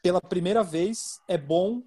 pela 0.00 0.20
primeira 0.20 0.62
vez 0.62 1.20
é 1.28 1.36
bom 1.36 1.82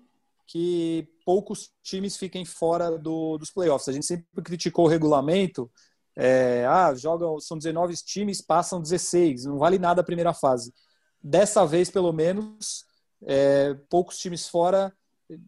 que 0.46 1.08
poucos 1.26 1.72
times 1.82 2.18
fiquem 2.18 2.46
fora 2.46 2.98
do, 2.98 3.38
dos 3.38 3.50
playoffs. 3.50 3.88
A 3.88 3.94
gente 3.94 4.06
sempre 4.06 4.26
criticou 4.44 4.86
o 4.86 4.90
regulamento 4.90 5.72
é, 6.16 6.66
ah, 6.66 6.94
jogam, 6.96 7.40
são 7.40 7.58
19 7.58 7.94
times, 8.06 8.42
passam 8.42 8.82
16, 8.82 9.46
não 9.46 9.58
vale 9.58 9.78
nada 9.78 10.02
a 10.02 10.06
primeira 10.06 10.34
fase. 10.34 10.74
Dessa 11.22 11.66
vez, 11.66 11.90
pelo 11.90 12.14
menos, 12.14 12.86
é, 13.26 13.74
poucos 13.90 14.18
times 14.18 14.48
fora, 14.48 14.94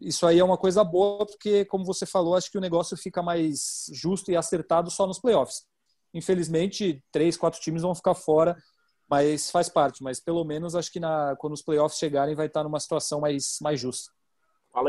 isso 0.02 0.26
aí 0.26 0.40
é 0.40 0.44
uma 0.44 0.58
coisa 0.58 0.84
boa, 0.84 1.26
porque, 1.26 1.66
como 1.66 1.86
você 1.86 2.06
falou, 2.06 2.36
acho 2.36 2.52
que 2.52 2.58
o 2.58 2.62
negócio 2.62 2.98
fica 2.98 3.22
mais 3.22 3.90
justo 3.94 4.32
e 4.32 4.36
acertado 4.36 4.90
só 4.90 5.06
nos 5.06 5.20
playoffs. 5.20 5.66
Infelizmente, 6.14 7.04
três, 7.12 7.38
quatro 7.38 7.60
times 7.60 7.84
vão 7.84 7.94
ficar 7.94 8.16
fora, 8.16 8.58
mas 9.10 9.52
faz 9.52 9.70
parte. 9.70 10.02
Mas 10.02 10.20
pelo 10.20 10.44
menos 10.44 10.76
acho 10.76 10.92
que 10.92 11.00
na, 11.00 11.36
quando 11.38 11.54
os 11.54 11.62
playoffs 11.62 12.00
chegarem, 12.00 12.36
vai 12.36 12.48
estar 12.48 12.64
numa 12.64 12.80
situação 12.80 13.22
mais, 13.22 13.60
mais 13.62 13.80
justa. 13.80 14.12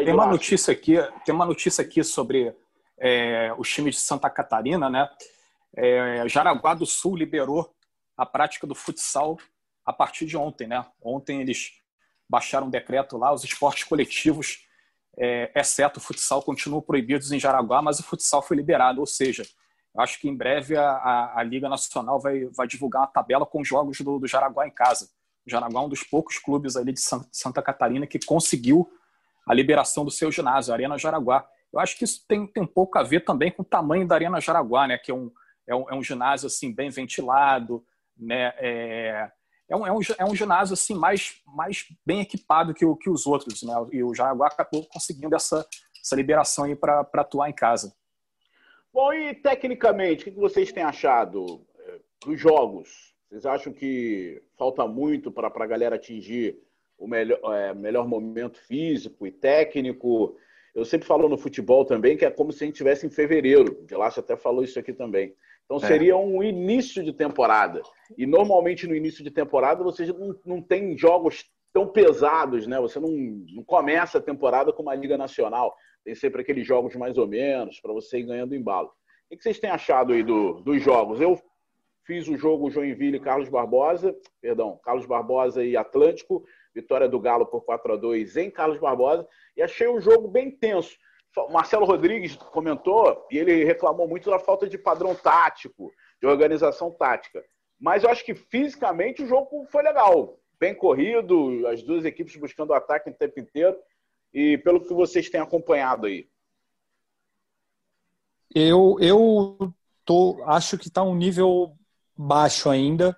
tem 0.05 0.15
uma 0.15 0.27
notícia 0.27 0.73
aqui, 0.73 0.97
tem 1.25 1.35
uma 1.35 1.47
notícia 1.47 1.83
aqui 1.83 2.03
sobre 2.03 2.55
é, 2.99 3.55
os 3.59 3.69
times 3.69 3.97
de 3.97 4.01
Santa 4.01 4.31
Catarina, 4.31 4.89
né? 4.89 5.09
É, 5.77 6.27
Jaraguá 6.29 6.75
do 6.75 6.87
Sul 6.87 7.17
liberou 7.17 7.75
a 8.17 8.27
prática 8.27 8.67
do 8.67 8.75
futsal 8.75 9.39
a 9.85 9.93
partir 9.93 10.27
de 10.27 10.37
ontem, 10.37 10.67
né? 10.67 10.85
Ontem 11.01 11.41
eles 11.41 11.73
baixaram 12.29 12.67
um 12.67 12.71
decreto 12.71 13.17
lá, 13.17 13.33
os 13.33 13.45
esportes 13.45 13.85
coletivos, 13.85 14.67
é, 15.19 15.51
exceto 15.55 15.99
o 15.99 16.03
futsal, 16.03 16.43
continuam 16.43 16.81
proibidos 16.81 17.33
em 17.33 17.41
Jaraguá, 17.41 17.83
mas 17.83 17.99
o 17.99 18.05
futsal 18.05 18.41
foi 18.41 18.57
liberado, 18.57 19.01
ou 19.01 19.07
seja, 19.07 19.45
acho 19.97 20.21
que 20.21 20.29
em 20.29 20.37
breve 20.37 20.77
a, 20.77 20.91
a, 20.91 21.41
a, 21.41 21.43
Liga 21.43 21.69
Nacional 21.69 22.21
vai, 22.21 22.45
vai 22.47 22.69
divulgar 22.69 23.03
uma 23.03 23.09
tabela 23.09 23.45
com 23.45 23.65
jogos 23.65 24.01
do, 24.01 24.19
do 24.19 24.27
Jaraguá 24.29 24.67
em 24.67 24.71
casa. 24.71 25.11
O 25.47 25.51
Jaraguá 25.51 25.81
é 25.81 25.85
um 25.85 25.89
dos 25.89 26.05
poucos 26.05 26.39
clubes 26.39 26.77
ali 26.77 26.93
de 26.93 27.01
Santa 27.01 27.61
Catarina 27.61 28.07
que 28.07 28.19
conseguiu 28.25 28.89
a 29.47 29.53
liberação 29.53 30.05
do 30.05 30.11
seu 30.11 30.31
ginásio, 30.31 30.73
a 30.73 30.77
Arena 30.77 30.99
Jaraguá. 30.99 31.47
Eu 31.73 31.81
acho 31.81 31.97
que 31.97 32.05
isso 32.05 32.25
tem, 32.29 32.47
tem 32.47 32.63
um 32.63 32.67
pouco 32.67 32.99
a 32.99 33.03
ver 33.03 33.25
também 33.25 33.51
com 33.51 33.63
o 33.63 33.65
tamanho 33.65 34.07
da 34.07 34.15
Arena 34.15 34.41
Jaraguá, 34.41 34.87
né? 34.87 34.99
que 34.99 35.11
é 35.11 35.15
um, 35.15 35.33
é 35.67 35.75
um, 35.75 35.91
é 35.91 35.95
um 35.95 36.03
ginásio 36.03 36.47
assim 36.47 36.73
bem 36.73 36.91
ventilado, 36.91 37.85
né? 38.17 38.53
É, 38.59 39.31
é 39.69 39.77
um, 39.77 39.87
é 39.87 39.93
um, 39.93 40.01
é 40.19 40.25
um 40.25 40.35
ginásio 40.35 40.75
assim 40.75 40.95
mais, 40.95 41.43
mais 41.47 41.87
bem 42.05 42.21
equipado 42.21 42.73
que, 42.73 42.85
o, 42.85 42.97
que 42.97 43.11
os 43.11 43.27
outros, 43.27 43.63
né? 43.63 43.75
E 43.93 44.03
o 44.03 44.15
Jaraguá 44.15 44.47
acabou 44.47 44.87
conseguindo 44.87 45.37
essa, 45.37 45.67
essa 46.03 46.17
liberação 46.17 46.65
aí 46.65 46.75
para 46.75 47.07
atuar 47.15 47.51
em 47.51 47.55
casa. 47.55 47.95
Bom, 48.93 49.13
e 49.13 49.35
tecnicamente, 49.35 50.29
o 50.29 50.33
que 50.33 50.41
vocês 50.41 50.73
têm 50.73 50.83
achado 50.83 51.67
é, 51.81 52.01
dos 52.25 52.41
jogos? 52.41 53.15
Vocês 53.29 53.45
acham 53.45 53.73
que 53.73 54.43
falta 54.57 54.87
muito 54.87 55.31
para 55.31 55.49
a 55.49 55.67
galera 55.67 55.97
atingir 55.97 56.59
o 56.97 57.07
melhor, 57.07 57.39
é, 57.55 57.75
melhor 57.75 58.09
momento 58.09 58.59
físico 58.59 59.27
e 59.27 59.31
técnico? 59.31 60.35
Eu 60.75 60.87
sempre 60.87 61.07
falo 61.07 61.29
no 61.29 61.37
futebol 61.37 61.85
também 61.85 62.17
que 62.17 62.25
é 62.25 62.31
como 62.31 62.53
se 62.53 62.65
a 62.65 62.67
gente 62.67 62.77
estivesse 62.77 63.07
em 63.07 63.11
fevereiro. 63.11 63.83
O 63.85 63.89
Gelácio 63.89 64.21
até 64.21 64.35
falou 64.35 64.65
isso 64.65 64.79
aqui 64.79 64.95
também. 64.95 65.35
Então 65.69 65.77
é. 65.77 65.87
seria 65.87 66.17
um 66.17 66.43
início 66.43 67.05
de 67.05 67.13
temporada. 67.13 67.83
E 68.17 68.27
normalmente 68.27 68.87
no 68.87 68.97
início 68.97 69.23
de 69.23 69.31
temporada 69.31 69.85
você 69.85 70.07
não, 70.07 70.35
não 70.45 70.63
tem 70.63 70.97
jogos 70.97 71.45
tão 71.75 71.87
pesados, 71.87 72.67
né? 72.67 72.81
Você 72.81 72.99
não, 72.99 73.11
não 73.11 73.63
começa 73.63 74.17
a 74.17 74.23
temporada 74.23 74.73
com 74.73 74.83
uma 74.83 74.95
Liga 74.95 75.19
Nacional. 75.19 75.77
Tem 76.03 76.15
sempre 76.15 76.41
aqueles 76.41 76.67
jogos 76.67 76.97
mais 76.97 77.19
ou 77.19 77.27
menos 77.27 77.81
para 77.81 77.93
você 77.93 78.19
ir 78.19 78.23
ganhando 78.23 78.55
embalo. 78.55 78.91
O 79.31 79.37
que 79.37 79.43
vocês 79.43 79.59
têm 79.59 79.69
achado 79.69 80.15
aí 80.15 80.23
do, 80.23 80.55
dos 80.63 80.83
jogos? 80.83 81.21
Eu 81.21 81.39
fiz 82.07 82.27
o 82.27 82.37
jogo 82.39 82.71
Joinville 82.71 83.19
e 83.19 83.21
Carlos 83.21 83.51
Barbosa, 83.51 84.17
perdão, 84.41 84.81
Carlos 84.83 85.05
Barbosa 85.05 85.63
e 85.63 85.77
Atlântico, 85.77 86.43
vitória 86.75 87.07
do 87.07 87.21
Galo 87.21 87.45
por 87.45 87.61
4 87.61 87.93
a 87.93 87.97
2 87.97 88.39
em 88.39 88.51
Carlos 88.51 88.79
Barbosa, 88.79 89.29
e 89.55 89.61
achei 89.61 89.87
o 89.87 90.01
jogo 90.01 90.27
bem 90.27 90.51
tenso. 90.51 90.97
Marcelo 91.51 91.85
Rodrigues 91.85 92.37
comentou 92.37 93.27
e 93.31 93.39
ele 93.39 93.65
reclamou 93.65 94.09
muito 94.09 94.31
da 94.31 94.39
falta 94.39 94.69
de 94.69 94.77
padrão 94.79 95.15
tático, 95.15 95.93
de 96.21 96.27
organização 96.27 96.91
tática. 96.91 97.45
Mas 97.79 98.03
eu 98.03 98.11
acho 98.11 98.25
que 98.25 98.35
fisicamente 98.35 99.23
o 99.23 99.27
jogo 99.27 99.65
foi 99.71 99.83
legal. 99.83 100.39
Bem 100.59 100.75
corrido, 100.75 101.67
as 101.69 101.83
duas 101.83 102.05
equipes 102.05 102.37
buscando 102.37 102.71
o 102.71 102.75
ataque 102.75 103.11
o 103.11 103.15
tempo 103.15 103.39
inteiro. 103.39 103.77
E 104.35 104.59
pelo 104.59 104.81
que 104.81 104.93
vocês 104.93 105.31
têm 105.31 105.41
acompanhado 105.41 106.07
aí. 106.07 106.29
Eu, 108.55 108.97
eu 109.01 109.73
tô, 110.05 110.43
acho 110.47 110.77
que 110.77 110.89
está 110.89 111.03
um 111.03 111.15
nível 111.15 111.77
baixo 112.17 112.69
ainda. 112.69 113.17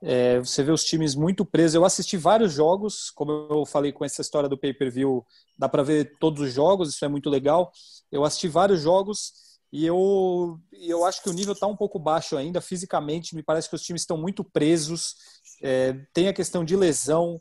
É, 0.00 0.38
você 0.38 0.62
vê 0.62 0.70
os 0.70 0.84
times 0.84 1.14
muito 1.14 1.44
presos. 1.44 1.74
Eu 1.74 1.84
assisti 1.84 2.16
vários 2.16 2.52
jogos, 2.52 3.10
como 3.10 3.48
eu 3.50 3.66
falei 3.66 3.92
com 3.92 4.04
essa 4.04 4.20
história 4.22 4.48
do 4.48 4.58
pay-per-view, 4.58 5.24
dá 5.56 5.68
para 5.68 5.82
ver 5.82 6.16
todos 6.18 6.40
os 6.40 6.52
jogos, 6.52 6.90
isso 6.90 7.04
é 7.04 7.08
muito 7.08 7.28
legal. 7.28 7.72
Eu 8.10 8.24
assisti 8.24 8.48
vários 8.48 8.80
jogos 8.80 9.32
e 9.72 9.84
eu, 9.84 10.58
eu 10.72 11.04
acho 11.04 11.22
que 11.22 11.28
o 11.28 11.32
nível 11.32 11.52
está 11.52 11.66
um 11.66 11.76
pouco 11.76 11.98
baixo 11.98 12.36
ainda, 12.36 12.60
fisicamente. 12.60 13.34
Me 13.34 13.42
parece 13.42 13.68
que 13.68 13.74
os 13.74 13.82
times 13.82 14.02
estão 14.02 14.16
muito 14.16 14.42
presos. 14.42 15.16
É, 15.62 15.92
tem 16.14 16.28
a 16.28 16.32
questão 16.32 16.64
de 16.64 16.76
lesão. 16.76 17.40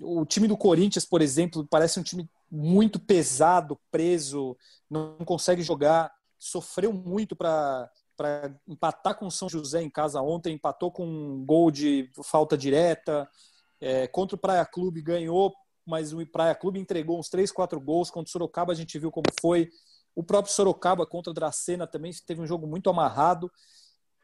O 0.00 0.24
time 0.24 0.48
do 0.48 0.56
Corinthians, 0.56 1.04
por 1.04 1.20
exemplo, 1.20 1.66
parece 1.70 2.00
um 2.00 2.02
time 2.02 2.28
muito 2.50 2.98
pesado, 2.98 3.78
preso, 3.90 4.56
não 4.90 5.18
consegue 5.18 5.62
jogar. 5.62 6.10
Sofreu 6.38 6.92
muito 6.92 7.36
para 7.36 7.88
para 8.18 8.52
empatar 8.66 9.16
com 9.16 9.28
o 9.28 9.30
São 9.30 9.48
José 9.48 9.80
em 9.80 9.88
casa 9.88 10.20
ontem, 10.20 10.54
empatou 10.54 10.90
com 10.90 11.06
um 11.06 11.46
gol 11.46 11.70
de 11.70 12.10
falta 12.24 12.58
direta. 12.58 13.30
É, 13.80 14.08
contra 14.08 14.34
o 14.34 14.38
Praia 14.38 14.66
Clube 14.66 15.00
ganhou, 15.00 15.54
mas 15.86 16.12
o 16.12 16.26
Praia 16.26 16.52
Clube 16.52 16.80
entregou 16.80 17.16
uns 17.16 17.28
3, 17.28 17.52
4 17.52 17.80
gols. 17.80 18.10
Contra 18.10 18.28
o 18.28 18.32
Sorocaba 18.32 18.72
a 18.72 18.76
gente 18.76 18.98
viu 18.98 19.12
como 19.12 19.28
foi. 19.40 19.70
O 20.16 20.24
próprio 20.24 20.52
Sorocaba 20.52 21.06
contra 21.06 21.30
o 21.30 21.34
Dracena 21.34 21.86
também 21.86 22.10
teve 22.26 22.40
um 22.40 22.46
jogo 22.46 22.66
muito 22.66 22.90
amarrado. 22.90 23.48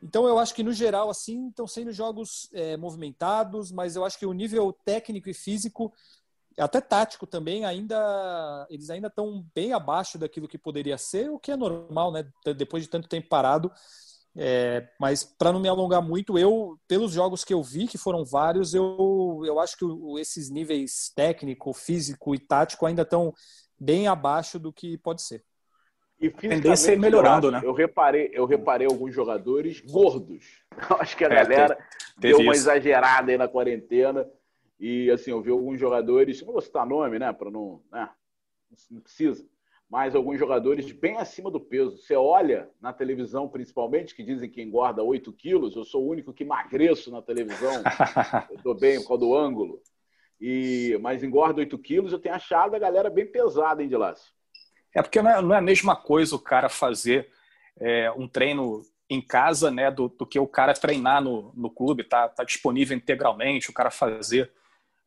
Então 0.03 0.27
eu 0.27 0.41
acho 0.41 0.53
que 0.53 0.65
no 0.65 0.73
geral 0.73 1.09
assim 1.09 1.49
estão 1.49 1.69
sendo 1.69 1.93
jogos 1.93 2.51
é, 2.53 2.77
movimentados, 2.77 3.71
mas 3.71 3.95
eu 3.95 4.05
acho 4.05 4.19
que 4.19 4.27
o 4.27 4.33
nível 4.33 4.73
técnico 4.85 5.31
e 5.31 5.35
físico, 5.35 5.93
até 6.59 6.81
tático 6.81 7.27
também, 7.27 7.65
ainda 7.65 8.67
eles 8.71 8.91
ainda 8.91 9.09
estão 9.09 9.45
bem 9.55 9.73
abaixo 9.73 10.19
daquilo 10.19 10.49
que 10.49 10.59
poderia 10.59 10.97
ser, 10.97 11.31
o 11.31 11.39
que 11.39 11.51
é 11.51 11.57
normal, 11.57 12.13
né? 12.13 12.27
Depois 12.57 12.83
de 12.83 12.89
tanto 12.89 13.09
tempo 13.09 13.29
parado. 13.29 13.73
É, 14.37 14.89
mas 14.99 15.23
para 15.23 15.53
não 15.53 15.61
me 15.61 15.69
alongar 15.69 16.03
muito, 16.03 16.37
eu 16.37 16.77
pelos 16.89 17.13
jogos 17.13 17.45
que 17.45 17.55
eu 17.55 17.63
vi, 17.63 17.87
que 17.87 17.97
foram 17.97 18.25
vários, 18.25 18.75
eu, 18.75 19.43
eu 19.45 19.61
acho 19.61 19.77
que 19.79 19.85
esses 20.21 20.51
níveis 20.51 21.13
técnico, 21.15 21.73
físico 21.73 22.35
e 22.35 22.39
tático 22.39 22.85
ainda 22.85 23.03
estão 23.03 23.33
bem 23.79 24.09
abaixo 24.09 24.59
do 24.59 24.73
que 24.73 24.99
pode 24.99 25.23
ser. 25.23 25.45
E 26.21 26.31
tendência 26.31 26.93
é 26.93 26.97
melhorando, 26.97 27.51
né? 27.51 27.61
Eu 27.63 27.73
reparei, 27.73 28.31
eu 28.33 28.47
reparei 28.47 28.87
alguns 28.87 29.15
jogadores 29.15 29.81
gordos. 29.81 30.63
acho 31.01 31.17
que 31.17 31.25
a 31.25 31.29
é, 31.29 31.35
galera 31.35 31.77
teve, 31.77 31.89
teve 32.21 32.35
deu 32.35 32.39
uma 32.39 32.53
isso. 32.55 32.63
exagerada 32.63 33.31
aí 33.31 33.39
na 33.39 33.49
quarentena. 33.49 34.27
E 34.79 35.11
assim, 35.11 35.31
eu 35.31 35.41
vi 35.41 35.51
alguns 35.51 35.79
jogadores, 35.79 36.43
não 36.43 36.53
vou 36.53 36.61
citar 36.61 36.87
nome, 36.87 37.19
né? 37.19 37.33
Para 37.33 37.51
não, 37.51 37.83
né? 37.91 38.09
Não 38.91 39.01
precisa. 39.01 39.47
Mas 39.89 40.15
alguns 40.15 40.39
jogadores 40.39 40.91
bem 40.91 41.17
acima 41.17 41.51
do 41.51 41.61
peso. 41.61 41.97
Você 41.99 42.17
olha 42.17 42.69
na 42.81 42.93
televisão, 42.93 43.49
principalmente, 43.49 44.15
que 44.15 44.25
dizem 44.25 44.51
que 44.51 44.63
engorda 44.63 45.03
8 45.03 45.33
quilos. 45.33 45.77
Eu 45.77 45.85
sou 45.85 46.05
o 46.05 46.09
único 46.09 46.33
que 46.33 46.43
emagreço 46.43 47.11
na 47.11 47.23
televisão. 47.23 47.83
eu 48.51 48.57
estou 48.57 48.75
bem 48.75 49.01
por 49.01 49.09
causa 49.09 49.21
do 49.21 49.37
ângulo. 49.37 49.81
E, 50.41 50.99
mas 51.01 51.23
engorda 51.23 51.61
8 51.61 51.79
quilos. 51.79 52.13
Eu 52.13 52.19
tenho 52.19 52.35
achado 52.35 52.75
a 52.75 52.79
galera 52.79 53.09
bem 53.09 53.27
pesada, 53.27 53.83
hein, 53.83 53.89
de 53.89 53.97
laço. 53.97 54.35
É 54.93 55.03
porque 55.03 55.21
não 55.23 55.31
é, 55.31 55.43
não 55.43 55.55
é 55.55 55.59
a 55.59 55.63
mesma 55.63 55.95
coisa 55.95 56.35
o 56.35 56.41
cara 56.41 56.69
fazer 56.69 57.29
é, 57.79 58.11
um 58.13 58.27
treino 58.27 58.83
em 59.09 59.21
casa, 59.21 59.71
né, 59.71 59.91
do, 59.91 60.09
do, 60.09 60.27
que 60.27 60.39
o 60.39 60.47
cara 60.47 60.73
treinar 60.73 61.23
no, 61.23 61.53
no 61.55 61.71
clube, 61.71 62.05
tá, 62.05 62.29
tá 62.29 62.43
disponível 62.43 62.97
integralmente, 62.97 63.71
o 63.71 63.73
cara 63.73 63.91
fazer 63.91 64.51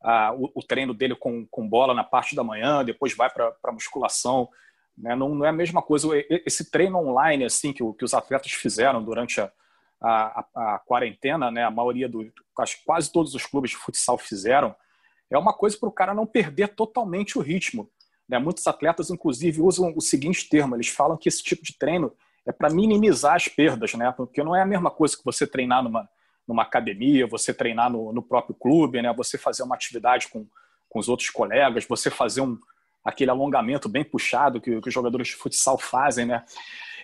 ah, 0.01 0.33
o, 0.33 0.51
o, 0.55 0.63
treino 0.63 0.93
dele 0.93 1.15
com, 1.15 1.45
com 1.47 1.67
bola 1.67 1.93
na 1.93 2.03
parte 2.03 2.35
da 2.35 2.43
manhã, 2.43 2.83
depois 2.83 3.15
vai 3.15 3.29
para 3.29 3.53
a 3.63 3.71
musculação, 3.71 4.49
né, 4.97 5.15
não, 5.15 5.35
não 5.35 5.45
é 5.45 5.49
a 5.49 5.53
mesma 5.53 5.81
coisa. 5.81 6.07
Esse 6.45 6.71
treino 6.71 6.97
online, 6.97 7.45
assim, 7.45 7.71
que, 7.71 7.83
que 7.93 8.05
os 8.05 8.13
atletas 8.13 8.51
fizeram 8.51 9.03
durante 9.03 9.39
a, 9.39 9.51
a, 10.01 10.45
a, 10.55 10.75
a 10.75 10.79
quarentena, 10.79 11.51
né, 11.51 11.63
a 11.63 11.71
maioria 11.71 12.09
do, 12.09 12.31
quase 12.85 13.11
todos 13.11 13.35
os 13.35 13.45
clubes 13.45 13.71
de 13.71 13.77
futsal 13.77 14.17
fizeram, 14.17 14.75
é 15.29 15.37
uma 15.37 15.53
coisa 15.53 15.77
para 15.77 15.89
o 15.89 15.91
cara 15.91 16.13
não 16.13 16.25
perder 16.25 16.69
totalmente 16.69 17.37
o 17.37 17.41
ritmo. 17.41 17.89
Né? 18.27 18.39
Muitos 18.39 18.65
atletas, 18.65 19.09
inclusive, 19.09 19.61
usam 19.61 19.93
o 19.95 20.01
seguinte 20.01 20.47
termo: 20.49 20.75
eles 20.75 20.87
falam 20.87 21.17
que 21.17 21.29
esse 21.29 21.43
tipo 21.43 21.63
de 21.63 21.77
treino 21.77 22.11
é 22.45 22.51
para 22.51 22.69
minimizar 22.69 23.35
as 23.35 23.47
perdas, 23.47 23.93
né? 23.93 24.11
porque 24.15 24.43
não 24.43 24.55
é 24.55 24.61
a 24.61 24.65
mesma 24.65 24.89
coisa 24.89 25.17
que 25.17 25.25
você 25.25 25.45
treinar 25.45 25.83
numa, 25.83 26.09
numa 26.47 26.63
academia, 26.63 27.27
você 27.27 27.53
treinar 27.53 27.91
no, 27.91 28.13
no 28.13 28.21
próprio 28.21 28.55
clube, 28.55 29.01
né? 29.01 29.13
você 29.13 29.37
fazer 29.37 29.63
uma 29.63 29.75
atividade 29.75 30.27
com, 30.29 30.47
com 30.89 30.99
os 30.99 31.09
outros 31.09 31.29
colegas, 31.29 31.85
você 31.85 32.09
fazer 32.09 32.41
um, 32.41 32.57
aquele 33.03 33.31
alongamento 33.31 33.89
bem 33.89 34.03
puxado 34.03 34.61
que, 34.61 34.79
que 34.79 34.87
os 34.87 34.93
jogadores 34.93 35.27
de 35.27 35.35
futsal 35.35 35.77
fazem. 35.77 36.25
Né? 36.25 36.43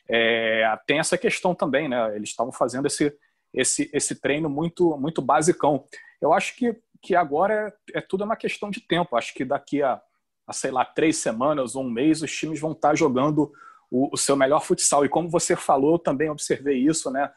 É, 0.08 0.78
tem 0.88 1.00
essa 1.00 1.18
questão 1.18 1.54
também, 1.54 1.90
né? 1.90 2.16
eles 2.16 2.30
estavam 2.30 2.52
fazendo 2.52 2.86
esse, 2.86 3.14
esse, 3.54 3.90
esse 3.94 4.16
treino 4.16 4.50
muito, 4.50 4.98
muito 4.98 5.22
basicão. 5.22 5.86
Eu 6.22 6.32
acho 6.32 6.56
que, 6.56 6.76
que 7.02 7.16
agora 7.16 7.74
é, 7.94 7.98
é 8.00 8.02
tudo 8.02 8.24
uma 8.24 8.36
questão 8.36 8.72
de 8.72 8.80
tempo. 8.80 9.16
Acho 9.16 9.34
que 9.34 9.44
daqui 9.44 9.84
a 9.84 10.02
a, 10.48 10.54
sei 10.54 10.72
lá, 10.72 10.86
três 10.86 11.18
semanas 11.18 11.76
ou 11.76 11.84
um 11.84 11.90
mês, 11.90 12.22
os 12.22 12.32
times 12.32 12.60
vão 12.60 12.74
estar 12.74 12.96
jogando 12.96 13.52
o, 13.90 14.14
o, 14.14 14.18
seu 14.18 14.36
melhor 14.36 14.62
futsal. 14.62 15.06
E 15.06 15.10
como 15.10 15.30
você 15.30 15.56
falou, 15.56 15.94
eu 15.94 16.00
também 16.00 16.30
observei 16.30 16.78
isso, 16.78 17.10
né? 17.10 17.32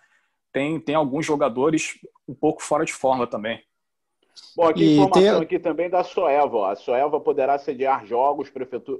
Tem, 0.57 0.81
tem 0.81 0.95
alguns 0.95 1.27
jogadores 1.27 1.99
um 2.27 2.33
pouco 2.35 2.63
fora 2.63 2.83
de 2.83 2.95
forma 2.95 3.27
também. 3.27 3.63
Bom, 4.57 4.65
aqui 4.65 4.85
e 4.85 4.97
informação 4.97 5.35
tem... 5.35 5.43
aqui 5.43 5.59
também 5.59 5.91
da 5.91 6.03
Soeva. 6.03 6.73
A 6.73 6.75
Soeva 6.75 7.21
poderá 7.21 7.59
sediar 7.59 8.07
jogos. 8.07 8.49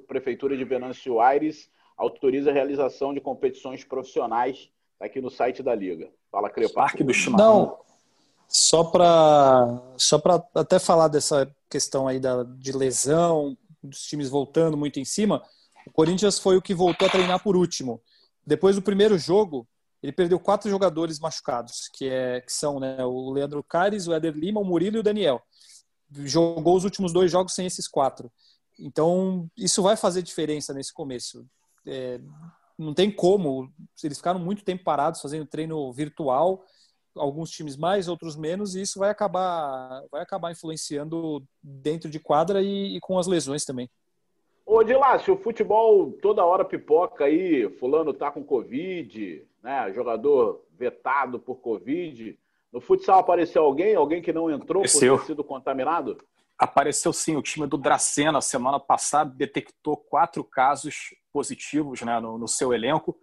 Prefeitura 0.07 0.55
de 0.55 0.65
Venâncio 0.65 1.19
Aires 1.19 1.71
autoriza 1.97 2.51
a 2.51 2.53
realização 2.53 3.15
de 3.15 3.23
competições 3.23 3.83
profissionais 3.85 4.69
aqui 5.01 5.19
no 5.19 5.31
site 5.31 5.63
da 5.63 5.75
Liga. 5.75 6.11
Fala, 6.31 6.51
Crepa. 6.51 6.75
Parque 6.75 7.03
do 7.03 7.15
Chimarrão. 7.15 7.59
Não, 7.59 7.79
só 8.47 8.85
para 8.85 9.81
só 9.97 10.21
até 10.55 10.79
falar 10.79 11.09
dessa 11.09 11.51
questão 11.71 12.07
aí 12.07 12.21
da, 12.21 12.43
de 12.43 12.73
lesão, 12.73 13.57
dos 13.83 14.03
times 14.03 14.29
voltando 14.29 14.77
muito 14.77 15.01
em 15.01 15.07
cima, 15.07 15.43
o 15.87 15.91
Corinthians 15.91 16.39
foi 16.39 16.59
o 16.59 16.63
que 16.63 16.75
voltou 16.75 17.09
a 17.09 17.11
treinar 17.11 17.43
por 17.43 17.57
último. 17.57 17.99
Depois 18.47 18.77
do 18.77 18.83
primeiro 18.83 19.17
jogo, 19.17 19.67
ele 20.07 20.13
perdeu 20.13 20.39
quatro 20.39 20.71
jogadores 20.71 21.19
machucados, 21.19 21.91
que, 21.93 22.09
é, 22.09 22.41
que 22.41 22.53
são 22.53 22.79
né, 22.79 23.05
o 23.05 23.33
Leandro 23.33 23.61
Caires, 23.65 24.07
o 24.07 24.15
Éder 24.15 24.35
Lima, 24.35 24.61
o 24.61 24.65
Murilo 24.65 24.97
e 24.97 25.01
o 25.01 25.03
Daniel. 25.03 25.43
Jogou 26.13 26.77
os 26.77 26.85
últimos 26.85 27.13
dois 27.13 27.29
jogos 27.29 27.55
sem 27.55 27.67
esses 27.67 27.89
quatro. 27.89 28.31
Então, 28.79 29.51
isso 29.57 29.83
vai 29.83 29.97
fazer 29.97 30.23
diferença 30.23 30.73
nesse 30.73 30.95
começo. 30.95 31.45
É, 31.85 32.21
não 32.79 32.95
tem 32.95 33.11
como. 33.11 33.69
Eles 34.05 34.19
ficaram 34.19 34.39
muito 34.39 34.65
tempo 34.65 34.85
parados 34.85 35.21
fazendo 35.21 35.45
treino 35.45 35.93
virtual 35.93 36.63
alguns 37.17 37.51
times 37.51 37.77
mais, 37.77 38.07
outros 38.07 38.37
menos, 38.37 38.77
e 38.77 38.83
isso 38.83 38.99
vai 38.99 39.09
acabar, 39.09 40.05
vai 40.13 40.21
acabar 40.21 40.53
influenciando 40.53 41.43
dentro 41.63 42.11
de 42.11 42.21
quadra 42.21 42.63
e, 42.63 42.95
e 42.97 43.01
com 43.01 43.19
as 43.19 43.27
lesões 43.27 43.65
também. 43.65 43.91
Ô, 44.67 44.83
Dilácio, 44.83 45.35
o 45.35 45.39
futebol 45.39 46.13
toda 46.21 46.45
hora 46.45 46.65
pipoca 46.65 47.25
aí, 47.25 47.71
fulano 47.79 48.13
tá 48.13 48.33
com 48.33 48.43
Covid, 48.43 49.47
né? 49.67 49.93
Jogador 49.93 50.65
vetado 50.79 51.41
por 51.41 51.57
Covid. 51.57 52.39
No 52.73 52.81
futsal 52.81 53.19
apareceu 53.19 53.65
alguém? 53.65 53.97
Alguém 53.97 54.23
que 54.23 54.33
não 54.33 54.49
entrou 54.49 54.83
apareceu. 54.83 55.17
por 55.17 55.23
ter 55.23 55.27
sido 55.27 55.43
contaminado? 55.43 56.17
Apareceu 56.57 57.13
sim, 57.13 57.37
o 57.37 57.43
time 57.43 57.67
do 57.67 57.77
Dracena, 57.77 58.41
semana 58.41 58.79
passada, 58.79 59.35
detectou 59.35 59.97
quatro 59.97 60.45
casos 60.45 61.15
positivos 61.33 62.01
né, 62.03 62.21
no, 62.21 62.39
no 62.39 62.47
seu 62.47 62.73
elenco. 62.73 63.19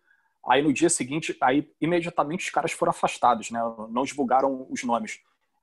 Aí 0.46 0.62
no 0.62 0.74
dia 0.74 0.90
seguinte, 0.90 1.36
aí 1.40 1.72
imediatamente 1.80 2.46
os 2.46 2.52
caras 2.52 2.74
foram 2.74 2.90
afastados, 2.90 3.50
né? 3.50 3.62
Não 3.90 4.04
divulgaram 4.04 4.68
os 4.70 4.84
nomes. 4.84 5.22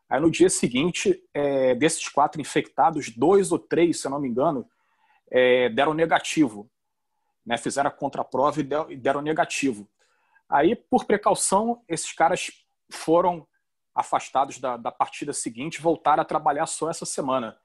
Aí 0.08 0.18
no 0.18 0.30
dia 0.30 0.48
seguinte, 0.48 1.22
é, 1.34 1.74
desses 1.74 2.08
quatro 2.08 2.40
infectados, 2.40 3.10
dois 3.10 3.52
ou 3.52 3.58
três, 3.58 4.00
se 4.00 4.06
eu 4.06 4.10
não 4.10 4.18
me 4.18 4.28
engano, 4.28 4.66
é, 5.30 5.68
deram 5.68 5.92
negativo. 5.92 6.68
Né? 7.44 7.58
Fizeram 7.58 7.88
a 7.88 7.92
contraprova 7.92 8.58
e 8.88 8.96
deram 8.96 9.20
negativo. 9.20 9.86
Aí, 10.50 10.74
por 10.74 11.04
precaução, 11.04 11.82
esses 11.88 12.12
caras 12.12 12.50
foram 12.90 13.46
afastados 13.94 14.58
da, 14.58 14.76
da 14.76 14.90
partida 14.90 15.32
seguinte, 15.32 15.80
voltaram 15.80 16.22
a 16.22 16.26
trabalhar 16.26 16.66
só 16.66 16.90
essa 16.90 17.06
semana. 17.06 17.56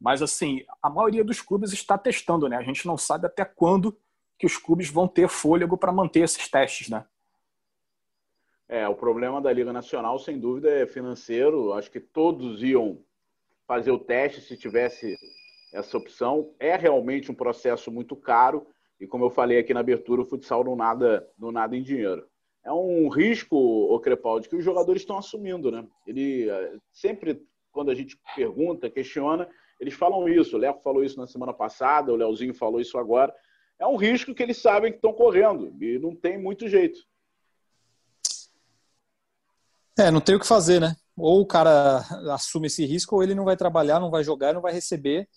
Mas, 0.00 0.22
assim, 0.22 0.64
a 0.82 0.88
maioria 0.88 1.22
dos 1.22 1.42
clubes 1.42 1.72
está 1.72 1.98
testando, 1.98 2.48
né? 2.48 2.56
A 2.56 2.62
gente 2.62 2.86
não 2.86 2.96
sabe 2.96 3.26
até 3.26 3.44
quando 3.44 3.96
que 4.38 4.46
os 4.46 4.56
clubes 4.56 4.88
vão 4.88 5.06
ter 5.06 5.28
fôlego 5.28 5.76
para 5.76 5.92
manter 5.92 6.20
esses 6.20 6.48
testes, 6.48 6.88
né? 6.88 7.04
É, 8.66 8.88
o 8.88 8.94
problema 8.94 9.40
da 9.40 9.52
Liga 9.52 9.72
Nacional, 9.72 10.18
sem 10.18 10.40
dúvida, 10.40 10.70
é 10.70 10.86
financeiro. 10.86 11.74
Acho 11.74 11.90
que 11.90 12.00
todos 12.00 12.62
iam 12.62 12.98
fazer 13.66 13.90
o 13.90 13.98
teste 13.98 14.40
se 14.40 14.56
tivesse 14.56 15.16
essa 15.72 15.98
opção. 15.98 16.54
É 16.58 16.76
realmente 16.76 17.30
um 17.30 17.34
processo 17.34 17.90
muito 17.90 18.16
caro 18.16 18.66
e, 19.00 19.06
como 19.06 19.24
eu 19.24 19.30
falei 19.30 19.58
aqui 19.58 19.74
na 19.74 19.80
abertura, 19.80 20.22
o 20.22 20.24
futsal 20.24 20.64
não 20.64 20.76
nada, 20.76 21.28
não 21.38 21.50
nada 21.50 21.76
em 21.76 21.82
dinheiro. 21.82 22.26
É 22.64 22.72
um 22.72 23.08
risco, 23.08 23.56
o 23.56 23.98
Crepaldi, 23.98 24.48
que 24.48 24.56
os 24.56 24.64
jogadores 24.64 25.02
estão 25.02 25.18
assumindo, 25.18 25.70
né? 25.70 25.84
Ele 26.06 26.48
eh, 26.48 26.76
sempre, 26.92 27.42
quando 27.72 27.90
a 27.90 27.94
gente 27.94 28.16
pergunta, 28.36 28.88
questiona, 28.88 29.48
eles 29.80 29.94
falam 29.94 30.28
isso. 30.28 30.56
O 30.56 30.60
Léo 30.60 30.78
falou 30.84 31.02
isso 31.02 31.18
na 31.18 31.26
semana 31.26 31.52
passada, 31.52 32.12
o 32.12 32.16
Leozinho 32.16 32.54
falou 32.54 32.80
isso 32.80 32.96
agora 32.96 33.34
é 33.82 33.86
um 33.86 33.96
risco 33.96 34.32
que 34.32 34.42
eles 34.42 34.58
sabem 34.58 34.92
que 34.92 34.98
estão 34.98 35.12
correndo 35.12 35.74
e 35.82 35.98
não 35.98 36.14
tem 36.14 36.40
muito 36.40 36.68
jeito. 36.68 37.00
É, 39.98 40.08
não 40.08 40.20
tem 40.20 40.36
o 40.36 40.40
que 40.40 40.46
fazer, 40.46 40.80
né? 40.80 40.94
ou 41.16 41.40
o 41.40 41.46
cara 41.46 41.98
assume 42.32 42.68
esse 42.68 42.86
risco, 42.86 43.16
ou 43.16 43.22
ele 43.22 43.34
não 43.34 43.44
vai 43.44 43.56
trabalhar, 43.56 44.00
não 44.00 44.10
vai 44.10 44.24
jogar, 44.24 44.54
não 44.54 44.62
vai 44.62 44.72
receber. 44.72 45.28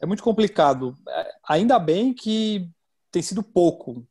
É 0.00 0.06
muito 0.06 0.22
complicado. 0.22 0.94
É, 1.08 1.32
ainda 1.48 1.78
bem 1.78 2.12
que 2.12 2.68
tem 3.10 3.22
sido 3.22 3.42
pouco. 3.42 4.06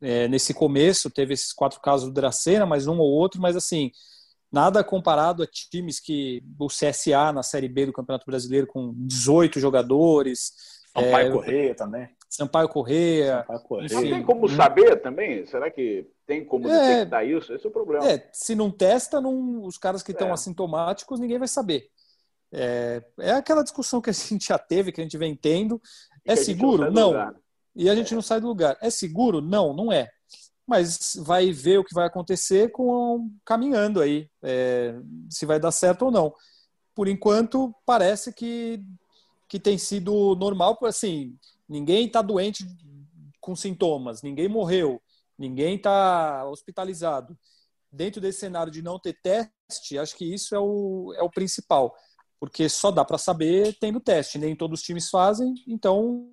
É, 0.00 0.28
nesse 0.28 0.54
começo, 0.54 1.10
teve 1.10 1.34
esses 1.34 1.52
quatro 1.52 1.80
casos 1.80 2.08
do 2.08 2.14
Dracena, 2.14 2.64
mais 2.64 2.86
um 2.86 2.98
ou 2.98 3.10
outro, 3.10 3.40
mas 3.40 3.56
assim, 3.56 3.90
nada 4.50 4.84
comparado 4.84 5.42
a 5.42 5.46
times 5.46 5.98
que 5.98 6.42
o 6.58 6.68
CSA 6.68 7.32
na 7.32 7.42
Série 7.42 7.68
B 7.68 7.86
do 7.86 7.92
Campeonato 7.92 8.26
Brasileiro 8.26 8.66
com 8.66 8.94
18 8.96 9.58
jogadores. 9.58 10.52
Sampaio 10.94 11.28
é, 11.28 11.32
Correia 11.32 11.74
também. 11.74 12.08
Sampaio 12.28 12.68
Correia. 12.68 13.38
Sampaio 13.38 13.60
Correia. 13.60 13.94
Não 13.94 14.02
tem 14.02 14.22
como 14.22 14.48
saber 14.48 14.96
também? 15.00 15.46
Será 15.46 15.70
que 15.70 16.06
tem 16.26 16.44
como 16.44 16.68
é, 16.68 16.80
detectar 16.80 17.26
isso? 17.26 17.52
Esse 17.52 17.66
é 17.66 17.68
o 17.68 17.72
problema. 17.72 18.08
É, 18.08 18.28
se 18.32 18.54
não 18.54 18.70
testa, 18.70 19.20
não, 19.20 19.64
os 19.64 19.78
caras 19.78 20.02
que 20.02 20.12
estão 20.12 20.28
é. 20.28 20.32
assintomáticos, 20.32 21.18
ninguém 21.20 21.38
vai 21.38 21.48
saber. 21.48 21.88
É, 22.52 23.02
é 23.18 23.32
aquela 23.32 23.62
discussão 23.62 24.00
que 24.00 24.10
a 24.10 24.12
gente 24.14 24.46
já 24.46 24.58
teve, 24.58 24.92
que 24.92 25.00
a 25.00 25.04
gente 25.04 25.18
vem 25.18 25.34
tendo. 25.34 25.80
É 26.24 26.36
seguro? 26.36 26.90
Não. 26.90 27.12
não. 27.12 27.34
E 27.78 27.88
a 27.88 27.94
gente 27.94 28.12
não 28.12 28.20
sai 28.20 28.40
do 28.40 28.48
lugar. 28.48 28.76
É 28.82 28.90
seguro? 28.90 29.40
Não, 29.40 29.72
não 29.72 29.92
é. 29.92 30.10
Mas 30.66 31.16
vai 31.20 31.52
ver 31.52 31.78
o 31.78 31.84
que 31.84 31.94
vai 31.94 32.06
acontecer 32.06 32.72
com 32.72 33.30
caminhando 33.44 34.00
aí, 34.00 34.28
é, 34.42 34.96
se 35.30 35.46
vai 35.46 35.60
dar 35.60 35.70
certo 35.70 36.06
ou 36.06 36.10
não. 36.10 36.34
Por 36.92 37.06
enquanto, 37.06 37.72
parece 37.86 38.34
que, 38.34 38.82
que 39.48 39.60
tem 39.60 39.78
sido 39.78 40.34
normal, 40.34 40.76
assim, 40.82 41.38
ninguém 41.68 42.06
está 42.06 42.20
doente 42.20 42.66
com 43.40 43.54
sintomas, 43.54 44.22
ninguém 44.22 44.48
morreu, 44.48 45.00
ninguém 45.38 45.76
está 45.76 46.44
hospitalizado. 46.50 47.38
Dentro 47.90 48.20
desse 48.20 48.40
cenário 48.40 48.72
de 48.72 48.82
não 48.82 48.98
ter 48.98 49.16
teste, 49.22 49.96
acho 49.96 50.16
que 50.16 50.34
isso 50.34 50.52
é 50.52 50.58
o, 50.58 51.14
é 51.16 51.22
o 51.22 51.30
principal, 51.30 51.94
porque 52.40 52.68
só 52.68 52.90
dá 52.90 53.04
para 53.04 53.16
saber 53.18 53.78
tendo 53.80 54.00
teste, 54.00 54.36
nem 54.36 54.56
todos 54.56 54.80
os 54.80 54.84
times 54.84 55.08
fazem, 55.08 55.54
então 55.66 56.28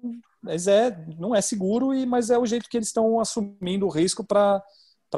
mas 0.46 0.68
é, 0.68 0.96
não 1.18 1.36
é 1.36 1.42
seguro, 1.42 1.94
e, 1.94 2.06
mas 2.06 2.30
é 2.30 2.38
o 2.38 2.46
jeito 2.46 2.70
que 2.70 2.78
eles 2.78 2.88
estão 2.88 3.20
assumindo 3.20 3.86
o 3.86 3.90
risco 3.90 4.24
para 4.24 4.62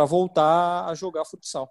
voltar 0.05 0.85
a 0.87 0.95
jogar 0.95 1.25
futsal. 1.25 1.69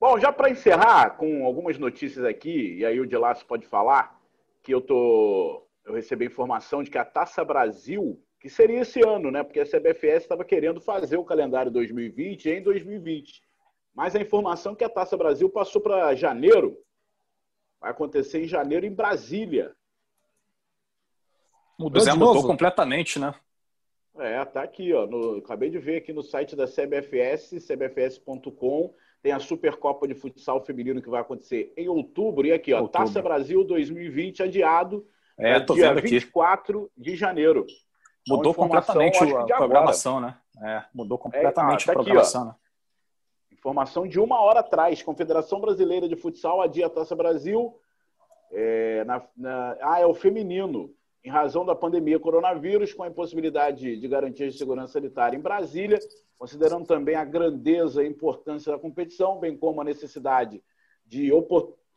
Bom, 0.00 0.18
já 0.18 0.32
para 0.32 0.50
encerrar 0.50 1.16
com 1.16 1.44
algumas 1.44 1.76
notícias 1.76 2.24
aqui, 2.24 2.76
e 2.78 2.84
aí 2.84 3.00
o 3.00 3.06
de 3.06 3.16
pode 3.46 3.66
falar, 3.66 4.20
que 4.62 4.72
eu 4.72 4.80
tô 4.80 5.66
eu 5.84 5.92
recebi 5.92 6.24
informação 6.24 6.82
de 6.82 6.90
que 6.90 6.96
a 6.96 7.04
Taça 7.04 7.44
Brasil, 7.44 8.18
que 8.40 8.48
seria 8.48 8.80
esse 8.80 9.06
ano, 9.06 9.30
né? 9.30 9.42
Porque 9.42 9.60
a 9.60 9.66
CBFS 9.66 10.22
estava 10.22 10.44
querendo 10.44 10.80
fazer 10.80 11.18
o 11.18 11.24
calendário 11.24 11.70
2020 11.70 12.48
em 12.48 12.62
2020. 12.62 13.42
Mas 13.94 14.16
a 14.16 14.20
informação 14.20 14.72
é 14.72 14.76
que 14.76 14.84
a 14.84 14.88
Taça 14.88 15.16
Brasil 15.16 15.50
passou 15.50 15.82
para 15.82 16.14
janeiro. 16.14 16.78
Vai 17.78 17.90
acontecer 17.90 18.42
em 18.42 18.48
janeiro 18.48 18.86
em 18.86 18.94
Brasília. 18.94 19.76
Mudou 21.78 21.92
pois 22.00 22.06
é, 22.06 22.12
mudou 22.12 22.34
novo? 22.34 22.46
completamente, 22.46 23.18
né? 23.18 23.34
É, 24.18 24.44
tá 24.44 24.62
aqui, 24.62 24.92
ó. 24.92 25.06
No, 25.06 25.38
acabei 25.38 25.70
de 25.70 25.78
ver 25.78 25.96
aqui 25.96 26.12
no 26.12 26.22
site 26.22 26.54
da 26.54 26.66
CBFS, 26.66 27.60
cbfs.com, 27.66 28.94
tem 29.20 29.32
a 29.32 29.40
Supercopa 29.40 30.06
de 30.06 30.14
Futsal 30.14 30.64
Feminino 30.64 31.02
que 31.02 31.10
vai 31.10 31.20
acontecer 31.20 31.72
em 31.76 31.88
outubro. 31.88 32.46
E 32.46 32.52
aqui, 32.52 32.72
ó, 32.72 32.82
outubro. 32.82 33.06
Taça 33.06 33.20
Brasil 33.20 33.64
2020 33.64 34.42
adiado 34.42 35.04
é, 35.36 35.58
tô 35.60 35.74
dia 35.74 35.88
vendo 35.88 35.98
aqui. 35.98 36.08
24 36.10 36.90
de 36.96 37.16
janeiro. 37.16 37.66
Mudou 38.26 38.52
então, 38.52 38.64
completamente 38.64 39.22
a 39.22 39.56
programação, 39.56 40.20
né? 40.20 40.36
É, 40.62 40.84
mudou 40.94 41.18
completamente 41.18 41.80
é, 41.80 41.82
ah, 41.82 41.86
tá 41.86 41.92
a 41.92 41.94
programação, 41.94 42.42
aqui, 42.42 42.50
né? 42.50 42.56
Informação 43.52 44.06
de 44.06 44.20
uma 44.20 44.40
hora 44.40 44.60
atrás. 44.60 45.02
Confederação 45.02 45.60
Brasileira 45.60 46.08
de 46.08 46.16
Futsal 46.16 46.62
adia 46.62 46.86
a 46.86 46.90
Taça 46.90 47.14
Brasil. 47.14 47.78
É, 48.52 49.04
na, 49.04 49.22
na, 49.36 49.76
ah, 49.82 50.00
é 50.00 50.06
o 50.06 50.14
feminino. 50.14 50.94
Em 51.24 51.30
razão 51.30 51.64
da 51.64 51.74
pandemia 51.74 52.20
coronavírus, 52.20 52.92
com 52.92 53.02
a 53.02 53.08
impossibilidade 53.08 53.96
de 53.96 54.08
garantias 54.08 54.52
de 54.52 54.58
segurança 54.58 54.92
sanitária 54.92 55.36
em 55.36 55.40
Brasília, 55.40 55.98
considerando 56.38 56.86
também 56.86 57.14
a 57.14 57.24
grandeza 57.24 58.04
e 58.04 58.08
importância 58.08 58.70
da 58.70 58.78
competição, 58.78 59.40
bem 59.40 59.56
como 59.56 59.80
a 59.80 59.84
necessidade 59.84 60.62
de 61.06 61.32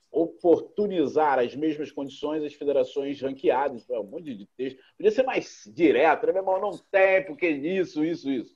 oportunizar 0.09 1.39
as 1.39 1.53
mesmas 1.55 1.91
condições 1.91 2.41
às 2.41 2.53
federações 2.53 3.21
ranqueadas. 3.21 3.85
Um 3.89 4.03
monte 4.03 4.33
de 4.33 4.45
texto. 4.55 4.79
Podia 4.95 5.11
ser 5.11 5.23
mais 5.23 5.69
direto, 5.75 6.25
né, 6.25 6.31
meu 6.31 6.41
irmão? 6.41 6.61
Não 6.61 6.77
tem, 6.89 7.25
porque 7.25 7.49
isso, 7.49 8.05
isso, 8.05 8.31
isso. 8.31 8.55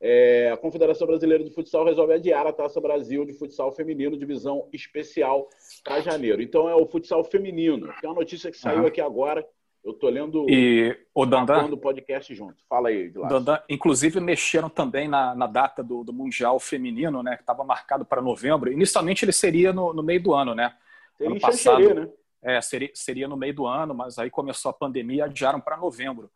É, 0.00 0.50
a 0.50 0.56
Confederação 0.56 1.06
Brasileira 1.06 1.42
de 1.42 1.50
Futsal 1.50 1.84
resolve 1.84 2.12
adiar 2.12 2.46
a 2.46 2.52
Taça 2.52 2.80
Brasil 2.80 3.24
de 3.24 3.32
Futsal 3.32 3.72
Feminino, 3.72 4.16
divisão 4.16 4.68
especial, 4.72 5.48
para 5.82 6.00
janeiro. 6.00 6.42
Então 6.42 6.68
é 6.68 6.74
o 6.74 6.86
futsal 6.86 7.24
feminino. 7.24 7.92
Tem 8.00 8.10
uma 8.10 8.20
notícia 8.20 8.50
que 8.50 8.58
saiu 8.58 8.82
uhum. 8.82 8.86
aqui 8.86 9.00
agora. 9.00 9.44
Eu 9.84 9.92
estou 9.92 10.08
lendo 10.08 10.46
e 10.48 10.96
o 11.14 11.26
Dandan 11.26 11.66
o 11.66 11.76
podcast 11.76 12.34
junto. 12.34 12.56
Fala 12.66 12.88
aí, 12.88 13.10
Dandan, 13.10 13.60
inclusive 13.68 14.18
mexeram 14.18 14.70
também 14.70 15.06
na, 15.06 15.34
na 15.34 15.46
data 15.46 15.82
do, 15.82 16.02
do 16.02 16.10
Mundial 16.10 16.58
Feminino, 16.58 17.22
né? 17.22 17.36
Que 17.36 17.42
estava 17.42 17.62
marcado 17.62 18.02
para 18.02 18.22
novembro. 18.22 18.72
Inicialmente 18.72 19.26
ele 19.26 19.32
seria 19.32 19.74
no, 19.74 19.92
no 19.92 20.02
meio 20.02 20.22
do 20.22 20.32
ano, 20.32 20.54
né? 20.54 20.74
Seria 21.18 21.32
ano 21.32 21.40
passado, 21.40 21.94
né? 21.94 22.08
É, 22.42 22.60
seria, 22.62 22.90
seria 22.94 23.28
no 23.28 23.36
meio 23.36 23.54
do 23.54 23.66
ano, 23.66 23.94
mas 23.94 24.18
aí 24.18 24.30
começou 24.30 24.70
a 24.70 24.74
pandemia 24.74 25.18
e 25.18 25.22
adiaram 25.22 25.60
para 25.60 25.76
novembro. 25.76 26.30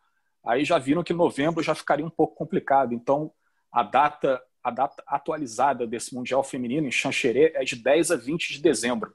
Aí 0.44 0.62
já 0.62 0.78
viram 0.78 1.02
que 1.02 1.14
novembro 1.14 1.62
já 1.62 1.74
ficaria 1.74 2.04
um 2.04 2.10
pouco 2.10 2.34
complicado. 2.34 2.92
Então, 2.92 3.32
a 3.72 3.82
data, 3.82 4.42
a 4.62 4.70
data 4.70 5.02
atualizada 5.06 5.86
desse 5.86 6.14
Mundial 6.14 6.44
Feminino 6.44 6.86
em 6.86 6.92
Xanxerê 6.92 7.52
é 7.54 7.64
de 7.64 7.76
10 7.76 8.10
a 8.10 8.16
20 8.16 8.52
de 8.52 8.60
dezembro, 8.60 9.14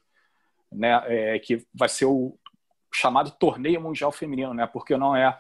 né? 0.72 1.04
É, 1.06 1.40
que 1.40 1.64
vai 1.72 1.88
ser 1.88 2.06
o 2.06 2.36
chamado 2.94 3.32
Torneio 3.32 3.82
Mundial 3.82 4.12
Feminino, 4.12 4.54
né? 4.54 4.66
Porque 4.68 4.96
não 4.96 5.16
é 5.16 5.38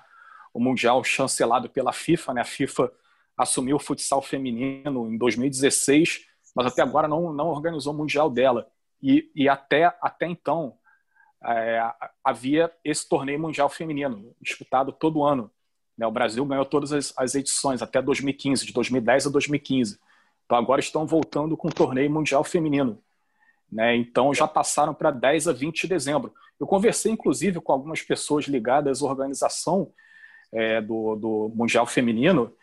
o 0.53 0.59
Mundial 0.59 1.03
chancelado 1.03 1.69
pela 1.69 1.93
FIFA, 1.93 2.33
né? 2.33 2.41
A 2.41 2.45
FIFA 2.45 2.91
assumiu 3.37 3.77
o 3.77 3.79
futsal 3.79 4.21
feminino 4.21 5.11
em 5.11 5.17
2016, 5.17 6.25
mas 6.55 6.67
até 6.67 6.81
agora 6.81 7.07
não, 7.07 7.33
não 7.33 7.47
organizou 7.47 7.93
o 7.93 7.97
Mundial 7.97 8.29
dela. 8.29 8.67
E, 9.01 9.29
e 9.35 9.49
até, 9.49 9.85
até 10.01 10.27
então, 10.27 10.77
é, 11.45 11.91
havia 12.23 12.71
esse 12.83 13.07
torneio 13.07 13.39
mundial 13.39 13.67
feminino, 13.67 14.33
disputado 14.41 14.91
todo 14.91 15.23
ano. 15.23 15.51
Né? 15.97 16.07
O 16.07 16.11
Brasil 16.11 16.45
ganhou 16.45 16.65
todas 16.65 16.93
as, 16.93 17.13
as, 17.17 17.35
edições, 17.35 17.81
até 17.81 18.01
2015, 18.01 18.65
de 18.65 18.73
2010 18.73 19.27
a 19.27 19.29
2015. 19.29 19.99
Então 20.45 20.57
agora 20.57 20.79
estão 20.79 21.05
voltando 21.05 21.57
com 21.57 21.67
o 21.67 21.73
torneio 21.73 22.09
mundial 22.09 22.43
feminino. 22.43 22.97
Né? 23.71 23.95
Então 23.95 24.33
já 24.33 24.47
passaram 24.47 24.93
para 24.93 25.11
10 25.11 25.47
a 25.47 25.53
20 25.53 25.81
de 25.81 25.87
dezembro. 25.87 26.33
Eu 26.59 26.67
conversei, 26.67 27.11
inclusive, 27.11 27.59
com 27.59 27.71
algumas 27.71 28.01
pessoas 28.01 28.45
ligadas 28.45 29.01
à 29.01 29.05
organização 29.05 29.91
é, 30.51 30.79
do, 30.81 31.15
do 31.15 31.51
Mundial 31.55 31.85
Feminino. 31.85 32.53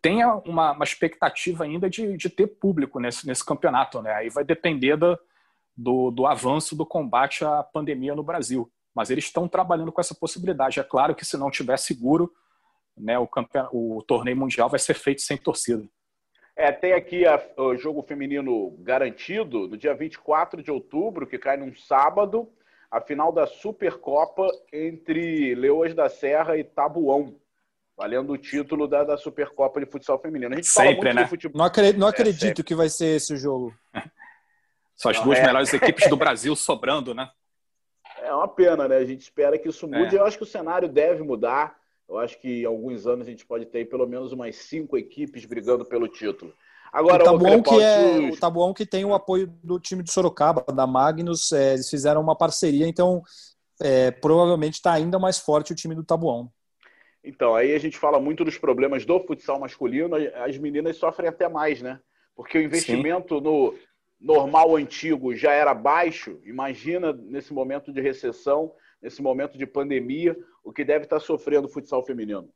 Tem 0.00 0.24
uma, 0.24 0.72
uma 0.72 0.84
expectativa 0.84 1.64
ainda 1.64 1.88
de, 1.88 2.16
de, 2.16 2.28
ter 2.28 2.46
público 2.46 2.98
nesse, 2.98 3.26
nesse 3.26 3.44
campeonato. 3.44 4.02
Né? 4.02 4.12
Aí 4.12 4.30
vai 4.30 4.42
depender 4.42 4.96
da, 4.96 5.18
do, 5.76 6.10
do 6.10 6.26
avanço 6.26 6.74
do 6.74 6.84
combate 6.84 7.44
à 7.44 7.62
pandemia 7.62 8.14
no 8.14 8.22
Brasil. 8.22 8.70
Mas 8.94 9.10
eles 9.10 9.24
estão 9.24 9.46
trabalhando 9.46 9.92
com 9.92 10.00
essa 10.00 10.14
possibilidade. 10.14 10.80
É 10.80 10.82
claro 10.82 11.14
que 11.14 11.24
se 11.24 11.36
não 11.36 11.50
tiver 11.50 11.78
seguro, 11.78 12.32
né, 12.96 13.18
o, 13.18 13.26
campeon... 13.26 13.68
o 13.72 14.02
torneio 14.02 14.36
mundial 14.36 14.68
vai 14.68 14.78
ser 14.78 14.94
feito 14.94 15.22
sem 15.22 15.36
torcida. 15.36 15.88
É, 16.62 16.70
tem 16.70 16.92
aqui 16.92 17.26
a, 17.26 17.42
o 17.56 17.76
jogo 17.76 18.04
feminino 18.04 18.70
garantido 18.78 19.66
no 19.66 19.76
dia 19.76 19.92
24 19.92 20.62
de 20.62 20.70
outubro, 20.70 21.26
que 21.26 21.36
cai 21.36 21.56
num 21.56 21.74
sábado, 21.74 22.48
a 22.88 23.00
final 23.00 23.32
da 23.32 23.48
Supercopa 23.48 24.46
entre 24.72 25.56
Leões 25.56 25.92
da 25.92 26.08
Serra 26.08 26.56
e 26.56 26.62
Tabuão, 26.62 27.34
valendo 27.96 28.32
o 28.32 28.38
título 28.38 28.86
da, 28.86 29.02
da 29.02 29.16
Supercopa 29.16 29.80
de 29.80 29.90
Futsal 29.90 30.20
Feminino. 30.20 30.52
A 30.52 30.54
gente 30.54 30.68
Sempre, 30.68 30.94
fala 30.94 31.02
muito 31.02 31.16
né? 31.16 31.24
de 31.24 31.30
futebol. 31.30 31.58
Não 31.58 31.64
acredito, 31.64 31.98
não 31.98 32.06
acredito 32.06 32.60
é, 32.60 32.64
que 32.64 32.76
vai 32.76 32.88
ser 32.88 33.16
esse 33.16 33.34
o 33.34 33.36
jogo. 33.36 33.74
São 34.94 35.10
as 35.10 35.18
duas 35.18 35.40
é. 35.40 35.44
melhores 35.44 35.74
equipes 35.74 36.08
do 36.08 36.14
Brasil 36.16 36.54
sobrando, 36.54 37.12
né? 37.12 37.28
É 38.18 38.32
uma 38.32 38.46
pena, 38.46 38.86
né? 38.86 38.98
A 38.98 39.04
gente 39.04 39.22
espera 39.22 39.58
que 39.58 39.68
isso 39.68 39.88
mude. 39.88 40.16
É. 40.16 40.20
Eu 40.20 40.24
acho 40.24 40.36
que 40.36 40.44
o 40.44 40.46
cenário 40.46 40.88
deve 40.88 41.24
mudar. 41.24 41.74
Eu 42.12 42.18
acho 42.18 42.38
que 42.38 42.60
em 42.60 42.64
alguns 42.66 43.06
anos 43.06 43.26
a 43.26 43.30
gente 43.30 43.46
pode 43.46 43.64
ter 43.64 43.88
pelo 43.88 44.06
menos 44.06 44.32
umas 44.32 44.54
cinco 44.56 44.98
equipes 44.98 45.46
brigando 45.46 45.84
pelo 45.84 46.06
título. 46.06 46.52
Agora, 46.92 47.22
o 47.22 47.24
Tabuão, 47.24 47.62
que 47.62 47.80
é, 47.80 48.18
o 48.18 48.36
Tabuão 48.38 48.74
que 48.74 48.84
tem 48.84 49.02
o 49.02 49.14
apoio 49.14 49.46
do 49.64 49.80
time 49.80 50.02
de 50.02 50.12
Sorocaba, 50.12 50.62
da 50.74 50.86
Magnus, 50.86 51.50
é, 51.52 51.72
eles 51.72 51.88
fizeram 51.88 52.20
uma 52.20 52.36
parceria, 52.36 52.86
então 52.86 53.22
é, 53.80 54.10
provavelmente 54.10 54.74
está 54.74 54.92
ainda 54.92 55.18
mais 55.18 55.38
forte 55.38 55.72
o 55.72 55.74
time 55.74 55.94
do 55.94 56.04
Tabuão. 56.04 56.52
Então, 57.24 57.54
aí 57.54 57.74
a 57.74 57.78
gente 57.78 57.96
fala 57.96 58.20
muito 58.20 58.44
dos 58.44 58.58
problemas 58.58 59.06
do 59.06 59.18
futsal 59.20 59.58
masculino, 59.58 60.16
as 60.44 60.58
meninas 60.58 60.98
sofrem 60.98 61.30
até 61.30 61.48
mais, 61.48 61.80
né? 61.80 61.98
Porque 62.36 62.58
o 62.58 62.62
investimento 62.62 63.40
no, 63.40 63.74
normal 64.20 64.76
antigo 64.76 65.34
já 65.34 65.52
era 65.52 65.72
baixo, 65.72 66.38
imagina 66.44 67.12
nesse 67.12 67.54
momento 67.54 67.92
de 67.92 68.00
recessão, 68.00 68.72
nesse 69.02 69.20
momento 69.20 69.58
de 69.58 69.66
pandemia, 69.66 70.36
o 70.62 70.72
que 70.72 70.84
deve 70.84 71.04
estar 71.04 71.20
sofrendo 71.20 71.66
o 71.66 71.70
futsal 71.70 72.04
feminino. 72.04 72.48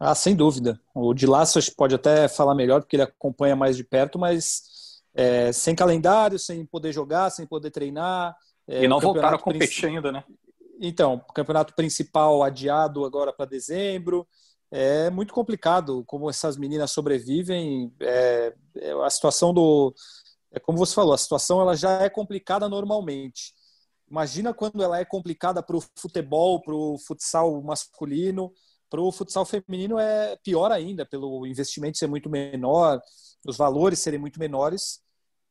Ah, 0.00 0.14
sem 0.14 0.34
dúvida. 0.34 0.80
O 0.94 1.12
de 1.12 1.26
Laços 1.26 1.68
pode 1.68 1.94
até 1.94 2.28
falar 2.28 2.54
melhor, 2.54 2.80
porque 2.80 2.96
ele 2.96 3.02
acompanha 3.02 3.56
mais 3.56 3.76
de 3.76 3.84
perto, 3.84 4.18
mas 4.18 4.62
é, 5.14 5.52
sem 5.52 5.74
calendário, 5.74 6.38
sem 6.38 6.64
poder 6.64 6.92
jogar, 6.92 7.30
sem 7.30 7.46
poder 7.46 7.70
treinar. 7.70 8.36
É, 8.66 8.84
e 8.84 8.88
não 8.88 9.00
voltaram 9.00 9.36
a 9.36 9.40
competir 9.40 9.88
ainda, 9.88 10.12
né? 10.12 10.24
Então, 10.80 11.14
o 11.28 11.32
campeonato 11.32 11.74
principal 11.74 12.42
adiado 12.42 13.04
agora 13.04 13.32
para 13.32 13.46
dezembro. 13.46 14.26
É 14.70 15.08
muito 15.10 15.32
complicado 15.32 16.04
como 16.06 16.28
essas 16.28 16.56
meninas 16.56 16.92
sobrevivem. 16.92 17.92
É, 18.00 18.54
é, 18.76 18.92
a 18.92 19.10
situação 19.10 19.52
do. 19.52 19.92
É 20.52 20.60
como 20.60 20.78
você 20.78 20.94
falou, 20.94 21.12
a 21.12 21.18
situação 21.18 21.60
ela 21.60 21.74
já 21.74 22.02
é 22.02 22.08
complicada 22.08 22.68
normalmente. 22.68 23.52
Imagina 24.10 24.54
quando 24.54 24.82
ela 24.82 24.98
é 24.98 25.04
complicada 25.04 25.62
para 25.62 25.76
o 25.76 25.82
futebol, 25.96 26.62
para 26.62 26.74
o 26.74 26.98
futsal 26.98 27.62
masculino, 27.62 28.52
para 28.88 29.00
o 29.00 29.12
futsal 29.12 29.44
feminino 29.44 29.98
é 29.98 30.36
pior 30.42 30.72
ainda, 30.72 31.04
pelo 31.04 31.46
investimento 31.46 31.98
ser 31.98 32.06
muito 32.06 32.30
menor, 32.30 33.00
os 33.46 33.56
valores 33.56 33.98
serem 33.98 34.18
muito 34.18 34.40
menores. 34.40 35.00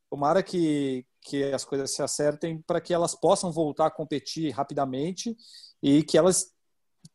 Tomara 0.09 0.41
que, 0.41 1.05
que 1.21 1.43
as 1.51 1.63
coisas 1.63 1.91
se 1.91 2.01
acertem 2.01 2.61
para 2.65 2.81
que 2.81 2.93
elas 2.93 3.13
possam 3.13 3.51
voltar 3.51 3.87
a 3.87 3.91
competir 3.91 4.51
rapidamente 4.51 5.35
e 5.83 6.01
que 6.01 6.17
elas 6.17 6.51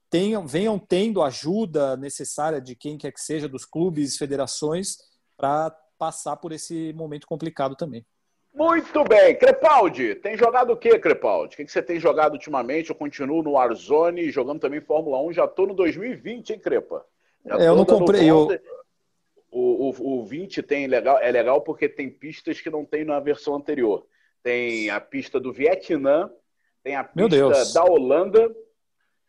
tenham, 0.09 0.47
venham 0.47 0.79
tendo 0.79 1.23
ajuda 1.23 1.97
necessária 1.97 2.61
de 2.61 2.77
quem 2.77 2.99
quer 2.99 3.13
que 3.13 3.21
seja, 3.21 3.49
dos 3.49 3.65
clubes, 3.65 4.17
federações, 4.17 4.97
para 5.37 5.77
passar 5.99 6.37
por 6.37 6.53
esse 6.53 6.93
momento 6.93 7.27
complicado 7.27 7.75
também. 7.75 8.07
Muito 8.55 9.03
bem. 9.05 9.35
Crepaldi, 9.35 10.15
tem 10.17 10.37
jogado 10.37 10.73
o 10.73 10.77
que, 10.77 10.99
Crepaldi? 10.99 11.55
O 11.55 11.57
que 11.57 11.73
você 11.73 11.83
tem 11.83 11.99
jogado 11.99 12.35
ultimamente? 12.35 12.91
Eu 12.91 12.97
continuo 12.97 13.43
no 13.43 13.53
Warzone, 13.53 14.31
jogando 14.31 14.61
também 14.61 14.81
Fórmula 14.81 15.21
1. 15.23 15.33
Já 15.33 15.45
estou 15.47 15.67
no 15.67 15.75
2020, 15.75 16.51
hein, 16.51 16.59
Crepa? 16.59 17.05
É, 17.47 17.67
eu 17.67 17.77
não 17.77 17.85
comprei. 17.85 18.31
Eu... 18.31 18.49
O, 19.51 19.91
o, 19.91 20.21
o 20.21 20.25
20 20.25 20.63
tem 20.63 20.87
legal, 20.87 21.19
é 21.19 21.31
legal 21.31 21.61
porque 21.61 21.87
tem 21.87 22.09
pistas 22.09 22.61
que 22.61 22.71
não 22.71 22.87
tem 22.87 23.05
na 23.05 23.21
versão 23.21 23.55
anterior. 23.55 24.07
Tem 24.43 24.89
a 24.89 24.99
pista 24.99 25.39
do 25.39 25.53
Vietnã, 25.53 26.31
tem 26.83 26.97
a 26.97 27.05
pista 27.05 27.75
da 27.75 27.85
Holanda, 27.85 28.51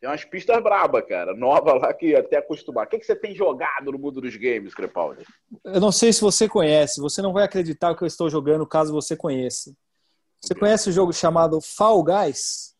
tem 0.03 0.09
umas 0.09 0.25
pistas 0.25 0.61
braba, 0.61 1.01
cara, 1.01 1.33
nova 1.33 1.75
lá 1.75 1.93
que 1.93 2.13
até 2.13 2.35
acostumar. 2.35 2.85
O 2.85 2.89
que, 2.89 2.99
que 2.99 3.05
você 3.05 3.15
tem 3.15 3.33
jogado 3.33 3.89
no 3.89 3.97
mundo 3.97 4.19
dos 4.19 4.35
games, 4.35 4.75
Crepaldi? 4.75 5.23
Eu 5.63 5.79
não 5.79 5.93
sei 5.93 6.11
se 6.11 6.19
você 6.19 6.49
conhece, 6.49 6.99
você 6.99 7.21
não 7.21 7.31
vai 7.31 7.45
acreditar 7.45 7.89
o 7.89 7.95
que 7.95 8.03
eu 8.03 8.07
estou 8.07 8.29
jogando 8.29 8.67
caso 8.67 8.91
você 8.91 9.15
conheça. 9.15 9.73
Você 10.41 10.53
conhece 10.53 10.89
o 10.89 10.91
jogo 10.91 11.13
chamado 11.13 11.61
Fall 11.61 12.03
Guys? 12.03 12.75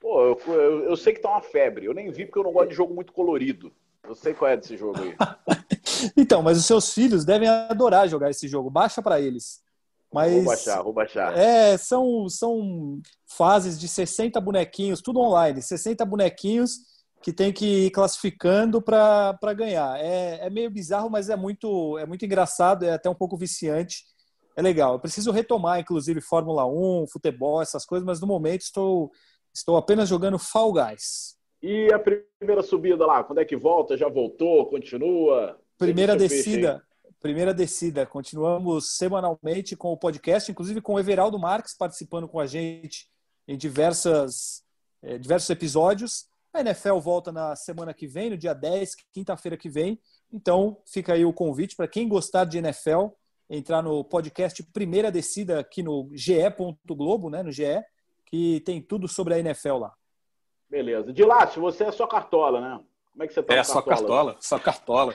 Pô, 0.00 0.24
eu, 0.24 0.40
eu, 0.46 0.84
eu 0.84 0.96
sei 0.96 1.12
que 1.12 1.20
tá 1.20 1.28
uma 1.28 1.42
febre. 1.42 1.84
Eu 1.84 1.92
nem 1.92 2.10
vi 2.10 2.24
porque 2.24 2.38
eu 2.38 2.44
não 2.44 2.52
gosto 2.52 2.70
de 2.70 2.74
jogo 2.74 2.94
muito 2.94 3.12
colorido. 3.12 3.70
Eu 4.02 4.14
sei 4.14 4.32
qual 4.32 4.50
é 4.50 4.56
desse 4.56 4.74
jogo 4.74 4.98
aí. 4.98 5.14
então, 6.16 6.40
mas 6.40 6.56
os 6.56 6.64
seus 6.64 6.94
filhos 6.94 7.22
devem 7.22 7.50
adorar 7.50 8.08
jogar 8.08 8.30
esse 8.30 8.48
jogo. 8.48 8.70
Baixa 8.70 9.02
para 9.02 9.20
eles. 9.20 9.62
Mas, 10.12 10.32
vou 10.32 10.44
baixar, 10.44 10.82
vou 10.82 10.92
baixar. 10.92 11.36
É, 11.36 11.76
são, 11.78 12.28
são 12.28 13.00
fases 13.26 13.78
de 13.78 13.88
60 13.88 14.40
bonequinhos, 14.40 15.00
tudo 15.00 15.20
online. 15.20 15.62
60 15.62 16.04
bonequinhos 16.04 16.92
que 17.22 17.32
tem 17.32 17.52
que 17.52 17.86
ir 17.86 17.90
classificando 17.90 18.82
para 18.82 19.54
ganhar. 19.56 19.98
É, 19.98 20.46
é 20.46 20.50
meio 20.50 20.70
bizarro, 20.70 21.08
mas 21.08 21.30
é 21.30 21.36
muito, 21.36 21.96
é 21.98 22.04
muito 22.04 22.24
engraçado, 22.24 22.84
é 22.84 22.92
até 22.92 23.08
um 23.08 23.14
pouco 23.14 23.36
viciante. 23.36 24.04
É 24.56 24.60
legal. 24.60 24.94
Eu 24.94 25.00
preciso 25.00 25.30
retomar, 25.30 25.80
inclusive, 25.80 26.20
Fórmula 26.20 26.66
1, 26.66 27.06
futebol, 27.10 27.62
essas 27.62 27.86
coisas, 27.86 28.04
mas 28.04 28.20
no 28.20 28.26
momento 28.26 28.62
estou, 28.62 29.10
estou 29.54 29.76
apenas 29.76 30.08
jogando 30.08 30.38
Fall 30.38 30.72
Guys. 30.72 31.36
E 31.62 31.90
a 31.92 31.98
primeira 31.98 32.62
subida 32.62 33.06
lá, 33.06 33.22
quando 33.22 33.38
é 33.38 33.44
que 33.44 33.56
volta? 33.56 33.96
Já 33.96 34.08
voltou? 34.08 34.66
Continua? 34.66 35.58
Primeira 35.78 36.16
descida. 36.16 36.82
Primeira 37.22 37.54
descida. 37.54 38.04
Continuamos 38.04 38.96
semanalmente 38.96 39.76
com 39.76 39.92
o 39.92 39.96
podcast, 39.96 40.50
inclusive 40.50 40.80
com 40.80 40.94
o 40.94 40.98
Everaldo 40.98 41.38
Marques 41.38 41.72
participando 41.72 42.26
com 42.26 42.40
a 42.40 42.46
gente 42.46 43.08
em 43.46 43.56
diversas, 43.56 44.64
eh, 45.00 45.18
diversos 45.18 45.48
episódios. 45.48 46.26
A 46.52 46.60
NFL 46.62 46.98
volta 46.98 47.30
na 47.30 47.54
semana 47.54 47.94
que 47.94 48.08
vem, 48.08 48.30
no 48.30 48.36
dia 48.36 48.52
10, 48.52 48.96
quinta-feira 49.12 49.56
que 49.56 49.70
vem. 49.70 50.00
Então, 50.32 50.82
fica 50.84 51.12
aí 51.12 51.24
o 51.24 51.32
convite 51.32 51.76
para 51.76 51.86
quem 51.86 52.08
gostar 52.08 52.44
de 52.44 52.58
NFL, 52.58 53.10
entrar 53.48 53.82
no 53.82 54.02
podcast 54.02 54.60
Primeira 54.72 55.12
Descida 55.12 55.60
aqui 55.60 55.80
no 55.80 56.10
ge.globo, 56.12 57.30
né, 57.30 57.44
no 57.44 57.52
GE, 57.52 57.84
que 58.26 58.60
tem 58.66 58.82
tudo 58.82 59.06
sobre 59.06 59.34
a 59.34 59.38
NFL 59.38 59.76
lá. 59.76 59.94
Beleza. 60.68 61.12
De 61.12 61.24
lá, 61.24 61.46
se 61.46 61.60
você 61.60 61.84
é 61.84 61.92
só 61.92 62.04
cartola, 62.04 62.60
né? 62.60 62.80
Como 63.12 63.22
é 63.22 63.28
que 63.28 63.34
você 63.34 63.42
tá? 63.44 63.54
É, 63.54 63.62
só 63.62 63.80
cartola, 63.80 64.36
só 64.40 64.58
cartola. 64.58 65.14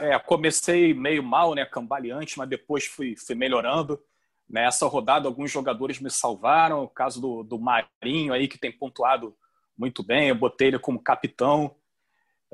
É. 0.00 0.18
comecei 0.18 0.92
meio 0.92 1.22
mal, 1.22 1.54
né? 1.54 1.64
Cambaleante, 1.64 2.38
mas 2.38 2.48
depois 2.48 2.86
fui, 2.86 3.16
fui 3.16 3.34
melhorando. 3.34 4.02
Nessa 4.48 4.86
rodada, 4.86 5.28
alguns 5.28 5.50
jogadores 5.50 6.00
me 6.00 6.10
salvaram. 6.10 6.84
O 6.84 6.88
caso 6.88 7.20
do, 7.20 7.42
do 7.42 7.58
Marinho 7.58 8.32
aí, 8.32 8.48
que 8.48 8.58
tem 8.58 8.70
pontuado 8.70 9.36
muito 9.76 10.02
bem. 10.02 10.28
Eu 10.28 10.34
botei 10.34 10.68
ele 10.68 10.78
como 10.78 11.02
capitão. 11.02 11.74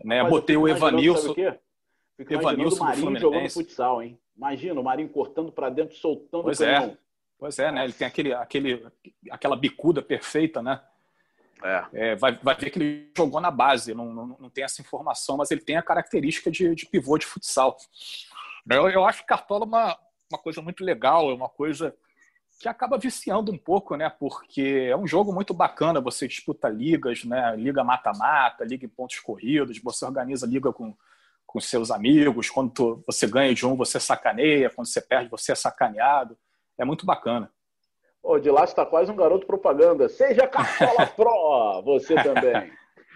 Né? 0.04 0.22
Botei 0.24 0.56
o 0.56 0.68
Evanilson. 0.68 1.34
Fico 2.16 2.34
Evanilson 2.34 2.82
o 2.82 2.86
Marinho 2.86 3.18
jogando 3.18 3.50
futsal, 3.50 4.02
hein? 4.02 4.18
Imagina 4.36 4.80
o 4.80 4.84
Marinho 4.84 5.08
cortando 5.08 5.52
para 5.52 5.68
dentro, 5.68 5.96
soltando 5.96 6.44
pois 6.44 6.60
o 6.60 6.64
canhão. 6.64 6.84
É. 6.84 6.98
Pois 7.38 7.58
é, 7.58 7.72
né? 7.72 7.84
Ele 7.84 7.92
tem 7.92 8.06
aquele, 8.06 8.32
aquele, 8.32 8.86
aquela 9.30 9.56
bicuda 9.56 10.00
perfeita, 10.00 10.62
né? 10.62 10.80
É. 11.62 11.86
É, 11.92 12.16
vai, 12.16 12.38
vai 12.42 12.56
ver 12.56 12.70
que 12.70 12.78
ele 12.78 13.12
jogou 13.16 13.40
na 13.40 13.50
base, 13.50 13.94
não, 13.94 14.12
não, 14.12 14.36
não 14.38 14.50
tem 14.50 14.64
essa 14.64 14.80
informação, 14.80 15.36
mas 15.36 15.50
ele 15.50 15.60
tem 15.60 15.76
a 15.76 15.82
característica 15.82 16.50
de, 16.50 16.74
de 16.74 16.86
pivô 16.86 17.16
de 17.16 17.26
futsal. 17.26 17.76
Eu, 18.68 18.88
eu 18.88 19.04
acho 19.04 19.20
que 19.20 19.26
Cartola 19.26 19.64
é 19.64 19.68
uma, 19.68 19.98
uma 20.30 20.38
coisa 20.38 20.60
muito 20.60 20.84
legal, 20.84 21.30
é 21.30 21.34
uma 21.34 21.48
coisa 21.48 21.94
que 22.60 22.68
acaba 22.68 22.96
viciando 22.96 23.50
um 23.50 23.58
pouco, 23.58 23.96
né? 23.96 24.08
Porque 24.08 24.88
é 24.88 24.96
um 24.96 25.06
jogo 25.06 25.32
muito 25.32 25.52
bacana, 25.52 26.00
você 26.00 26.28
disputa 26.28 26.68
ligas, 26.68 27.24
né? 27.24 27.56
Liga 27.56 27.82
mata-mata, 27.82 28.64
liga 28.64 28.86
em 28.86 28.88
pontos 28.88 29.18
corridos, 29.18 29.80
você 29.82 30.04
organiza 30.04 30.46
liga 30.46 30.72
com, 30.72 30.96
com 31.44 31.60
seus 31.60 31.90
amigos, 31.90 32.50
quando 32.50 32.70
tu, 32.70 33.02
você 33.06 33.26
ganha 33.26 33.52
de 33.52 33.66
um, 33.66 33.76
você 33.76 33.98
sacaneia, 33.98 34.70
quando 34.70 34.86
você 34.86 35.00
perde, 35.00 35.28
você 35.28 35.52
é 35.52 35.54
sacaneado. 35.56 36.38
É 36.78 36.84
muito 36.84 37.04
bacana. 37.04 37.50
Ô, 38.22 38.38
de 38.38 38.50
lá 38.50 38.64
está 38.64 38.86
quase 38.86 39.10
um 39.10 39.16
garoto 39.16 39.46
propaganda. 39.46 40.08
Seja 40.08 40.46
Cartola 40.46 41.06
Pro, 41.16 41.82
você 41.82 42.14
também. 42.14 42.72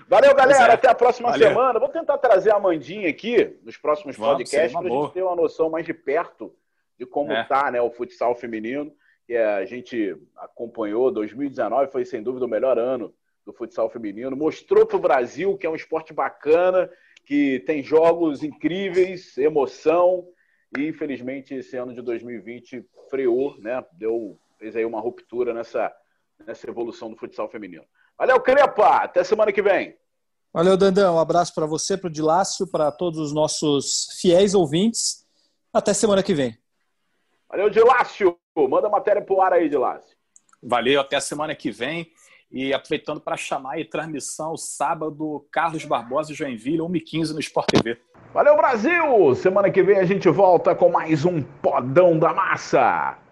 Valeu, 0.09 0.35
galera. 0.35 0.73
É. 0.73 0.75
Até 0.75 0.89
a 0.89 0.95
próxima 0.95 1.31
Valeu. 1.31 1.49
semana. 1.49 1.79
Vou 1.79 1.89
tentar 1.89 2.19
trazer 2.19 2.53
a 2.53 2.59
Mandinha 2.59 3.09
aqui 3.09 3.57
nos 3.63 3.77
próximos 3.77 4.17
Vamos, 4.17 4.33
podcasts 4.33 4.73
para 4.73 4.89
a 4.89 4.91
gente 4.91 5.13
ter 5.13 5.23
uma 5.23 5.37
noção 5.37 5.71
mais 5.71 5.87
de 5.87 5.95
perto 5.95 6.53
de 6.99 7.07
como 7.07 7.33
está 7.33 7.69
é. 7.69 7.73
né, 7.73 7.81
o 7.81 7.91
futsal 7.91 8.35
feminino. 8.35 8.93
Que 9.27 9.37
a 9.37 9.65
gente 9.65 10.17
acompanhou. 10.37 11.11
2019 11.11 11.91
foi, 11.91 12.05
sem 12.05 12.23
dúvida, 12.23 12.47
o 12.47 12.49
melhor 12.49 12.79
ano 12.79 13.13
do 13.45 13.53
futsal 13.53 13.89
feminino. 13.89 14.37
Mostrou 14.37 14.87
para 14.87 14.97
o 14.97 15.01
Brasil 15.01 15.57
que 15.57 15.67
é 15.67 15.71
um 15.71 15.77
esporte 15.77 16.13
bacana, 16.13 16.91
que 17.25 17.61
tem 17.61 17.83
jogos 17.83 18.43
incríveis, 18.43 19.37
emoção. 19.39 20.27
E, 20.77 20.87
infelizmente, 20.87 21.55
esse 21.55 21.77
ano 21.77 21.93
de 21.93 22.03
2020 22.03 22.85
freou, 23.09 23.57
né? 23.59 23.85
Deu 23.93 24.39
fez 24.59 24.77
aí 24.77 24.85
uma 24.85 25.01
ruptura 25.01 25.55
nessa, 25.55 25.93
nessa 26.47 26.69
evolução 26.69 27.11
do 27.11 27.17
futsal 27.17 27.49
feminino. 27.49 27.85
Valeu, 28.19 28.41
Crepa! 28.41 28.97
Até 28.97 29.23
semana 29.23 29.53
que 29.53 29.63
vem. 29.63 29.97
Valeu, 30.53 30.77
Dandão. 30.77 31.17
Um 31.17 31.21
abraço 31.21 31.55
para 31.55 31.67
você, 31.67 31.97
para 31.97 32.09
o 32.09 32.13
Dilácio, 32.13 32.67
para 32.67 32.91
todos 32.91 33.19
os 33.19 33.33
nossos 33.33 34.09
fiéis 34.21 34.55
ouvintes. 34.55 35.27
Até 35.73 35.93
semana 35.93 36.23
que 36.23 36.33
vem. 36.33 36.57
Valeu, 37.49 37.69
Dilácio. 37.69 38.39
Manda 38.57 38.89
matéria 38.89 39.21
pro 39.21 39.43
ar 39.43 39.53
aí, 39.53 39.69
Dilácio. 39.69 40.17
Valeu, 40.63 41.01
até 41.01 41.17
a 41.17 41.21
semana 41.21 41.55
que 41.55 41.71
vem. 41.71 42.11
E 42.51 42.73
aproveitando 42.73 43.21
para 43.21 43.37
chamar 43.37 43.75
aí 43.75 43.85
transmissão 43.85 44.57
sábado, 44.57 45.47
Carlos 45.51 45.85
Barbosa 45.85 46.33
Joinville, 46.33 46.79
1h15 46.79 47.35
no 47.35 47.41
Sport 47.41 47.67
TV. 47.73 48.01
Valeu, 48.33 48.57
Brasil! 48.57 49.35
Semana 49.35 49.71
que 49.71 49.83
vem 49.83 49.99
a 49.99 50.05
gente 50.05 50.29
volta 50.31 50.75
com 50.75 50.89
mais 50.89 51.25
um 51.25 51.43
Podão 51.43 52.19
da 52.19 52.33
Massa. 52.33 53.26